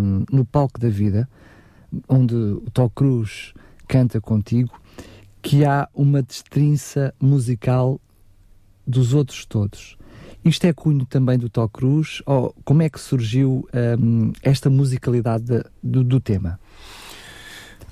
um, 0.00 0.24
no 0.30 0.44
palco 0.44 0.78
da 0.78 0.88
vida, 0.88 1.28
onde 2.08 2.34
o 2.34 2.70
Tó 2.72 2.88
Cruz 2.88 3.52
canta 3.88 4.20
contigo, 4.20 4.80
que 5.42 5.64
há 5.64 5.88
uma 5.94 6.22
destrinça 6.22 7.14
musical 7.20 8.00
dos 8.86 9.14
outros 9.14 9.44
todos. 9.44 9.96
Isto 10.44 10.66
é 10.66 10.72
cunho 10.72 11.04
também 11.04 11.38
do 11.38 11.48
Tó 11.48 11.68
Cruz? 11.68 12.22
Ou 12.24 12.54
como 12.64 12.82
é 12.82 12.88
que 12.88 13.00
surgiu 13.00 13.66
um, 13.98 14.32
esta 14.42 14.70
musicalidade 14.70 15.44
de, 15.44 15.64
do, 15.82 16.04
do 16.04 16.20
tema? 16.20 16.60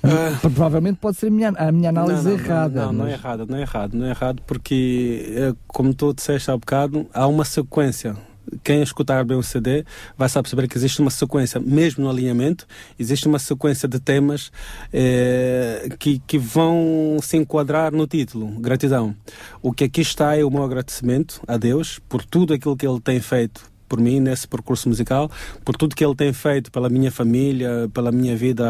Uh, 0.05 0.39
Provavelmente 0.39 0.97
pode 1.01 1.17
ser 1.17 1.27
a 1.27 1.31
minha, 1.31 1.49
a 1.49 1.71
minha 1.71 1.89
análise 1.89 2.23
não, 2.23 2.37
não, 2.37 2.45
errada. 2.45 2.79
Não, 2.81 2.93
não, 2.93 2.93
não, 2.93 3.07
é 3.07 3.13
errado, 3.13 3.45
não 3.47 3.57
é 3.57 3.61
errado, 3.61 3.93
não 3.95 4.05
é 4.05 4.09
errado, 4.09 4.41
porque, 4.45 5.33
eh, 5.35 5.53
como 5.67 5.93
tu 5.93 6.13
disseste 6.13 6.51
há 6.51 6.57
bocado, 6.57 7.07
há 7.13 7.27
uma 7.27 7.43
sequência 7.43 8.15
quem 8.63 8.81
escutar 8.81 9.23
bem 9.25 9.37
o 9.37 9.43
CD 9.43 9.83
vai 10.17 10.29
saber 10.29 10.43
perceber 10.43 10.67
que 10.67 10.77
existe 10.77 11.01
uma 11.01 11.09
sequência, 11.09 11.59
mesmo 11.59 12.03
no 12.03 12.09
alinhamento, 12.09 12.67
existe 12.99 13.27
uma 13.27 13.39
sequência 13.39 13.87
de 13.87 13.99
temas 13.99 14.51
eh, 14.93 15.89
que, 15.97 16.19
que 16.19 16.37
vão 16.37 17.17
se 17.21 17.37
enquadrar 17.37 17.91
no 17.91 18.05
título, 18.05 18.47
gratidão. 18.59 19.15
O 19.61 19.73
que 19.73 19.85
aqui 19.85 20.01
está 20.01 20.37
é 20.37 20.43
o 20.43 20.51
meu 20.51 20.63
agradecimento 20.63 21.41
a 21.47 21.57
Deus 21.57 21.99
por 22.07 22.23
tudo 22.23 22.53
aquilo 22.53 22.77
que 22.77 22.87
Ele 22.87 22.99
tem 22.99 23.19
feito 23.19 23.73
por 23.87 23.99
mim 23.99 24.19
nesse 24.19 24.47
percurso 24.47 24.89
musical, 24.89 25.29
por 25.63 25.75
tudo 25.75 25.95
que 25.95 26.03
Ele 26.03 26.15
tem 26.15 26.33
feito 26.33 26.71
pela 26.71 26.89
minha 26.89 27.11
família, 27.11 27.89
pela 27.93 28.11
minha 28.11 28.35
vida 28.35 28.65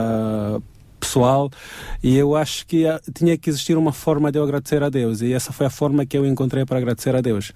pessoal 0.96 1.50
e 2.02 2.18
eu 2.18 2.36
acho 2.36 2.66
que 2.66 2.84
tinha 3.14 3.38
que 3.38 3.50
existir 3.50 3.78
uma 3.78 3.92
forma 3.92 4.32
de 4.32 4.40
eu 4.40 4.44
agradecer 4.44 4.82
a 4.84 4.90
Deus 4.90 5.22
e 5.22 5.34
essa 5.34 5.52
foi 5.52 5.66
a 5.66 5.70
forma 5.70 6.06
que 6.06 6.18
eu 6.18 6.26
encontrei 6.26 6.66
para 6.66 6.78
agradecer 6.78 7.16
a 7.16 7.22
Deus. 7.22 7.52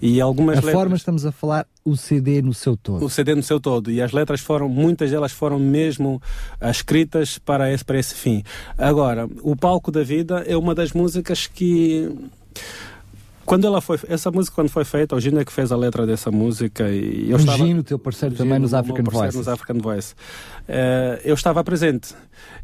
E 0.00 0.20
algumas 0.20 0.58
a 0.58 0.60
letras, 0.60 0.74
forma 0.74 0.96
estamos 0.96 1.26
a 1.26 1.32
falar 1.32 1.66
o 1.84 1.96
CD 1.96 2.42
no 2.42 2.54
seu 2.54 2.76
todo. 2.76 3.04
O 3.04 3.10
CD 3.10 3.34
no 3.34 3.42
seu 3.42 3.60
todo 3.60 3.90
e 3.90 4.00
as 4.02 4.12
letras 4.12 4.40
foram 4.40 4.68
muitas 4.68 5.10
delas 5.10 5.32
foram 5.32 5.58
mesmo 5.58 6.20
uh, 6.60 6.70
escritas 6.70 7.38
para 7.38 7.72
esse 7.72 7.84
para 7.84 7.98
esse 7.98 8.14
fim. 8.14 8.42
Agora, 8.76 9.28
o 9.42 9.56
palco 9.56 9.90
da 9.90 10.02
vida 10.02 10.44
é 10.46 10.56
uma 10.56 10.74
das 10.74 10.92
músicas 10.92 11.46
que 11.46 12.08
quando 13.50 13.66
ela 13.66 13.80
foi 13.80 13.98
essa 14.08 14.30
música 14.30 14.54
quando 14.54 14.68
foi 14.68 14.84
feita 14.84 15.16
o 15.16 15.20
Gino 15.20 15.40
é 15.40 15.44
que 15.44 15.52
fez 15.52 15.72
a 15.72 15.76
letra 15.76 16.06
dessa 16.06 16.30
música 16.30 16.88
e 16.88 17.30
eu 17.30 17.36
o 17.36 17.40
estava 17.40 17.58
Gino 17.58 17.82
teu 17.82 17.98
parceiro 17.98 18.34
Gino, 18.34 18.46
também 18.46 18.58
nos 18.58 18.72
African 18.72 19.04
Voice 19.04 19.36
nos 19.36 19.48
African 19.48 19.78
Voice 19.78 20.14
uh, 20.68 21.20
eu 21.24 21.34
estava 21.34 21.62
presente 21.64 22.14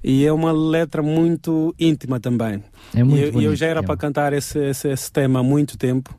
e 0.03 0.25
é 0.25 0.33
uma 0.33 0.53
letra 0.53 1.03
muito 1.03 1.75
íntima 1.79 2.21
também. 2.21 2.63
É 2.95 3.03
muito 3.03 3.19
e 3.19 3.25
eu, 3.25 3.33
bonito, 3.33 3.51
eu 3.51 3.57
já 3.57 3.67
era 3.67 3.81
é. 3.81 3.83
para 3.83 3.97
cantar 3.97 4.33
esse, 4.33 4.59
esse, 4.59 4.89
esse 4.89 5.11
tema 5.11 5.41
há 5.41 5.43
muito 5.43 5.77
tempo 5.77 6.17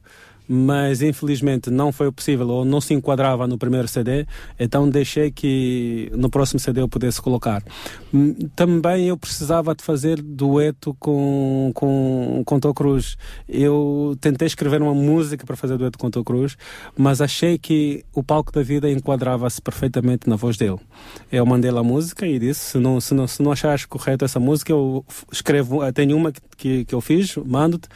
mas 0.48 1.02
infelizmente 1.02 1.70
não 1.70 1.92
foi 1.92 2.12
possível 2.12 2.48
ou 2.48 2.66
não 2.66 2.80
se 2.80 2.94
enquadrava 2.94 3.48
no 3.48 3.58
primeiro 3.58 3.88
CD, 3.88 4.26
então 4.60 4.90
deixei 4.90 5.32
que 5.32 6.12
no 6.16 6.30
próximo 6.30 6.60
CD 6.60 6.82
eu 6.82 6.88
pudesse 6.88 7.22
colocar. 7.22 7.64
Hum, 8.14 8.34
Também 8.56 9.08
eu 9.08 9.18
precisava 9.18 9.76
de 9.76 9.84
fazer 9.84 10.22
dueto 10.22 10.96
com, 11.00 11.72
com, 11.74 12.44
com 12.46 12.60
Tó 12.60 12.74
Cruz. 12.74 13.18
Eu 13.48 14.18
tentei 14.22 14.48
escrever 14.48 14.82
uma 14.82 14.94
música 14.94 15.46
para 15.46 15.56
fazer 15.56 15.78
dueto 15.78 15.98
com 15.98 16.10
Tó 16.10 16.24
Cruz, 16.24 16.58
mas 16.96 17.22
achei 17.22 17.58
que 17.58 18.04
o 18.14 18.24
palco 18.24 18.52
da 18.52 18.64
vida 18.64 18.90
enquadrava-se 18.90 19.62
perfeitamente 19.62 20.30
na 20.30 20.36
voz 20.36 20.58
dele. 20.58 20.80
Eu 21.32 21.46
mandei 21.46 21.70
a 21.70 21.84
música 21.84 22.26
e 22.26 22.40
disse: 22.40 22.72
se 22.72 22.78
não, 22.78 23.00
se 23.00 23.14
não, 23.14 23.28
se 23.28 23.42
não 23.42 23.52
achares 23.52 23.86
correto 23.86 24.26
essa 24.26 24.40
música, 24.40 24.72
eu 24.72 25.06
escrevo, 25.32 25.80
tenho 25.92 26.16
uma 26.16 26.32
que, 26.32 26.42
que, 26.58 26.86
que 26.86 26.96
eu 26.96 27.02
fiz, 27.02 27.36
mando-te. 27.38 27.88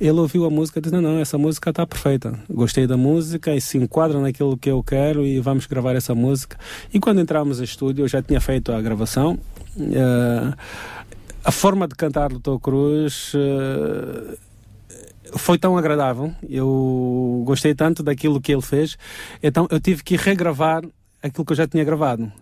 Ele 0.00 0.18
ouviu 0.18 0.44
a 0.44 0.50
música 0.50 0.78
e 0.78 0.82
disse: 0.82 0.94
não, 0.94 1.02
não, 1.02 1.18
essa 1.18 1.36
música 1.38 1.70
está 1.70 1.86
perfeita. 1.90 2.32
Gostei 2.48 2.86
da 2.86 2.96
música 2.96 3.54
e 3.54 3.60
se 3.60 3.76
enquadra 3.76 4.18
naquilo 4.20 4.56
que 4.56 4.70
eu 4.70 4.82
quero 4.82 5.26
e 5.26 5.40
vamos 5.40 5.66
gravar 5.66 5.94
essa 5.94 6.14
música. 6.14 6.56
E 6.94 6.98
quando 6.98 7.20
entramos 7.20 7.60
em 7.60 7.64
estúdio, 7.64 8.04
eu 8.04 8.08
já 8.08 8.22
tinha 8.22 8.40
feito 8.40 8.72
a 8.72 8.80
gravação. 8.80 9.38
Uh, 9.76 10.56
a 11.44 11.50
forma 11.50 11.86
de 11.86 11.94
cantar 11.94 12.30
do 12.30 12.40
Tô 12.40 12.58
Cruz 12.58 13.34
uh, 13.34 14.38
foi 15.36 15.58
tão 15.58 15.76
agradável. 15.76 16.32
Eu 16.48 17.42
gostei 17.44 17.74
tanto 17.74 18.02
daquilo 18.02 18.40
que 18.40 18.52
ele 18.52 18.62
fez. 18.62 18.96
Então 19.42 19.66
eu 19.70 19.80
tive 19.80 20.02
que 20.02 20.16
regravar 20.16 20.82
aquilo 21.22 21.44
que 21.44 21.52
eu 21.52 21.56
já 21.56 21.66
tinha 21.66 21.84
gravado. 21.84 22.32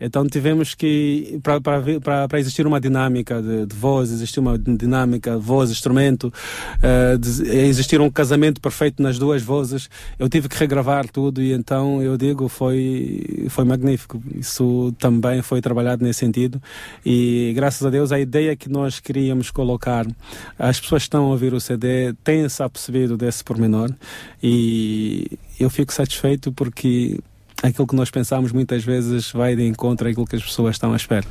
Então 0.00 0.26
tivemos 0.26 0.74
que, 0.74 1.40
para 1.42 2.38
existir 2.38 2.66
uma 2.66 2.80
dinâmica 2.80 3.42
de, 3.42 3.66
de, 3.66 3.74
voz, 3.74 4.10
existir 4.10 4.40
uma 4.40 4.58
dinâmica 4.58 5.38
voz, 5.38 5.70
instrumento, 5.70 6.32
uh, 6.78 7.18
de, 7.18 7.48
existir 7.66 8.00
um 8.00 8.10
casamento 8.10 8.60
perfeito 8.60 9.02
nas 9.02 9.18
duas 9.18 9.42
vozes, 9.42 9.88
eu 10.18 10.28
tive 10.28 10.48
que 10.48 10.56
regravar 10.56 11.08
tudo 11.08 11.42
e 11.42 11.52
então 11.52 12.02
eu 12.02 12.16
digo, 12.16 12.48
foi, 12.48 13.46
foi 13.48 13.64
magnífico. 13.64 14.22
Isso 14.34 14.94
também 14.98 15.42
foi 15.42 15.60
trabalhado 15.60 16.04
nesse 16.04 16.20
sentido. 16.20 16.60
E 17.04 17.52
graças 17.54 17.84
a 17.84 17.90
Deus 17.90 18.12
a 18.12 18.20
ideia 18.20 18.56
que 18.56 18.68
nós 18.68 19.00
queríamos 19.00 19.50
colocar, 19.50 20.06
as 20.58 20.80
pessoas 20.80 21.02
que 21.02 21.06
estão 21.06 21.26
a 21.26 21.28
ouvir 21.28 21.52
o 21.54 21.60
CD 21.60 22.12
têm-se 22.24 22.62
apercebido 22.62 23.16
desse 23.16 23.42
pormenor. 23.42 23.90
E 24.42 25.38
eu 25.58 25.68
fico 25.68 25.92
satisfeito 25.92 26.52
porque 26.52 27.18
aquilo 27.62 27.86
que 27.86 27.96
nós 27.96 28.10
pensamos 28.10 28.52
muitas 28.52 28.84
vezes 28.84 29.32
vai 29.32 29.56
de 29.56 29.66
encontro 29.66 30.08
àquilo 30.08 30.26
que 30.26 30.36
as 30.36 30.42
pessoas 30.42 30.76
estão 30.76 30.92
à 30.92 30.96
espera. 30.96 31.26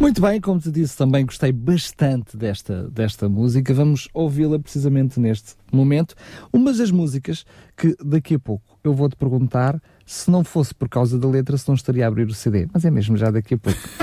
Muito 0.00 0.20
bem, 0.20 0.40
como 0.40 0.60
te 0.60 0.70
disse, 0.70 0.96
também 0.96 1.24
gostei 1.24 1.52
bastante 1.52 2.36
desta, 2.36 2.88
desta 2.90 3.28
música. 3.28 3.74
Vamos 3.74 4.08
ouvi-la 4.12 4.58
precisamente 4.58 5.18
neste 5.18 5.54
momento. 5.72 6.14
Uma 6.52 6.72
das 6.72 6.90
músicas 6.90 7.44
que 7.76 7.96
daqui 8.04 8.34
a 8.34 8.38
pouco 8.38 8.78
eu 8.84 8.94
vou 8.94 9.08
te 9.08 9.16
perguntar 9.16 9.80
se 10.04 10.30
não 10.30 10.44
fosse 10.44 10.74
por 10.74 10.88
causa 10.88 11.18
da 11.18 11.28
letra, 11.28 11.56
se 11.56 11.68
não 11.68 11.74
estaria 11.74 12.04
a 12.04 12.08
abrir 12.08 12.26
o 12.26 12.34
CD. 12.34 12.68
Mas 12.72 12.84
é 12.84 12.90
mesmo 12.90 13.16
já 13.16 13.30
daqui 13.30 13.54
a 13.54 13.58
pouco. 13.58 13.78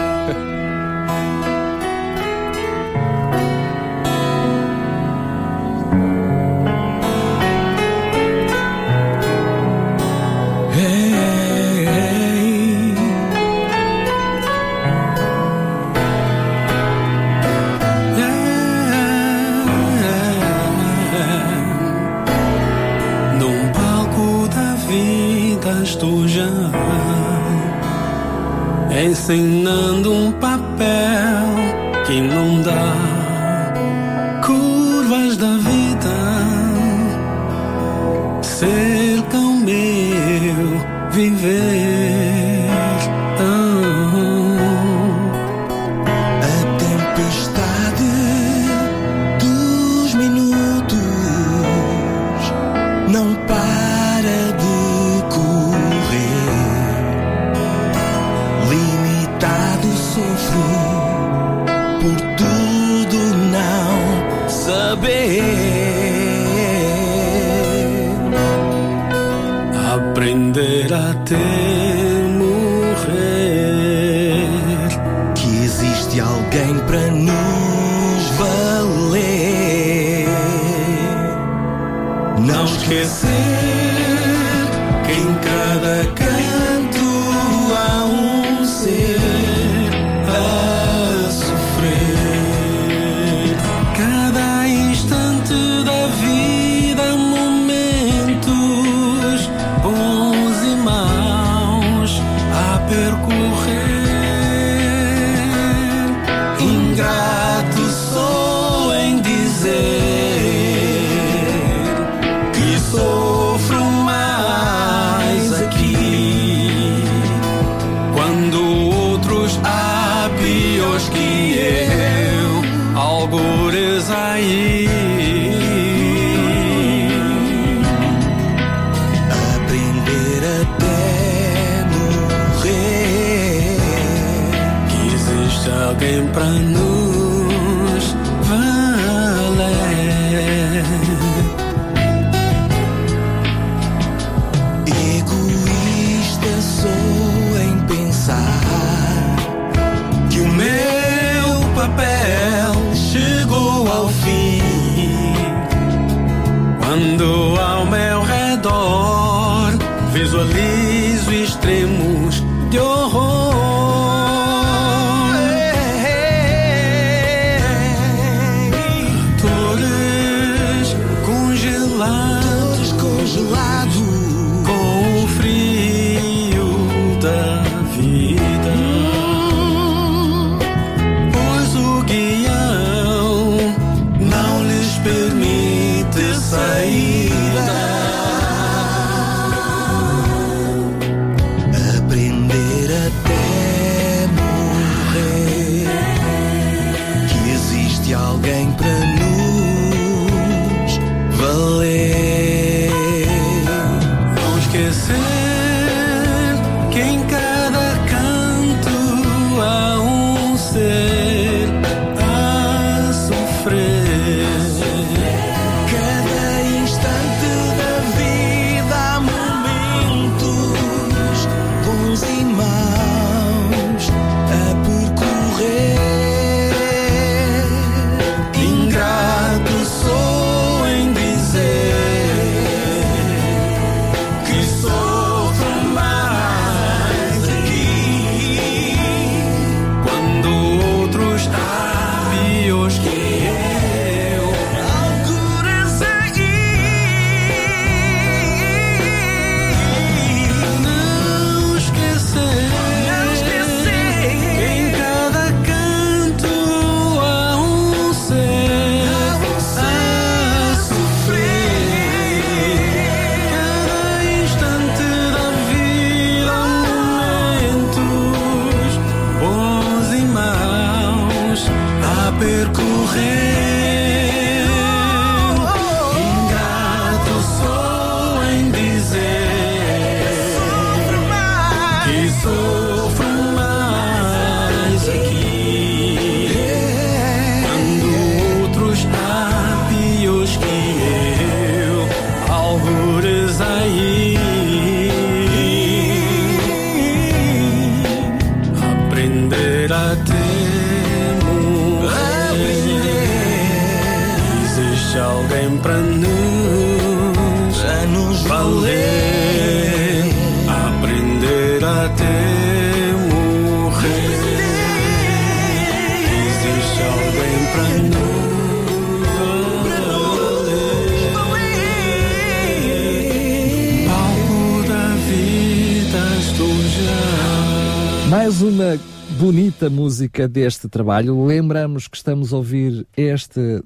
bonita 329.40 329.90
música 329.90 330.50
deste 330.50 330.90
trabalho. 330.90 331.46
Lembramos 331.46 332.10
que 332.10 332.18
estamos 332.18 332.54
a 332.54 332.58
ouvir 332.58 333.08
este, 333.16 333.82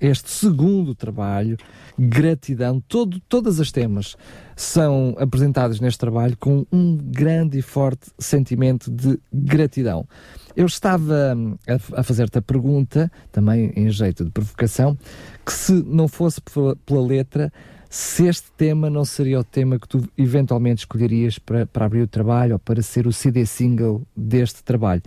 este 0.00 0.28
segundo 0.28 0.96
trabalho, 0.96 1.56
Gratidão. 1.96 2.82
Todo, 2.88 3.20
todas 3.28 3.60
as 3.60 3.70
temas 3.70 4.16
são 4.56 5.14
apresentadas 5.16 5.78
neste 5.78 6.00
trabalho 6.00 6.36
com 6.36 6.66
um 6.72 6.96
grande 6.96 7.58
e 7.58 7.62
forte 7.62 8.10
sentimento 8.18 8.90
de 8.90 9.16
gratidão. 9.32 10.08
Eu 10.56 10.66
estava 10.66 11.36
hum, 11.36 11.56
a, 11.68 12.00
a 12.00 12.02
fazer-te 12.02 12.38
a 12.38 12.42
pergunta, 12.42 13.12
também 13.30 13.72
em 13.76 13.88
jeito 13.90 14.24
de 14.24 14.30
provocação, 14.32 14.98
que 15.46 15.52
se 15.52 15.72
não 15.86 16.08
fosse 16.08 16.40
pela, 16.40 16.74
pela 16.74 17.06
letra, 17.06 17.52
se 17.92 18.26
este 18.28 18.52
tema 18.52 18.88
não 18.88 19.04
seria 19.04 19.40
o 19.40 19.44
tema 19.44 19.76
que 19.78 19.88
tu 19.88 20.08
eventualmente 20.16 20.82
escolherias 20.82 21.38
para, 21.40 21.66
para 21.66 21.84
abrir 21.86 22.02
o 22.02 22.06
trabalho 22.06 22.52
ou 22.52 22.58
para 22.60 22.80
ser 22.82 23.06
o 23.06 23.12
CD 23.12 23.44
single 23.44 24.02
deste 24.16 24.62
trabalho. 24.62 25.02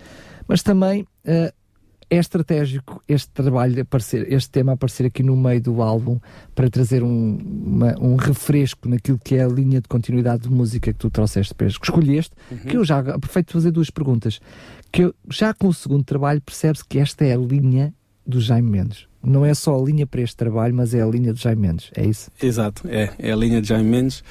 Mas 0.48 0.62
também 0.62 1.08
eh, 1.24 1.54
é 2.10 2.18
estratégico 2.18 3.02
este 3.08 3.32
trabalho 3.32 3.82
aparecer, 3.82 4.32
este 4.32 4.50
tema 4.52 4.74
aparecer 4.74 5.06
aqui 5.06 5.24
no 5.24 5.38
meio 5.38 5.62
do 5.62 5.82
álbum 5.82 6.20
para 6.54 6.70
trazer 6.70 7.02
um, 7.02 7.38
uma- 7.66 7.96
um 8.02 8.18
refresco 8.18 8.90
naquilo 8.90 9.18
que 9.18 9.36
é 9.36 9.44
a 9.46 9.48
linha 9.48 9.80
de 9.80 9.88
continuidade 9.88 10.44
de 10.44 10.50
música 10.52 10.92
que 10.92 11.00
tu 11.00 11.10
trouxeste 11.10 11.56
que 11.56 11.64
escolheste, 11.66 12.36
que 12.70 12.76
eu 12.76 12.84
já 12.84 13.00
aproveito 13.00 13.54
fazer 13.54 13.72
duas 13.72 13.90
perguntas. 13.90 14.42
Que 14.92 15.04
eu, 15.06 15.16
já 15.30 15.54
com 15.54 15.70
o 15.70 15.74
segundo 15.74 16.04
trabalho 16.04 16.42
percebe-se 16.42 16.84
que 16.86 17.00
esta 17.00 17.24
é 17.24 17.34
a 17.34 17.38
linha 17.38 17.94
do 18.28 18.42
Jaime 18.42 18.70
Mendes. 18.70 19.08
Não 19.26 19.46
é 19.46 19.54
só 19.54 19.80
a 19.80 19.82
linha 19.82 20.06
para 20.06 20.22
este 20.22 20.36
trabalho, 20.36 20.76
mas 20.76 20.94
é 20.94 21.02
a 21.02 21.06
linha 21.06 21.34
do 21.34 21.40
Jaime 21.40 21.62
Mendes. 21.68 21.90
É 21.96 22.06
isso? 22.06 22.30
Exato, 22.42 22.88
é, 22.88 23.10
é 23.18 23.32
a 23.32 23.36
linha 23.36 23.62
de 23.62 23.68
Jaime 23.70 23.90
Mendes 23.90 24.24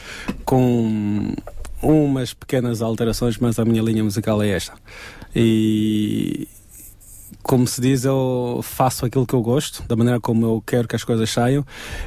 com 0.44 1.34
umas 1.82 2.34
pequenas 2.34 2.82
alterações, 2.82 3.38
mas 3.38 3.58
a 3.58 3.64
minha 3.64 3.82
linha 3.82 4.04
musical 4.04 4.42
é 4.42 4.50
esta. 4.50 4.74
E 5.34 6.46
como 7.42 7.66
se 7.66 7.80
diz, 7.80 8.04
eu 8.04 8.60
faço 8.62 9.04
aquilo 9.04 9.26
que 9.26 9.34
eu 9.34 9.42
gosto, 9.42 9.82
da 9.88 9.96
maneira 9.96 10.20
como 10.20 10.46
eu 10.46 10.62
quero 10.66 10.86
que 10.86 10.96
as 10.96 11.04
coisas 11.04 11.28
saiam, 11.30 11.64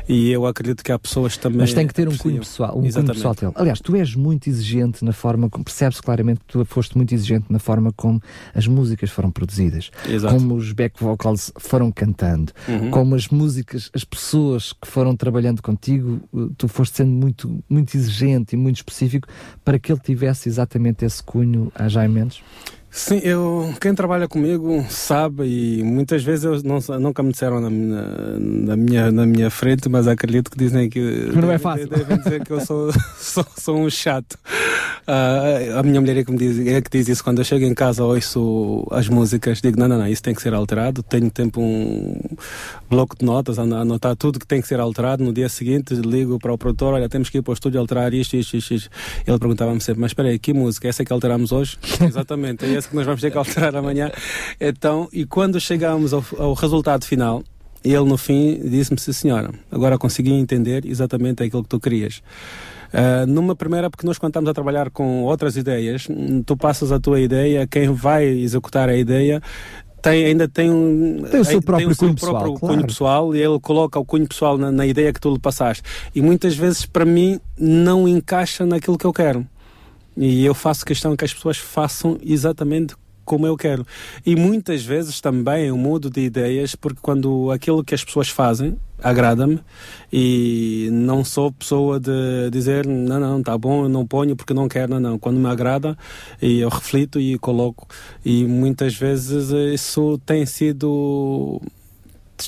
e 0.08 0.32
eu 0.32 0.46
acredito 0.46 0.84
que 0.84 0.92
há 0.92 0.98
pessoas 1.00 1.38
também. 1.38 1.60
Mas 1.60 1.74
tem 1.74 1.86
que 1.88 1.94
ter 1.94 2.08
um 2.08 2.18
cunho 2.18 2.40
pessoal, 2.40 2.78
um 2.78 2.90
cunho 2.90 3.06
pessoal. 3.06 3.36
Aliás, 3.56 3.80
tu 3.80 3.96
és 3.96 4.16
muito 4.16 4.48
exigente 4.50 5.04
na 5.04 5.12
forma 5.14 5.50
como 5.50 5.64
percebes 5.66 6.00
claramente 6.00 6.40
que 6.40 6.46
tu 6.54 6.66
foste 6.66 6.96
muito 6.98 7.14
exigente 7.14 7.46
na 7.50 7.60
forma 7.60 7.92
como 7.96 8.22
as 8.54 8.68
músicas 8.68 9.10
foram 9.10 9.30
produzidas, 9.32 9.92
Exato. 10.08 10.34
como 10.36 10.56
os 10.56 10.72
back 10.72 11.02
vocals 11.04 11.52
foram 11.60 11.92
cantando, 11.92 12.52
Uhum. 12.68 12.90
como 12.92 13.16
as 13.16 13.28
músicas, 13.28 13.90
as 13.94 14.04
pessoas 14.04 14.74
que 14.74 14.88
foram 14.88 15.16
trabalhando 15.16 15.62
contigo, 15.62 16.22
eh, 16.36 16.48
tu 16.58 16.68
foste 16.68 16.98
sendo 16.98 17.12
muito, 17.12 17.64
muito 17.70 17.96
exigente 17.96 18.56
e 18.56 18.58
muito 18.58 18.78
específico 18.78 19.28
para 19.64 19.78
que 19.78 19.92
ele 19.92 20.00
tivesse 20.00 20.48
exatamente 20.50 21.04
esse 21.06 21.22
cunho 21.22 21.72
a 21.76 21.88
Jaime 21.88 22.14
Mendes. 22.16 22.42
Sim, 22.98 23.20
eu, 23.26 23.74
quem 23.82 23.94
trabalha 23.94 24.26
comigo 24.26 24.86
sabe 24.90 25.44
e 25.44 25.84
muitas 25.84 26.24
vezes 26.24 26.46
eu 26.46 26.62
não, 26.64 26.80
nunca 26.98 27.22
me 27.22 27.34
disseram 27.34 27.60
na, 27.60 27.70
minha- 27.70 28.40
na, 28.40 28.76
minha, 28.78 29.12
na 29.12 29.26
minha 29.26 29.50
frente, 29.50 29.90
mas 29.90 30.08
acredito 30.08 30.50
que 30.50 30.58
dizem 30.58 30.90
que. 30.90 31.02
Não 31.36 31.52
é 31.52 31.58
fácil. 31.58 31.90
Devem 31.90 32.18
dizer 32.20 32.42
que 32.46 32.52
eu 32.52 32.62
sou, 32.66 32.94
sou, 33.20 33.46
sou 33.58 33.78
um 33.78 33.90
chato. 33.90 34.38
Ah, 35.06 35.80
a 35.80 35.84
minha 35.84 36.00
mulher 36.00 36.16
é 36.18 36.24
que, 36.24 36.32
me 36.32 36.38
diz, 36.38 36.58
é 36.66 36.82
que 36.82 36.90
diz 36.90 37.10
isso 37.10 37.22
quando 37.22 37.40
eu 37.40 37.44
chego 37.44 37.66
em 37.66 37.74
casa, 37.74 38.02
ouço 38.02 38.88
as 38.90 39.10
músicas, 39.10 39.60
digo: 39.62 39.78
não, 39.78 39.90
não, 39.90 39.98
não, 39.98 40.08
isso 40.08 40.24
tem 40.24 40.34
que 40.34 40.42
ser 40.42 40.54
alterado. 40.54 41.04
Tenho 41.04 41.30
tempo 41.30 41.60
um 41.62 42.18
bloco 42.90 43.18
de 43.20 43.26
notas, 43.26 43.60
a 43.60 43.64
anotar 43.64 44.16
tudo 44.16 44.40
que 44.40 44.48
tem 44.48 44.62
que 44.62 44.68
ser 44.70 44.80
alterado. 44.80 45.22
No 45.22 45.34
dia 45.34 45.50
seguinte, 45.50 45.94
ligo 45.96 46.40
para 46.40 46.54
o 46.54 46.58
produtor: 46.58 46.94
olha, 46.94 47.10
temos 47.10 47.30
que 47.30 47.40
ir 47.40 47.42
para 47.42 47.52
o 47.52 47.54
estúdio 47.54 47.78
alterar 47.82 48.14
isto, 48.14 48.38
isto, 48.38 48.56
isto. 48.56 48.74
isto. 48.74 48.90
Ele 49.28 49.38
perguntava-me 49.38 49.82
sempre: 49.82 50.00
mas 50.00 50.12
espera 50.12 50.30
aí, 50.30 50.40
que 50.40 50.54
música? 50.54 50.88
Essa 50.88 51.04
é 51.04 51.06
que 51.06 51.12
alteramos 51.12 51.52
hoje? 51.52 51.78
Exatamente, 52.02 52.66
essa 52.86 52.90
que 52.90 52.96
nós 52.96 53.06
vamos 53.06 53.22
ter 53.22 53.32
que 53.32 53.38
alterar 53.38 53.76
amanhã. 53.76 54.12
Então, 54.60 55.10
e 55.12 55.26
quando 55.26 55.60
chegamos 55.60 56.14
ao, 56.14 56.24
ao 56.38 56.54
resultado 56.54 57.06
final, 57.06 57.44
ele 57.84 58.04
no 58.04 58.18
fim 58.18 58.60
disse-me, 58.64 59.00
sim 59.00 59.14
senhora, 59.14 59.52
agora 59.72 59.98
consegui 59.98 60.32
entender 60.32 60.86
exatamente 60.86 61.44
aquilo 61.44 61.64
que 61.64 61.70
tu 61.70 61.80
querias. 61.80 62.22
Uh, 62.94 63.28
numa 63.28 63.56
primeira, 63.56 63.90
porque 63.90 64.06
nós 64.06 64.18
quando 64.18 64.32
estamos 64.32 64.50
a 64.50 64.54
trabalhar 64.54 64.90
com 64.90 65.24
outras 65.24 65.58
ideias, 65.58 66.08
tu 66.46 66.56
passas 66.56 66.92
a 66.92 67.00
tua 67.00 67.20
ideia, 67.20 67.68
quem 67.68 67.92
vai 67.92 68.26
executar 68.26 68.88
a 68.88 68.96
ideia 68.96 69.42
tem, 70.02 70.26
ainda 70.26 70.48
tem 70.48 70.70
um 70.70 71.24
Tem 71.30 71.42
o 71.42 71.44
seu 71.44 71.60
tem 71.60 71.62
próprio 71.62 71.90
o 71.90 71.96
seu 71.96 72.08
cunho 72.08 72.16
próprio 72.16 72.54
pessoal, 72.54 72.60
cunho 72.60 72.74
claro. 72.74 72.88
pessoal 72.88 73.36
e 73.36 73.42
ele 73.42 73.60
coloca 73.60 74.00
o 74.00 74.06
cunho 74.06 74.28
pessoal 74.28 74.58
na, 74.58 74.72
na 74.72 74.86
ideia 74.86 75.12
que 75.12 75.20
tu 75.20 75.34
lhe 75.34 75.40
passaste. 75.40 75.84
E 76.14 76.22
muitas 76.22 76.56
vezes, 76.56 76.86
para 76.86 77.06
mim, 77.06 77.40
não 77.58 78.08
encaixa 78.08 78.66
naquilo 78.66 78.98
que 78.98 79.06
eu 79.06 79.12
quero. 79.12 79.46
E 80.18 80.46
eu 80.46 80.54
faço 80.54 80.86
questão 80.86 81.16
que 81.16 81.26
as 81.26 81.34
pessoas 81.34 81.58
façam 81.58 82.18
exatamente 82.24 82.96
como 83.26 83.48
eu 83.48 83.58
quero. 83.58 83.86
E 84.26 84.36
muitas 84.36 84.84
vezes 84.84 85.20
também 85.20 85.66
eu 85.66 85.78
mudo 85.78 86.10
de 86.10 86.22
ideias 86.22 86.76
porque 86.76 87.00
quando 87.02 87.52
aquilo 87.52 87.84
que 87.84 87.96
as 87.96 88.04
pessoas 88.04 88.30
fazem 88.30 88.78
agrada-me 89.04 89.60
e 90.14 90.88
não 90.92 91.26
sou 91.26 91.52
pessoa 91.52 92.00
de 92.00 92.50
dizer 92.50 92.86
não, 92.86 93.20
não, 93.20 93.44
tá 93.44 93.58
bom, 93.58 93.84
eu 93.84 93.90
não 93.90 94.06
ponho 94.06 94.36
porque 94.36 94.54
não 94.54 94.70
quero, 94.70 94.94
não, 94.94 95.00
não. 95.00 95.20
Quando 95.20 95.40
me 95.40 95.48
agrada 95.48 95.98
eu 96.42 96.70
reflito 96.70 97.20
e 97.20 97.38
coloco 97.40 97.88
e 98.24 98.46
muitas 98.46 98.96
vezes 98.96 99.50
isso 99.50 100.20
tem 100.26 100.46
sido 100.46 101.60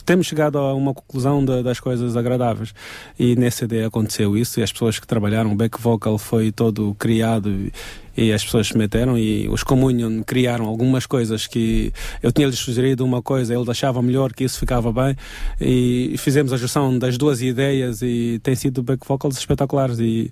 temos 0.05 0.27
chegado 0.27 0.57
a 0.57 0.73
uma 0.73 0.93
conclusão 0.93 1.43
da- 1.43 1.61
das 1.61 1.79
coisas 1.79 2.15
agradáveis. 2.15 2.73
E 3.17 3.35
nessa 3.35 3.65
ideia 3.65 3.88
aconteceu 3.88 4.35
isso 4.38 4.59
e 4.59 4.63
as 4.63 4.71
pessoas 4.71 4.99
que 4.99 5.07
trabalharam 5.07 5.51
o 5.51 5.55
back 5.55 5.79
vocal 5.81 6.17
foi 6.17 6.51
todo 6.51 6.95
criado 6.99 7.49
e, 7.49 7.71
e 8.17 8.33
as 8.33 8.43
pessoas 8.43 8.67
se 8.67 8.77
meteram 8.77 9.17
e 9.17 9.47
os 9.47 9.63
Communion 9.63 10.23
criaram 10.23 10.65
algumas 10.65 11.05
coisas 11.05 11.45
que 11.47 11.93
eu 12.21 12.31
tinha-lhes 12.31 12.57
sugerido 12.59 13.05
uma 13.05 13.21
coisa 13.21 13.53
ele 13.53 13.69
achava 13.69 14.01
melhor 14.01 14.33
que 14.33 14.43
isso 14.43 14.57
ficava 14.59 14.91
bem 14.91 15.15
e 15.61 16.15
fizemos 16.17 16.51
a 16.51 16.57
junção 16.57 16.97
das 16.97 17.17
duas 17.17 17.41
ideias 17.41 18.01
e 18.01 18.39
tem 18.41 18.55
sido 18.55 18.81
back 18.81 19.05
vocals 19.07 19.38
espetaculares 19.38 19.99
e 19.99 20.31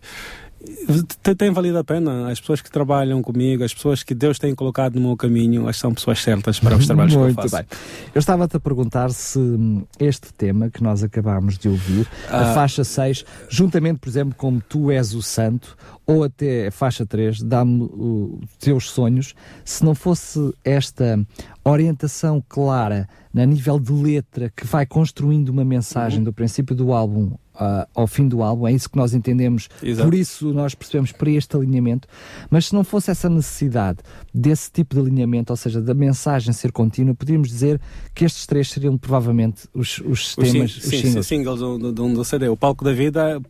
tem, 1.38 1.52
valido 1.52 1.78
a 1.78 1.84
pena. 1.84 2.30
As 2.32 2.40
pessoas 2.40 2.62
que 2.62 2.70
trabalham 2.72 3.22
comigo, 3.22 3.64
as 3.64 3.74
pessoas 3.74 4.04
que 4.04 4.14
Deus 4.14 4.38
tem 4.40 4.54
colocado 4.56 4.96
no 5.00 5.08
meu 5.08 5.18
caminho, 5.18 5.66
que 5.66 5.74
são 5.74 5.94
pessoas 5.94 6.20
certas 6.22 6.60
para 6.60 6.76
os 6.76 6.86
trabalhos 6.86 7.14
Muito 7.16 7.36
que 7.36 7.46
eu 7.46 7.50
faço. 7.50 7.56
bem. 7.56 7.66
Eu 8.14 8.20
estava-te 8.20 8.58
a 8.58 8.60
perguntar 8.60 9.12
se 9.12 9.38
hum, 9.40 9.84
este 10.00 10.34
tema 10.34 10.70
que 10.70 10.82
nós 10.84 11.04
acabámos 11.04 11.58
de 11.58 11.68
ouvir, 11.70 12.08
a 12.30 12.52
Ah. 12.52 12.54
faixa 12.54 12.84
6, 12.84 13.26
juntamente, 13.50 14.00
por 14.00 14.10
exemplo, 14.10 14.36
como 14.38 14.62
Tu 14.62 14.92
és 14.92 15.14
o 15.14 15.22
Santo, 15.22 15.76
ou 16.06 16.24
até 16.24 16.68
a 16.68 16.72
faixa 16.72 17.06
3, 17.06 17.42
Dá-me 17.42 17.84
os 17.92 18.40
teus 18.60 18.90
sonhos, 18.90 19.34
se 19.64 19.84
não 19.84 19.96
fosse 19.96 20.40
esta 20.64 21.20
orientação 21.64 22.44
clara 22.48 23.08
na 23.34 23.46
nível 23.46 23.80
de 23.80 23.92
letra 23.92 24.52
que 24.56 24.66
vai 24.66 24.86
construindo 24.86 25.50
uma 25.50 25.66
mensagem 25.66 26.20
Uhum. 26.20 26.26
do 26.26 26.34
princípio 26.34 26.76
do 26.76 26.94
álbum 26.94 27.34
ah, 27.60 27.88
ao 27.94 28.08
fim 28.08 28.28
do 28.28 28.42
álbum, 28.44 28.68
é 28.68 28.72
isso 28.74 28.90
que 28.90 28.98
nós 28.98 29.14
entendemos, 29.14 29.68
Exato. 29.82 30.08
por 30.10 30.16
isso 30.18 30.54
nós 30.54 30.76
percebemos 30.76 31.12
para 31.12 31.30
este 31.32 31.56
alinhamento, 31.56 32.08
mas 32.50 32.68
se 32.68 32.74
não 32.74 32.84
fosse 32.84 33.12
essa 33.12 33.30
necessidade 33.30 34.00
desse 34.34 34.72
tipo 34.72 34.96
de 34.96 35.02
alinhamento, 35.02 35.52
ou 35.54 35.58
seja, 35.58 35.82
da 35.82 35.94
mensagem 35.94 36.54
ser 36.54 36.72
contínua, 36.72 37.14
poderíamos 37.16 37.50
dizer 37.50 37.80
que 38.14 38.26
estes 38.26 38.46
três 38.46 38.70
seriam 38.70 38.98
provavelmente 38.98 39.68
os, 39.74 40.00
os 40.00 40.06
Os 40.06 40.36
temas, 40.36 40.52
sing- 40.52 40.64
os 40.64 40.74
sim, 40.74 40.90
sim, 40.90 41.02
singles. 41.02 41.28
singles 41.28 41.60
do, 41.60 42.24
CD. 42.26 42.48
O 42.50 42.58
Palco 42.58 42.84
da 42.84 42.92
Vida, 42.94 43.42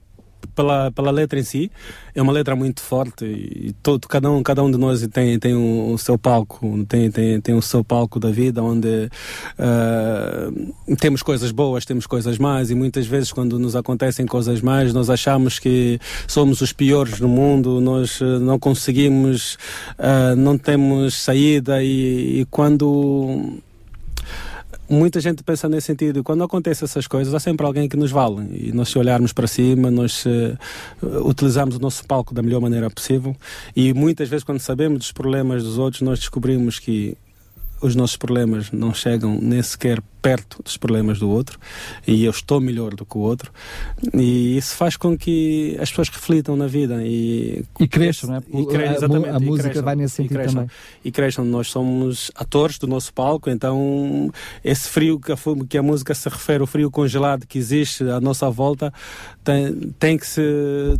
pela, 0.54 0.91
pela 0.91 1.12
letra 1.12 1.39
em 1.39 1.43
si, 1.43 1.72
é 2.14 2.22
uma 2.22 2.32
letra 2.32 2.56
muito 2.56 2.82
forte 2.82 3.26
e 3.26 3.74
todo, 3.84 4.08
cada, 4.08 4.30
um, 4.30 4.41
cada 4.41 4.64
um 4.64 4.72
de 4.72 4.78
nós 4.78 5.06
tem, 5.08 5.38
tem 5.39 5.54
o, 5.54 5.93
o 5.93 5.98
seu 5.98 6.18
palco, 6.18 6.86
tem, 6.88 7.12
tem, 7.12 7.41
tem 7.41 7.56
o 7.56 7.62
seu 7.62 7.84
palco 7.84 8.20
da 8.20 8.32
vida, 8.32 8.64
onde 8.64 9.10
ah, 9.58 10.50
temos 11.00 11.22
coisas 11.22 11.52
boas, 11.52 11.86
temos 11.86 12.08
coisas 12.08 12.38
más 12.38 12.70
e 12.70 12.76
muitas 12.76 13.06
vezes 13.06 13.32
quando 13.32 13.60
nos 13.60 13.76
acontecem 13.76 14.26
coisas 14.26 14.62
más, 14.62 14.93
nós 14.93 15.10
achamos 15.10 15.60
que 15.60 16.00
somos 16.28 16.62
os 16.62 16.72
piores 16.72 17.20
no 17.20 17.28
mundo, 17.28 17.82
nós 17.82 18.20
ah, 18.22 18.39
não 18.39 18.60
conseguimos, 18.60 19.58
ah, 19.98 20.36
não 20.36 20.58
temos 20.58 21.16
saída 21.16 21.84
e, 21.84 22.41
e 22.41 22.46
quando 22.50 23.60
muita 24.90 25.20
gente 25.20 25.44
pensa 25.44 25.68
nesse 25.68 25.88
sentido. 25.88 26.24
Quando 26.24 26.44
acontecem 26.44 26.86
essas 26.86 27.08
coisas, 27.08 27.34
há 27.34 27.40
sempre 27.40 27.66
alguém 27.66 27.90
que 27.90 27.98
nos 27.98 28.12
vale. 28.12 28.48
E 28.52 28.72
nós, 28.72 28.90
se 28.90 28.98
olharmos 28.98 29.34
para 29.34 29.48
cima, 29.48 29.90
nós 29.90 30.26
eh, 30.26 30.58
utilizamos 31.24 31.76
o 31.76 31.80
nosso 31.80 32.06
palco 32.06 32.34
da 32.34 32.42
melhor 32.42 32.62
maneira 32.62 32.90
possível. 32.90 33.36
E 33.76 33.94
muitas 33.94 34.30
vezes, 34.30 34.44
quando 34.44 34.60
sabemos 34.60 35.00
dos 35.00 35.12
problemas 35.12 35.64
dos 35.64 35.78
outros, 35.78 36.02
nós 36.02 36.20
descobrimos 36.20 36.80
que 36.80 37.18
os 37.82 37.96
nossos 37.96 38.18
problemas 38.18 38.72
não 38.72 38.94
chegam 38.94 39.38
nem 39.42 39.62
sequer 39.62 40.02
perto 40.26 40.64
dos 40.64 40.76
problemas 40.76 41.20
do 41.20 41.30
outro 41.30 41.60
e 42.08 42.26
eu 42.26 42.32
estou 42.32 42.60
melhor 42.60 42.96
do 42.96 43.06
que 43.06 43.16
o 43.16 43.22
outro 43.22 43.52
e 44.14 44.58
isso 44.58 44.76
faz 44.76 44.98
com 44.98 45.16
que 45.16 45.78
as 45.80 45.90
pessoas 45.90 46.10
reflitam 46.10 46.56
na 46.58 46.66
vida 46.66 47.02
e, 47.04 47.64
E 47.80 47.88
cresçam, 47.88 48.30
não 48.32 48.38
é? 48.38 48.62
E 48.62 48.66
cre- 48.66 48.86
A- 48.86 48.90
a, 48.92 48.96
exatamente, 48.96 49.30
a 49.30 49.38
e 49.38 49.46
música 49.46 49.64
cresçam, 49.70 49.84
vai 49.86 49.96
nesse 49.96 50.14
e 50.14 50.16
sentido 50.18 50.38
cresçam 50.38 50.54
também. 50.56 50.70
e 51.04 51.12
cresçam. 51.12 51.46
Nós 51.46 51.68
somos 51.68 52.32
atores 52.36 52.80
do 52.80 52.88
nosso 52.88 53.14
palco, 53.14 53.50
então 53.52 54.32
esse 54.64 54.88
frio 54.90 55.20
que 55.20 55.32
a, 55.32 55.38
que 55.70 55.78
a 55.78 55.84
música 55.84 56.14
se 56.16 56.28
refere, 56.28 56.64
o 56.64 56.68
frio 56.68 56.90
congelado 56.90 57.46
que 57.46 57.60
existe 57.60 58.04
à 58.10 58.20
nossa 58.20 58.50
volta, 58.50 58.92
tem, 59.44 59.74
tem, 60.00 60.18
que, 60.18 60.26
se, 60.26 60.42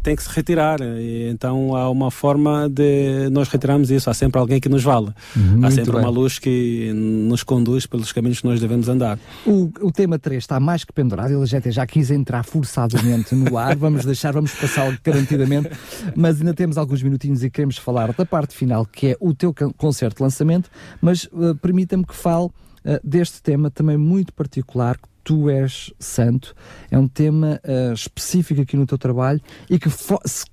tem 0.04 0.16
que 0.16 0.22
se 0.22 0.30
retirar. 0.30 0.80
E, 0.82 1.30
então 1.30 1.76
há 1.76 1.90
uma 1.90 2.12
forma 2.12 2.70
de 2.70 3.28
nós 3.32 3.48
retirarmos 3.48 3.90
isso. 3.90 4.08
Há 4.10 4.14
sempre 4.14 4.40
alguém 4.40 4.60
que 4.60 4.70
nos 4.70 4.84
vale. 4.84 5.10
há 5.36 5.40
Muito 5.40 5.72
sempre 5.74 5.92
bem. 5.94 6.02
uma 6.02 6.10
luz 6.10 6.38
que 6.38 6.92
nos 6.94 7.42
conduz 7.44 7.86
pelos 7.88 8.12
caminhos 8.12 8.40
que 8.42 8.46
nós 8.48 8.60
devemos 8.60 8.88
andar. 8.88 9.15
O, 9.46 9.72
o 9.82 9.92
tema 9.92 10.18
3 10.18 10.44
está 10.44 10.60
mais 10.60 10.84
que 10.84 10.94
pendurado, 10.94 11.34
ele 11.34 11.46
já, 11.46 11.60
já 11.60 11.86
quis 11.86 12.12
entrar 12.12 12.44
forçadamente 12.44 13.36
no 13.36 13.58
ar, 13.58 13.76
vamos 13.76 14.06
deixar, 14.06 14.34
vamos 14.34 14.54
passá-lo 14.54 14.98
garantidamente, 15.04 15.70
mas 16.16 16.40
ainda 16.40 16.54
temos 16.54 16.78
alguns 16.78 17.02
minutinhos 17.02 17.44
e 17.44 17.50
queremos 17.50 17.78
falar 17.78 18.14
da 18.14 18.26
parte 18.26 18.56
final, 18.56 18.86
que 18.86 19.08
é 19.08 19.18
o 19.20 19.34
teu 19.34 19.54
concerto 19.78 20.18
de 20.18 20.24
lançamento, 20.24 20.70
mas 21.02 21.26
eh, 21.26 21.54
permita-me 21.62 22.06
que 22.06 22.16
fale 22.16 22.50
eh, 22.84 23.00
deste 23.04 23.42
tema 23.42 23.70
também 23.70 23.98
muito 23.98 24.34
particular, 24.34 24.98
que 24.98 25.08
Tu 25.26 25.50
és 25.50 25.92
Santo, 26.00 26.56
é 26.92 27.00
um 27.00 27.08
tema 27.08 27.60
eh, 27.64 27.92
específico 27.94 28.62
aqui 28.62 28.78
no 28.78 28.86
teu 28.86 28.96
trabalho 28.96 29.42
e 29.68 29.80
que 29.80 29.90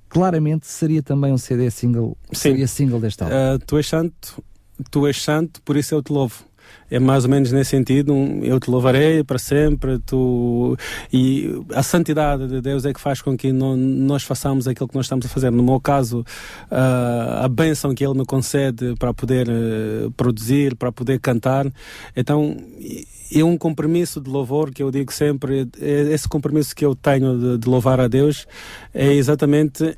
claramente 0.09 0.67
seria 0.67 1.03
também 1.03 1.31
um 1.31 1.37
CD 1.37 1.71
single, 1.71 2.17
Sim. 2.33 2.39
seria 2.39 2.67
single 2.67 2.99
deste 2.99 3.23
álbum. 3.23 3.37
Ah, 3.37 3.59
tu 3.67 3.77
és 3.77 3.87
santo, 3.87 4.43
tu 4.91 5.07
és 5.07 5.23
santo, 5.23 5.61
por 5.63 5.77
isso 5.77 5.95
eu 5.95 6.03
te 6.03 6.11
louvo. 6.11 6.45
É 6.91 6.99
mais 6.99 7.25
ou 7.25 7.31
menos 7.31 7.51
nesse 7.53 7.71
sentido, 7.71 8.13
um, 8.13 8.45
eu 8.45 8.61
te 8.61 8.71
louvarei 8.71 9.25
para 9.25 9.39
sempre, 9.39 9.99
tu 10.01 10.77
e 11.11 11.51
a 11.75 11.83
santidade 11.83 12.47
de 12.47 12.61
Deus 12.61 12.85
é 12.85 12.93
que 12.93 13.01
faz 13.01 13.23
com 13.23 13.35
que 13.37 13.51
no- 13.51 13.77
nós 13.77 14.23
façamos 14.25 14.69
aquilo 14.69 14.87
que 14.89 14.95
nós 14.95 15.07
estamos 15.07 15.25
a 15.25 15.29
fazer. 15.29 15.51
No 15.51 15.63
meu 15.63 15.81
caso, 15.81 16.23
ah, 16.71 17.41
a 17.45 17.49
bênção 17.49 17.95
que 17.95 18.05
Ele 18.05 18.19
me 18.19 18.27
concede 18.27 18.95
para 18.99 19.15
poder 19.15 19.49
eh, 19.49 20.09
produzir, 20.17 20.77
para 20.77 20.93
poder 20.93 21.19
cantar, 21.19 21.67
então 22.15 22.57
é 23.35 23.43
um 23.43 23.57
compromisso 23.57 24.21
de 24.21 24.29
louvor 24.29 24.71
que 24.71 24.83
eu 24.83 24.91
digo 24.91 25.11
sempre, 25.13 25.67
é 25.81 26.13
esse 26.13 26.29
compromisso 26.29 26.77
que 26.77 26.85
eu 26.85 26.95
tenho 26.95 27.39
de, 27.39 27.59
de 27.59 27.69
louvar 27.69 27.99
a 28.01 28.07
Deus 28.09 28.47
é 28.93 29.15
exatamente 29.15 29.97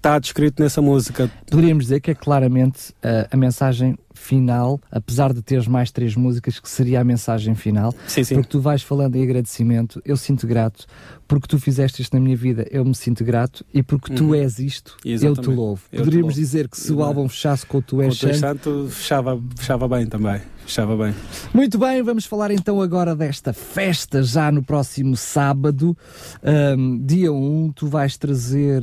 está 0.00 0.18
descrito 0.18 0.62
nessa 0.62 0.80
música. 0.80 1.30
Poderíamos 1.50 1.84
dizer 1.84 2.00
que 2.00 2.10
é 2.10 2.14
claramente 2.14 2.90
uh, 3.04 3.28
a 3.30 3.36
mensagem 3.36 3.98
final, 4.14 4.80
apesar 4.90 5.32
de 5.32 5.40
teres 5.42 5.66
mais 5.66 5.90
três 5.90 6.14
músicas, 6.16 6.58
que 6.58 6.68
seria 6.68 7.00
a 7.00 7.04
mensagem 7.04 7.54
final, 7.54 7.94
Sim, 8.06 8.24
sim. 8.24 8.34
porque 8.34 8.48
tu 8.48 8.60
vais 8.60 8.82
falando 8.82 9.16
em 9.16 9.22
agradecimento, 9.22 10.00
eu 10.04 10.16
sinto 10.16 10.46
grato, 10.46 10.86
porque 11.28 11.46
tu 11.46 11.58
fizeste 11.58 12.02
isto 12.02 12.14
na 12.14 12.20
minha 12.20 12.36
vida, 12.36 12.66
eu 12.70 12.84
me 12.84 12.94
sinto 12.94 13.24
grato, 13.24 13.64
e 13.72 13.82
porque 13.82 14.12
tu 14.14 14.24
Uhum. 14.28 14.34
és 14.34 14.58
isto, 14.58 14.96
eu 15.04 15.18
te 15.18 15.26
Exatamente. 15.26 15.54
louvo. 15.54 15.82
Eu 15.92 15.98
te 16.00 16.04
Poderíamos 16.04 16.34
louvo. 16.34 16.40
dizer 16.40 16.68
que 16.68 16.78
se 16.78 16.92
o 16.92 17.02
álbum 17.02 17.28
fechasse 17.28 17.64
com 17.66 17.78
o 17.78 17.82
Tu 17.82 18.02
és 18.02 18.16
Santo. 18.16 18.36
Santo 18.36 18.86
fechava, 18.90 19.40
fechava 19.56 19.88
bem 19.88 20.06
também. 20.06 20.40
Fechava 20.66 20.96
bem. 20.96 21.14
Muito 21.54 21.78
bem, 21.78 22.02
vamos 22.02 22.24
falar 22.26 22.50
então 22.50 22.80
agora 22.80 23.14
desta 23.16 23.52
festa 23.52 24.22
já 24.22 24.50
no 24.52 24.62
próximo 24.62 25.16
sábado, 25.16 25.96
Ahm, 26.42 26.98
dia 27.04 27.32
1, 27.32 27.72
tu 27.74 27.86
vais 27.86 28.16
trazer 28.18 28.82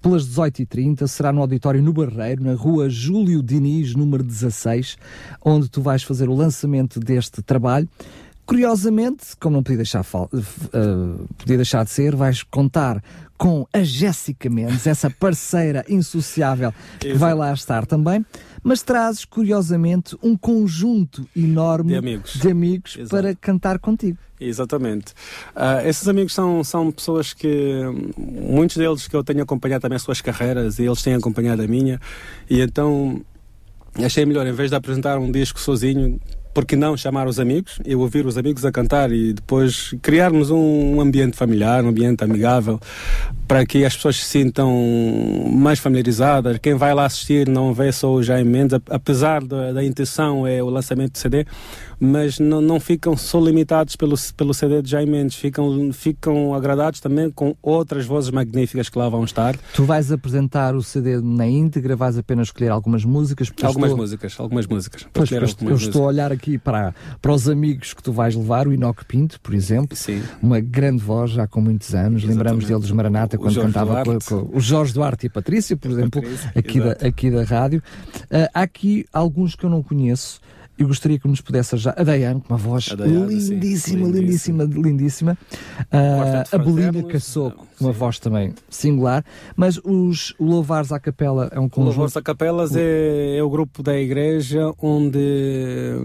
pelas 0.00 0.26
18h30, 0.26 1.06
será 1.06 1.32
no 1.32 1.40
auditório 1.40 1.82
no 1.82 1.92
Barreiro, 1.92 2.42
na 2.42 2.54
rua 2.54 2.88
Júlio 2.88 3.42
Diniz, 3.42 3.94
número 3.94 4.22
16, 4.22 4.96
onde 5.44 5.68
tu 5.68 5.82
vais 5.82 6.02
fazer 6.02 6.28
o 6.28 6.34
lançamento 6.34 6.98
deste 6.98 7.42
trabalho. 7.42 7.88
Curiosamente, 8.46 9.36
como 9.38 9.56
não 9.56 9.62
podia 9.62 9.76
deixar, 9.76 10.00
eh, 10.00 11.24
podia 11.38 11.56
deixar 11.56 11.84
de 11.84 11.90
ser, 11.90 12.16
vais 12.16 12.42
contar 12.42 13.02
com 13.40 13.66
a 13.72 13.82
Jéssica 13.82 14.50
Mendes, 14.50 14.86
essa 14.86 15.08
parceira 15.08 15.82
insociável 15.88 16.74
que 16.98 17.14
vai 17.14 17.32
lá 17.32 17.50
estar 17.54 17.86
também, 17.86 18.22
mas 18.62 18.82
trazes, 18.82 19.24
curiosamente, 19.24 20.14
um 20.22 20.36
conjunto 20.36 21.26
enorme 21.34 21.92
De 21.92 21.96
amigos. 21.96 22.34
de 22.34 22.50
amigos 22.50 22.98
para 23.08 23.34
cantar 23.34 23.78
contigo. 23.78 24.18
Exatamente. 24.38 25.14
Ah, 25.56 25.82
esses 25.82 26.06
amigos 26.06 26.34
são, 26.34 26.62
são 26.62 26.92
pessoas 26.92 27.32
que, 27.32 27.80
muitos 28.18 28.76
deles 28.76 29.08
que 29.08 29.16
eu 29.16 29.24
tenho 29.24 29.42
acompanhado 29.42 29.80
também 29.80 29.96
as 29.96 30.02
suas 30.02 30.20
carreiras 30.20 30.78
e 30.78 30.82
eles 30.84 31.00
têm 31.00 31.14
acompanhado 31.14 31.62
a 31.62 31.66
minha, 31.66 31.98
e 32.48 32.60
então 32.60 33.22
achei 33.94 34.26
melhor, 34.26 34.46
em 34.46 34.52
vez 34.52 34.68
de 34.68 34.76
apresentar 34.76 35.18
um 35.18 35.32
disco 35.32 35.58
sozinho, 35.58 36.20
por 36.52 36.64
que 36.64 36.76
não 36.76 36.96
chamar 36.96 37.26
os 37.26 37.38
amigos 37.38 37.78
e 37.84 37.94
ouvir 37.94 38.26
os 38.26 38.36
amigos 38.36 38.64
a 38.64 38.72
cantar 38.72 39.12
e 39.12 39.32
depois 39.32 39.94
criarmos 40.02 40.50
um 40.50 41.00
ambiente 41.00 41.36
familiar, 41.36 41.84
um 41.84 41.88
ambiente 41.88 42.24
amigável 42.24 42.80
para 43.46 43.64
que 43.64 43.84
as 43.84 43.96
pessoas 43.96 44.16
se 44.16 44.24
sintam 44.24 44.72
mais 45.52 45.78
familiarizadas. 45.78 46.58
Quem 46.58 46.74
vai 46.74 46.94
lá 46.94 47.04
assistir 47.04 47.48
não 47.48 47.72
vê 47.72 47.92
só 47.92 48.12
o 48.12 48.22
Jaime 48.22 48.48
Mendes, 48.50 48.78
apesar 48.88 49.42
da, 49.42 49.72
da 49.72 49.84
intenção 49.84 50.46
é 50.46 50.62
o 50.62 50.68
lançamento 50.68 51.12
do 51.12 51.18
CD, 51.18 51.46
mas 52.00 52.38
não, 52.38 52.62
não 52.62 52.80
ficam 52.80 53.14
só 53.16 53.38
limitados 53.38 53.94
pelo, 53.94 54.16
pelo 54.34 54.54
CD 54.54 54.80
de 54.80 54.90
Jaime 54.90 55.12
Mendes, 55.12 55.36
ficam, 55.36 55.92
ficam 55.92 56.54
agradados 56.54 56.98
também 56.98 57.30
com 57.30 57.54
outras 57.62 58.06
vozes 58.06 58.30
magníficas 58.30 58.88
que 58.88 58.98
lá 58.98 59.08
vão 59.08 59.22
estar. 59.22 59.56
Tu 59.74 59.84
vais 59.84 60.10
apresentar 60.10 60.74
o 60.74 60.82
CD 60.82 61.20
na 61.20 61.46
íntegra, 61.46 61.94
vais 61.94 62.16
apenas 62.16 62.48
escolher 62.48 62.70
algumas 62.70 63.04
músicas? 63.04 63.52
Algumas 63.62 63.90
estou... 63.90 64.02
músicas, 64.02 64.36
algumas 64.38 64.66
músicas. 64.66 65.06
Pois, 65.12 65.30
algumas 65.30 65.50
eu 65.50 65.64
músicas. 65.64 65.82
estou 65.82 66.04
a 66.04 66.06
olhar 66.06 66.32
aqui 66.32 66.56
para, 66.56 66.94
para 67.20 67.32
os 67.32 67.48
amigos 67.48 67.92
que 67.92 68.02
tu 68.02 68.12
vais 68.12 68.34
levar, 68.34 68.66
o 68.66 68.72
Inoc 68.72 69.04
Pinto, 69.04 69.38
por 69.40 69.54
exemplo, 69.54 69.96
Sim. 69.96 70.22
uma 70.42 70.60
grande 70.60 71.02
voz 71.02 71.32
já 71.32 71.46
com 71.46 71.60
muitos 71.60 71.94
anos, 71.94 72.22
Exatamente. 72.22 72.28
lembramos 72.28 72.64
dele 72.64 72.80
dos 72.80 72.92
Maranata 72.92 73.36
quando 73.36 73.52
Jorge 73.52 73.72
cantava 73.72 73.96
com, 73.96 74.04
Duarte. 74.04 74.28
com 74.28 74.56
o 74.56 74.60
Jorge 74.60 74.94
Duarte 74.94 75.26
e 75.26 75.28
a 75.28 75.30
Patrícia, 75.30 75.76
por 75.76 75.90
exemplo, 75.90 76.22
Patrícia, 76.22 76.52
aqui, 76.54 76.80
da, 76.80 76.92
aqui 76.92 77.30
da 77.30 77.44
rádio. 77.44 77.82
Ah, 78.30 78.48
há 78.54 78.62
aqui 78.62 79.04
alguns 79.12 79.54
que 79.54 79.64
eu 79.64 79.70
não 79.70 79.82
conheço. 79.82 80.40
Eu 80.80 80.86
gostaria 80.88 81.18
que 81.18 81.28
nos 81.28 81.42
pudesse 81.42 81.76
já. 81.76 81.94
A 81.94 82.02
Dayane, 82.02 82.40
com 82.40 82.54
uma 82.54 82.58
voz 82.58 82.88
Dayane, 82.88 83.38
sim. 83.40 83.54
lindíssima, 83.54 84.08
lindíssima, 84.08 84.64
lindíssima. 84.64 85.38
Quarteto 85.90 86.56
a 86.56 86.58
Belina 86.58 86.82
Fraternos, 86.84 87.12
Caçoco, 87.12 87.66
não, 87.78 87.88
uma 87.88 87.92
voz 87.92 88.18
também 88.18 88.54
singular. 88.70 89.22
Mas 89.54 89.78
os 89.84 90.34
Louvares 90.40 90.90
à 90.90 90.98
Capela 90.98 91.50
é 91.52 91.60
um 91.60 91.66
O 91.66 91.70
conjunto. 91.70 91.86
Louvores 91.90 92.16
a 92.16 92.22
Capelas 92.22 92.74
é, 92.74 93.36
é 93.36 93.42
o 93.42 93.50
grupo 93.50 93.82
da 93.82 93.94
igreja 93.98 94.72
onde 94.80 95.96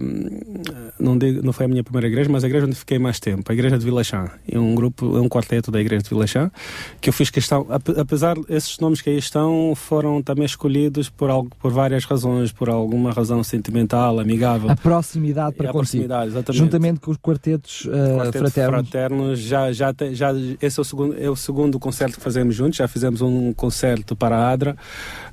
não, 0.99 1.17
digo, 1.17 1.41
não 1.41 1.53
foi 1.53 1.65
a 1.65 1.69
minha 1.69 1.83
primeira 1.83 2.07
igreja, 2.07 2.29
mas 2.29 2.43
a 2.43 2.47
igreja 2.47 2.65
onde 2.65 2.75
fiquei 2.75 2.99
mais 2.99 3.19
tempo, 3.19 3.49
a 3.49 3.53
igreja 3.53 3.77
de 3.77 3.85
Vila 3.85 4.03
Chã. 4.03 4.29
É 4.49 4.59
um 4.59 4.75
grupo, 4.75 5.17
é 5.17 5.21
um 5.21 5.29
quarteto 5.29 5.71
da 5.71 5.79
igreja 5.79 6.03
de 6.03 6.09
Vila 6.09 6.27
Chã, 6.27 6.51
que 6.99 7.09
eu 7.09 7.13
fiz 7.13 7.29
questão, 7.29 7.65
ap- 7.69 7.97
apesar 7.97 8.35
esses 8.49 8.77
nomes 8.79 9.01
que 9.01 9.09
aí 9.09 9.17
estão 9.17 9.73
foram 9.73 10.21
também 10.21 10.45
escolhidos 10.45 11.09
por 11.09 11.29
algo, 11.29 11.49
por 11.61 11.71
várias 11.71 12.03
razões, 12.05 12.51
por 12.51 12.69
alguma 12.69 13.11
razão 13.11 13.43
sentimental, 13.43 14.19
amigável. 14.19 14.64
A 14.69 14.75
proximidade 14.75 15.55
para 15.55 15.65
E 15.65 15.69
a 15.69 15.71
consigo. 15.71 16.03
proximidade, 16.07 16.27
exatamente. 16.31 16.59
Juntamente 16.59 16.99
com 16.99 17.11
os 17.11 17.17
quartetos 17.17 17.87
ah, 17.87 18.15
Quarteto 18.17 18.37
fraternos. 18.39 18.89
Fraternos, 18.89 19.39
já, 19.39 19.71
já, 19.71 19.93
já 20.11 20.31
esse 20.61 20.79
é 20.79 20.81
o, 20.81 20.83
segundo, 20.83 21.15
é 21.19 21.29
o 21.29 21.35
segundo 21.35 21.79
concerto 21.79 22.17
que 22.17 22.23
fazemos 22.23 22.55
juntos, 22.55 22.77
já 22.77 22.87
fizemos 22.87 23.21
um 23.21 23.53
concerto 23.53 24.15
para 24.15 24.37
a 24.37 24.49
Adra, 24.51 24.75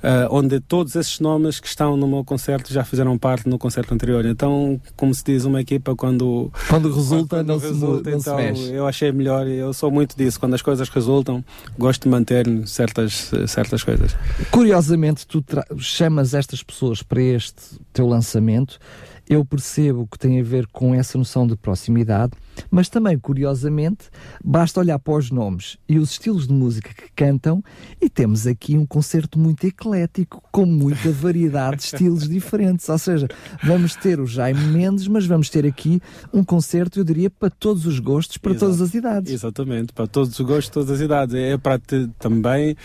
eh, 0.03 0.27
onde 0.31 0.61
todos 0.61 0.95
esses 0.97 1.21
nomes 1.21 1.61
que 1.61 1.67
estão 1.67 1.97
no 1.97 2.07
meu 2.09 2.25
concerto 2.25 2.73
já 2.73 2.85
fizeram 2.85 3.17
parte 3.19 3.49
no 3.49 3.59
concerto 3.59 3.93
anterior. 3.95 4.25
Então, 4.27 4.81
como 4.97 5.15
se 5.15 5.23
diz, 5.25 5.45
uma 5.45 5.61
equipa 5.61 5.95
quando, 5.95 6.51
Quando 6.69 6.93
resulta, 6.93 7.37
quando 7.37 7.49
não, 7.49 7.61
se, 7.61 7.67
resulta, 7.67 8.11
não 8.11 8.19
então, 8.19 8.37
se 8.37 8.43
mexe. 8.43 8.73
eu 8.73 8.87
achei 8.87 9.13
melhor, 9.13 9.47
eu 9.47 9.73
sou 9.73 9.91
muito 9.91 10.17
disso, 10.17 10.39
quando 10.41 10.55
as 10.55 10.63
coisas 10.63 10.89
resultam, 10.89 11.45
gosto 11.79 12.03
de 12.05 12.09
manter 12.09 12.47
certas, 12.67 13.31
certas 13.47 13.83
coisas. 13.83 14.17
Curiosamente, 14.51 15.27
tu 15.27 15.45
chamas 15.79 16.35
estas 16.35 16.63
pessoas 16.63 17.03
para 17.03 17.21
este 17.23 17.63
teu 17.93 18.07
lançamento. 18.07 18.79
Eu 19.33 19.47
percebo 19.47 20.07
que 20.07 20.19
tem 20.19 20.39
a 20.39 20.43
ver 20.43 20.67
com 20.67 20.95
essa 20.95 21.17
noção 21.17 21.47
de 21.47 21.57
proximidade, 21.57 22.33
mas 22.71 22.89
também, 22.89 23.19
curiosamente, 23.19 24.11
basta 24.45 24.81
olhar 24.81 24.99
para 24.99 25.15
os 25.15 25.31
nomes 25.31 25.77
e 25.89 25.99
os 25.99 26.13
estilos 26.13 26.47
de 26.47 26.53
música 26.53 26.91
que 26.95 27.11
cantam 27.15 27.63
e 28.01 28.09
temos 28.09 28.47
aqui 28.47 28.77
um 28.77 28.87
concerto 28.87 29.39
muito 29.39 29.67
eclético, 29.67 30.43
com 30.51 30.67
muita 30.67 31.11
variedade 31.11 31.79
de 31.79 31.83
estilos 31.85 32.29
diferentes. 32.29 32.89
Ou 32.89 32.99
seja, 32.99 33.29
vamos 33.63 33.95
ter 33.97 34.21
o 34.21 34.27
Jaime 34.27 34.65
Mendes, 34.67 35.09
mas 35.09 35.27
vamos 35.27 35.49
ter 35.49 35.67
aqui 35.67 36.01
um 36.33 36.45
concerto, 36.45 36.99
eu 36.99 37.05
diria, 37.05 37.31
para 37.31 37.51
todos 37.51 37.87
os 37.87 37.99
gostos, 37.99 38.37
para 38.37 38.53
Exato. 38.53 38.67
todas 38.67 38.81
as 38.81 38.95
idades. 38.95 39.33
Exatamente, 39.33 39.93
para 39.93 40.07
todos 40.07 40.39
os 40.39 40.47
gostos, 40.47 40.69
todas 40.69 40.91
as 40.91 41.01
idades. 41.01 41.35
É 41.35 41.57
para 41.57 41.79
te, 41.79 42.09
também 42.19 42.77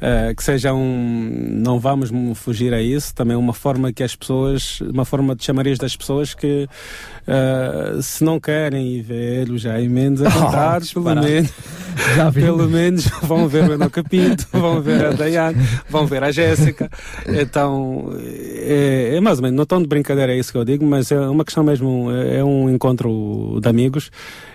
eh, 0.00 0.34
que 0.34 0.42
seja 0.42 0.72
um. 0.72 1.60
Não 1.62 1.78
vamos 1.78 2.10
fugir 2.34 2.72
a 2.72 2.82
isso, 2.82 3.14
também 3.14 3.36
uma 3.36 3.52
forma 3.52 3.92
que 3.92 4.02
as 4.02 4.14
pessoas. 4.14 4.80
Uma 4.80 5.04
forma 5.04 5.34
de 5.34 5.44
chamarias 5.44 5.78
das 5.78 5.96
pessoas 5.96 6.34
que 6.34 6.68
eh, 7.26 7.98
se 8.02 8.24
não 8.24 8.38
querem 8.38 8.88
ir 8.88 9.02
ver 9.02 9.15
o 9.50 9.58
Jaime 9.58 9.88
Mendes 9.88 10.22
a 10.22 10.30
cantar, 10.30 10.70
pelo 10.72 10.80
disparate. 10.80 11.26
menos, 11.26 11.52
Já 12.14 12.30
pelo 12.30 12.68
menos 12.68 13.06
vão 13.22 13.48
ver 13.48 13.68
o 13.68 13.74
Enoca 13.74 14.04
Pinto, 14.04 14.46
vão 14.52 14.80
ver 14.82 15.06
a 15.06 15.10
Dayane, 15.12 15.56
vão 15.88 16.06
ver 16.06 16.22
a 16.22 16.30
Jéssica. 16.30 16.90
Então 17.26 18.12
é, 18.18 19.14
é 19.16 19.20
mais 19.20 19.38
ou 19.38 19.44
menos, 19.44 19.56
não 19.56 19.64
tão 19.64 19.80
de 19.80 19.88
brincadeira 19.88 20.34
é 20.34 20.38
isso 20.38 20.52
que 20.52 20.58
eu 20.58 20.64
digo, 20.64 20.84
mas 20.84 21.10
é 21.10 21.18
uma 21.20 21.44
questão 21.44 21.64
mesmo, 21.64 22.10
é 22.10 22.44
um 22.44 22.68
encontro 22.70 23.58
de 23.60 23.68
amigos 23.68 24.10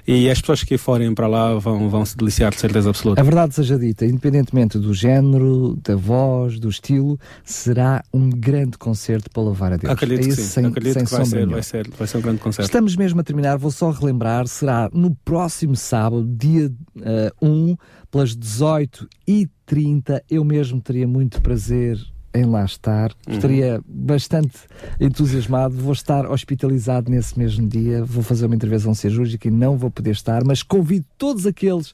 e 0.08 0.30
as 0.30 0.40
pessoas 0.40 0.64
que 0.64 0.78
forem 0.78 1.14
para 1.14 1.28
lá 1.28 1.54
vão, 1.56 1.90
vão 1.90 2.06
se 2.06 2.18
deliciar 2.18 2.52
de 2.52 2.60
certeza 2.60 2.90
absoluta. 2.90 3.22
A 3.22 3.24
verdade 3.24 3.54
seja 3.56 3.78
dita, 3.78 4.06
independentemente 4.06 4.78
do 4.78 4.94
género, 4.94 5.78
da 5.84 5.96
voz, 5.96 6.60
do 6.60 6.70
estilo, 6.70 7.20
será 7.44 8.04
um 8.14 8.30
grande 8.30 8.78
concerto 8.78 9.30
para 9.30 9.44
louvar 9.44 9.74
a 9.74 9.78
Deus. 9.78 9.92
Acredito 9.92 10.22
é 10.22 10.24
que 10.24 10.30
isso 10.30 10.42
sim, 10.42 10.48
sem, 10.48 10.66
acredito 10.66 10.94
sem 10.94 11.06
que 11.06 11.12
vai 11.12 11.26
ser, 11.26 11.48
vai, 11.48 11.64
ser, 11.64 11.90
vai 11.98 12.08
ser 12.08 12.18
um 12.18 12.22
grande 12.22 12.40
concerto. 12.40 12.68
Estamos 12.68 12.96
mesmo 12.96 13.20
a 13.20 13.24
terminar, 13.24 13.58
vou 13.58 13.72
só 13.72 13.92
relembrar, 13.92 14.48
será 14.52 14.90
no 14.94 15.16
próximo 15.24 15.76
sábado, 15.76 16.26
dia 16.38 16.72
eh, 17.02 17.32
1, 17.42 17.76
pelas 18.12 18.36
18h30. 18.36 20.22
Eu 20.30 20.44
mesmo 20.44 20.82
teria 20.82 21.08
muito 21.08 21.42
prazer 21.42 21.98
em 22.34 22.46
lá 22.46 22.64
estar, 22.64 23.12
Uhum. 23.28 23.34
estaria 23.34 23.82
bastante 23.86 24.58
entusiasmado. 25.02 25.76
Vou 25.76 25.92
estar 25.92 26.26
hospitalizado 26.32 27.12
nesse 27.12 27.38
mesmo 27.38 27.68
dia, 27.68 28.06
vou 28.06 28.24
fazer 28.24 28.46
uma 28.46 28.56
intervenção 28.56 28.94
cirúrgica 28.94 29.50
e 29.50 29.52
não 29.52 29.78
vou 29.78 29.92
poder 29.92 30.12
estar, 30.12 30.42
mas 30.46 30.64
convido 30.64 31.06
todos 31.18 31.46
aqueles 31.46 31.94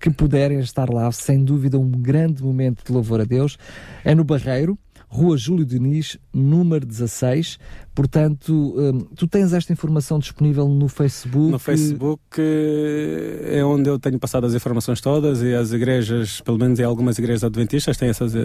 que 0.00 0.08
puderem 0.10 0.58
estar 0.60 0.88
lá, 0.88 1.12
sem 1.12 1.44
dúvida, 1.44 1.78
um 1.78 1.90
grande 1.90 2.42
momento 2.42 2.82
de 2.82 2.92
louvor 2.92 3.20
a 3.20 3.24
Deus. 3.24 3.58
É 4.02 4.14
no 4.14 4.24
Barreiro. 4.24 4.78
Rua 5.14 5.36
Júlio 5.36 5.64
Diniz, 5.64 6.18
número 6.32 6.84
16. 6.84 7.56
Portanto, 7.94 8.74
hum, 8.76 9.06
tu 9.14 9.28
tens 9.28 9.52
esta 9.52 9.72
informação 9.72 10.18
disponível 10.18 10.66
no 10.68 10.88
Facebook. 10.88 11.52
No 11.52 11.58
Facebook 11.60 12.20
eh, 12.36 13.58
é 13.58 13.64
onde 13.64 13.88
eu 13.88 13.96
tenho 13.96 14.18
passado 14.18 14.44
as 14.44 14.54
informações 14.54 15.00
todas 15.00 15.40
e 15.40 15.54
as 15.54 15.70
igrejas, 15.70 16.40
pelo 16.40 16.58
menos 16.58 16.80
em 16.80 16.82
algumas 16.82 17.16
igrejas 17.16 17.44
adventistas, 17.44 17.96
têm 17.96 18.08
essas, 18.08 18.34
eh, 18.34 18.40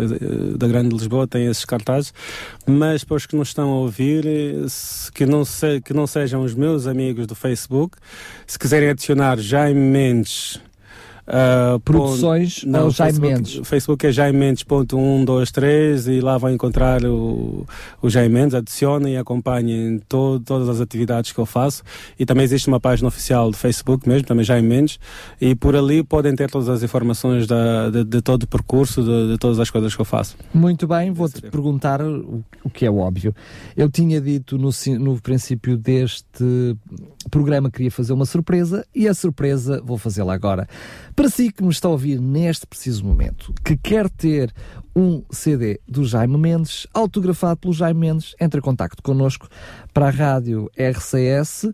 da 0.59 0.67
Grande 0.67 0.95
Lisboa, 0.95 1.27
têm 1.27 1.47
esses 1.47 1.65
cartazes, 1.65 2.13
mas 2.67 3.03
para 3.03 3.17
os 3.17 3.25
que 3.25 3.35
nos 3.35 3.47
estão 3.47 3.71
a 3.71 3.75
ouvir, 3.77 4.25
que 5.15 5.25
não, 5.25 5.43
se, 5.43 5.81
que 5.81 5.91
não 5.91 6.05
sejam 6.05 6.43
os 6.43 6.53
meus 6.53 6.85
amigos 6.85 7.25
do 7.25 7.33
Facebook, 7.33 7.97
se 8.45 8.59
quiserem 8.59 8.89
adicionar 8.89 9.39
Jaime 9.39 9.79
Mendes. 9.79 10.61
Ah, 11.31 11.79
Produções 11.85 12.63
ponto- 12.63 12.75
ao 12.75 12.89
Jaime 12.89 13.13
Facebook, 13.19 13.33
Mendes. 13.35 13.67
Facebook 13.67 14.07
é 14.07 14.11
Jaime 14.11 14.37
Mendes.123 14.39 16.07
e 16.07 16.21
lá 16.21 16.37
vão 16.37 16.51
encontrar 16.51 17.05
o, 17.05 17.65
o 18.01 18.09
Jaime 18.09 18.33
Mendes, 18.33 18.55
adicionem 18.55 19.13
e 19.13 19.17
acompanhem 19.17 19.99
to, 20.09 20.41
todas 20.43 20.67
as 20.67 20.81
atividades 20.81 21.31
que 21.31 21.39
eu 21.39 21.45
faço. 21.45 21.83
E 22.17 22.25
também 22.25 22.43
existe 22.43 22.67
uma 22.67 22.79
página 22.79 23.07
oficial 23.07 23.51
do 23.51 23.57
Facebook 23.57 24.07
mesmo, 24.09 24.27
também 24.27 24.43
Jaime 24.43 24.67
Mendes, 24.67 24.99
e 25.39 25.53
por 25.55 25.75
ali 25.75 26.03
podem 26.03 26.35
ter 26.35 26.49
todas 26.49 26.67
as 26.67 26.81
informações 26.83 27.45
da, 27.45 27.89
de, 27.89 28.03
de 28.03 28.21
todo 28.21 28.43
o 28.43 28.47
percurso, 28.47 29.03
de, 29.03 29.33
de 29.33 29.37
todas 29.37 29.59
as 29.59 29.69
coisas 29.69 29.93
que 29.95 30.01
eu 30.01 30.05
faço. 30.05 30.35
Muito 30.53 30.87
bem, 30.87 31.11
vou-te 31.11 31.41
perguntar 31.43 32.01
o, 32.01 32.43
o 32.63 32.69
que 32.69 32.85
é 32.85 32.91
óbvio. 32.91 33.35
Eu 33.77 33.89
tinha 33.89 34.19
dito 34.19 34.57
no, 34.57 34.69
no 34.99 35.21
princípio 35.21 35.77
deste 35.77 36.75
programa 37.29 37.69
que 37.69 37.77
queria 37.77 37.91
fazer 37.91 38.13
uma 38.13 38.25
surpresa 38.25 38.85
e 38.95 39.07
a 39.07 39.13
surpresa 39.13 39.81
vou 39.85 39.97
fazê-la 39.97 40.33
agora. 40.33 40.67
Para 41.19 41.27
si 41.27 41.51
que 41.51 41.61
me 41.61 41.69
está 41.69 41.89
a 41.89 41.91
ouvir 41.91 42.17
neste 42.21 42.65
preciso 42.65 43.03
momento, 43.03 43.53
que 43.65 43.75
quer 43.75 44.09
ter 44.09 44.53
um 44.95 45.21
CD 45.29 45.77
do 45.85 46.05
Jaime 46.05 46.37
Mendes, 46.37 46.87
autografado 46.93 47.57
pelo 47.59 47.73
Jaime 47.73 47.99
Mendes, 47.99 48.33
entre 48.39 48.59
em 48.59 48.63
contacto 48.63 49.03
connosco 49.03 49.49
para 49.93 50.07
a 50.07 50.11
rádio 50.11 50.71
RCS 50.77 51.73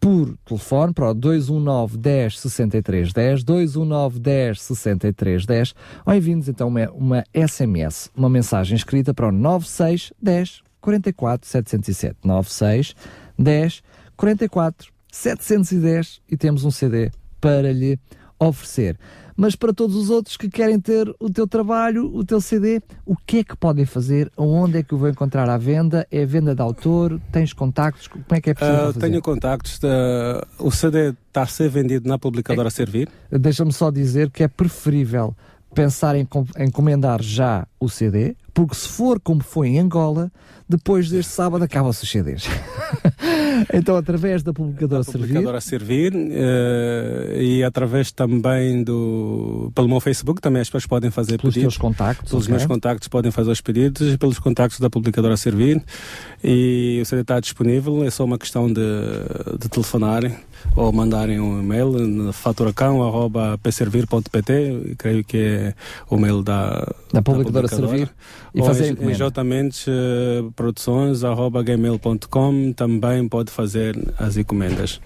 por 0.00 0.34
telefone 0.46 0.94
para 0.94 1.10
o 1.10 1.14
219 1.14 1.98
10 1.98 2.40
63 2.40 3.12
10, 3.12 3.44
219 3.44 4.18
10 4.18 4.62
63 4.62 5.44
10, 5.44 5.74
ou 6.06 6.14
enviem-nos 6.14 6.48
então 6.48 6.68
uma, 6.68 6.90
uma 6.92 7.24
SMS, 7.34 8.10
uma 8.16 8.30
mensagem 8.30 8.78
escrita 8.78 9.12
para 9.12 9.28
o 9.28 9.30
96 9.30 10.14
10 10.22 10.62
44 10.80 11.46
707, 11.46 12.16
96 12.24 12.94
10 13.38 13.82
44 14.16 14.90
710 15.12 16.22
e 16.30 16.36
temos 16.38 16.64
um 16.64 16.70
CD 16.70 17.10
para 17.38 17.70
lhe 17.70 18.00
oferecer. 18.38 18.98
Mas 19.38 19.54
para 19.54 19.70
todos 19.72 19.94
os 19.96 20.08
outros 20.08 20.34
que 20.38 20.48
querem 20.48 20.80
ter 20.80 21.14
o 21.20 21.28
teu 21.28 21.46
trabalho, 21.46 22.10
o 22.14 22.24
teu 22.24 22.40
CD, 22.40 22.80
o 23.04 23.14
que 23.14 23.40
é 23.40 23.44
que 23.44 23.54
podem 23.54 23.84
fazer? 23.84 24.32
Onde 24.34 24.78
é 24.78 24.82
que 24.82 24.94
o 24.94 24.98
vão 24.98 25.10
encontrar 25.10 25.46
à 25.50 25.58
venda? 25.58 26.06
É 26.10 26.24
venda 26.24 26.54
de 26.54 26.62
autor? 26.62 27.20
Tens 27.30 27.52
contactos? 27.52 28.08
Como 28.08 28.24
é 28.30 28.40
que 28.40 28.48
é 28.48 28.54
possível 28.54 28.74
Ah, 28.80 28.86
fazer? 28.94 28.98
tenho 29.00 29.20
contactos, 29.20 29.78
da- 29.78 30.46
o 30.58 30.70
CD 30.70 31.10
está 31.28 31.42
a 31.42 31.46
ser 31.46 31.68
vendido 31.68 32.08
na 32.08 32.18
publicadora 32.18 32.68
a 32.68 32.70
servir. 32.70 33.10
Deixa-me 33.30 33.74
só 33.74 33.90
dizer 33.90 34.30
que 34.30 34.42
é 34.42 34.48
preferível 34.48 35.36
pensar 35.74 36.16
em 36.16 36.24
com- 36.24 36.46
encomendar 36.58 37.20
já 37.22 37.66
o 37.78 37.90
CD, 37.90 38.34
porque 38.54 38.74
se 38.74 38.88
for 38.88 39.20
como 39.20 39.42
foi 39.42 39.68
em 39.68 39.78
Angola, 39.80 40.32
depois 40.66 41.10
deste 41.10 41.32
sábado 41.32 41.62
acabam-se 41.62 42.02
os 42.04 42.10
CDs. 42.10 42.44
Então, 43.72 43.96
através 43.96 44.42
da 44.42 44.52
publicadora, 44.52 45.04
publicadora 45.04 45.60
Servir, 45.60 46.14
uh, 46.14 47.40
e 47.40 47.62
através 47.62 48.12
também 48.12 48.82
do. 48.82 49.70
pelo 49.74 49.88
meu 49.88 50.00
Facebook, 50.00 50.40
também 50.40 50.62
as 50.62 50.68
pessoas 50.68 50.86
podem 50.86 51.10
fazer 51.10 51.38
pelos 51.38 51.54
pedidos. 51.54 51.74
Teus 51.74 51.80
contactos, 51.80 52.30
pelos 52.30 52.44
okay. 52.44 52.56
meus 52.56 52.66
contactos 52.66 53.08
podem 53.08 53.30
fazer 53.30 53.50
os 53.50 53.60
pedidos 53.60 54.14
e 54.14 54.18
pelos 54.18 54.38
contactos 54.38 54.80
da 54.80 54.90
publicadora 54.90 55.36
Servir. 55.36 55.82
E 56.48 57.00
o 57.02 57.04
CD 57.04 57.22
está 57.22 57.40
disponível, 57.40 58.04
é 58.04 58.10
só 58.10 58.24
uma 58.24 58.38
questão 58.38 58.72
de, 58.72 58.80
de 59.58 59.68
telefonarem 59.68 60.36
ou 60.76 60.92
mandarem 60.92 61.40
um 61.40 61.60
e-mail 61.60 61.90
no 61.90 62.32
faturacão.pservir.pt, 62.32 64.94
creio 64.96 65.24
que 65.24 65.38
é 65.38 65.74
o 66.08 66.16
mail 66.16 66.44
da, 66.44 66.86
da 67.12 67.20
publicadora, 67.20 67.66
da 67.66 67.68
publicadora. 67.68 67.68
Servir. 67.68 68.08
E 68.54 68.62
fazer 68.62 68.96
enjotamente 69.02 69.90
uh, 69.90 70.52
produções 70.52 71.24
arroba 71.24 71.64
gmail.com 71.64 72.72
também 72.74 73.28
pode 73.28 73.50
fazer 73.50 73.98
as 74.16 74.36
encomendas. 74.36 75.00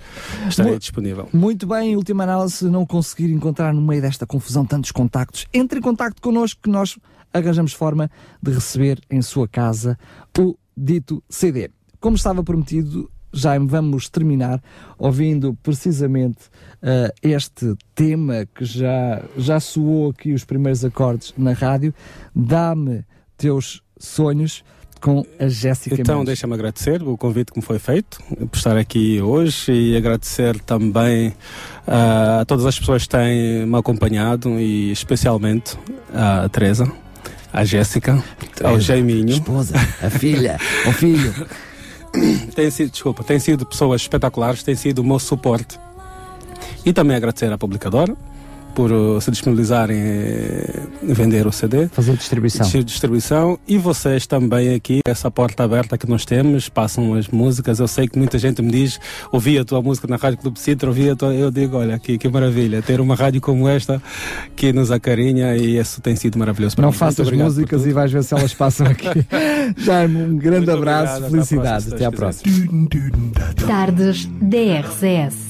Estarei 0.47 0.73
muito, 0.73 0.83
disponível. 0.83 1.27
Muito 1.33 1.67
bem, 1.67 1.93
em 1.93 1.97
última 1.97 2.25
análise, 2.25 2.57
se 2.57 2.67
não 2.67 2.85
conseguir 2.85 3.33
encontrar 3.33 3.73
no 3.73 3.81
meio 3.81 4.03
desta 4.03 4.27
confusão 4.27 4.67
tantos 4.67 4.93
contactos, 4.93 5.47
entre 5.55 5.79
em 5.79 5.83
contacto 5.83 6.21
connosco 6.21 6.61
que 6.63 6.69
nós 6.69 6.99
arranjamos 7.33 7.73
forma 7.73 8.11
de 8.43 8.53
receber 8.53 9.01
em 9.11 9.23
sua 9.23 9.49
casa 9.49 9.99
o 10.39 10.55
dito 10.81 11.23
CD. 11.29 11.71
Como 12.01 12.17
estava 12.17 12.43
prometido, 12.43 13.11
Jaime, 13.33 13.67
vamos 13.69 14.09
terminar 14.09 14.63
ouvindo 14.99 15.57
precisamente 15.63 16.47
uh, 16.83 17.13
este 17.23 17.75
tema 17.95 18.47
que 18.55 18.65
já, 18.65 19.23
já 19.37 19.61
soou 19.61 20.11
aqui 20.11 20.33
os 20.33 20.45
primeiros 20.45 20.85
acordes 20.85 21.35
na 21.37 21.53
rádio. 21.53 21.95
Dá-me 22.35 23.05
teus 23.37 23.83
sonhos 23.99 24.65
com 25.01 25.25
a 25.39 25.49
Jéssica 25.49 25.97
Então, 25.99 26.25
deixa-me 26.25 26.55
agradecer 26.55 27.03
o 27.03 27.17
convite 27.17 27.53
que 27.53 27.59
me 27.59 27.65
foi 27.65 27.79
feito 27.79 28.23
por 28.51 28.57
estar 28.57 28.77
aqui 28.77 29.21
hoje 29.21 29.73
e 29.73 29.97
agradecer 29.97 30.61
também 30.61 31.29
uh, 31.29 32.41
a 32.41 32.45
todas 32.45 32.67
as 32.67 32.79
pessoas 32.79 33.05
que 33.05 33.09
têm 33.09 33.67
me 33.67 33.79
acompanhado 33.79 34.59
e 34.61 34.93
especialmente 34.93 35.79
a 36.13 36.49
Teresa, 36.49 36.91
a 37.53 37.65
Jéssica, 37.65 38.23
ao 38.63 38.81
Jaiminho. 38.81 39.31
Esposa, 39.31 39.75
a 40.03 40.11
filha, 40.11 40.59
o 40.87 40.93
filho. 40.93 41.35
Tem 42.57 42.69
sido, 42.73 42.91
desculpa, 42.91 43.23
tem 43.23 43.39
sido 43.39 43.65
pessoas 43.65 44.01
espetaculares, 44.01 44.65
tem 44.65 44.75
sido 44.75 44.99
o 44.99 45.05
meu 45.05 45.21
suporte. 45.21 45.79
E 46.85 46.93
também 46.93 47.17
agradecer 47.17 47.53
à 47.53 47.57
publicadora 47.57 48.17
por 48.75 48.91
uh, 48.93 49.21
se 49.21 49.31
disponibilizarem 49.31 49.99
em 51.03 51.13
vender 51.13 51.47
o 51.47 51.53
CD. 51.53 51.89
Fazer 51.89 52.17
distribuição. 52.17 52.67
Distribuição. 52.85 53.59
E 53.67 53.79
vocês 53.79 54.27
também 54.27 54.75
aqui, 54.75 55.01
essa 55.07 55.31
porta 55.31 55.65
aberta 55.65 55.97
que 55.99 56.09
nós 56.09 56.25
temos, 56.25 56.69
passam 56.69 57.15
as 57.15 57.29
músicas. 57.29 57.79
Eu 57.79 57.89
sei 57.89 58.09
que 58.09 58.19
muita 58.19 58.39
gente 58.39 58.63
me 58.63 58.71
diz, 58.71 58.99
ouvi 59.33 59.59
a 59.59 59.65
tua 59.65 59.83
música 59.83 60.07
na 60.09 60.17
Rádio 60.17 60.39
Clube 60.39 60.59
Citra, 60.59 60.89
ouvi 60.89 61.11
a 61.11 61.17
tua... 61.17 61.35
Eu 61.35 61.51
digo, 61.51 61.77
olha, 61.77 61.99
que, 61.99 62.19
que 62.19 62.29
maravilha, 62.29 62.83
ter 62.83 63.01
uma 63.01 63.15
rádio 63.15 63.41
como 63.41 63.69
esta 63.69 64.03
que 64.57 64.73
nos 64.73 64.91
acarinha 64.91 65.57
e 65.57 65.79
isso 65.79 66.01
tem 66.01 66.17
sido 66.17 66.39
maravilhoso 66.39 66.77
para 66.77 66.83
Não 66.85 66.93
mim. 66.93 66.99
faças 66.99 67.31
músicas 67.31 67.87
e 67.87 67.93
vais 67.93 68.13
ver 68.13 68.25
se 68.25 68.35
elas 68.35 68.55
passam 68.55 68.87
aqui. 68.87 69.09
Jaime, 69.77 70.23
um 70.23 70.37
grande 70.37 70.67
Muito 70.67 70.71
abraço, 70.73 71.13
obrigado, 71.13 71.31
felicidades. 71.31 71.93
Até 71.93 72.05
à 72.05 72.13
próxima. 72.13 72.53
Tardes 73.67 74.29
DRCS. 74.41 75.50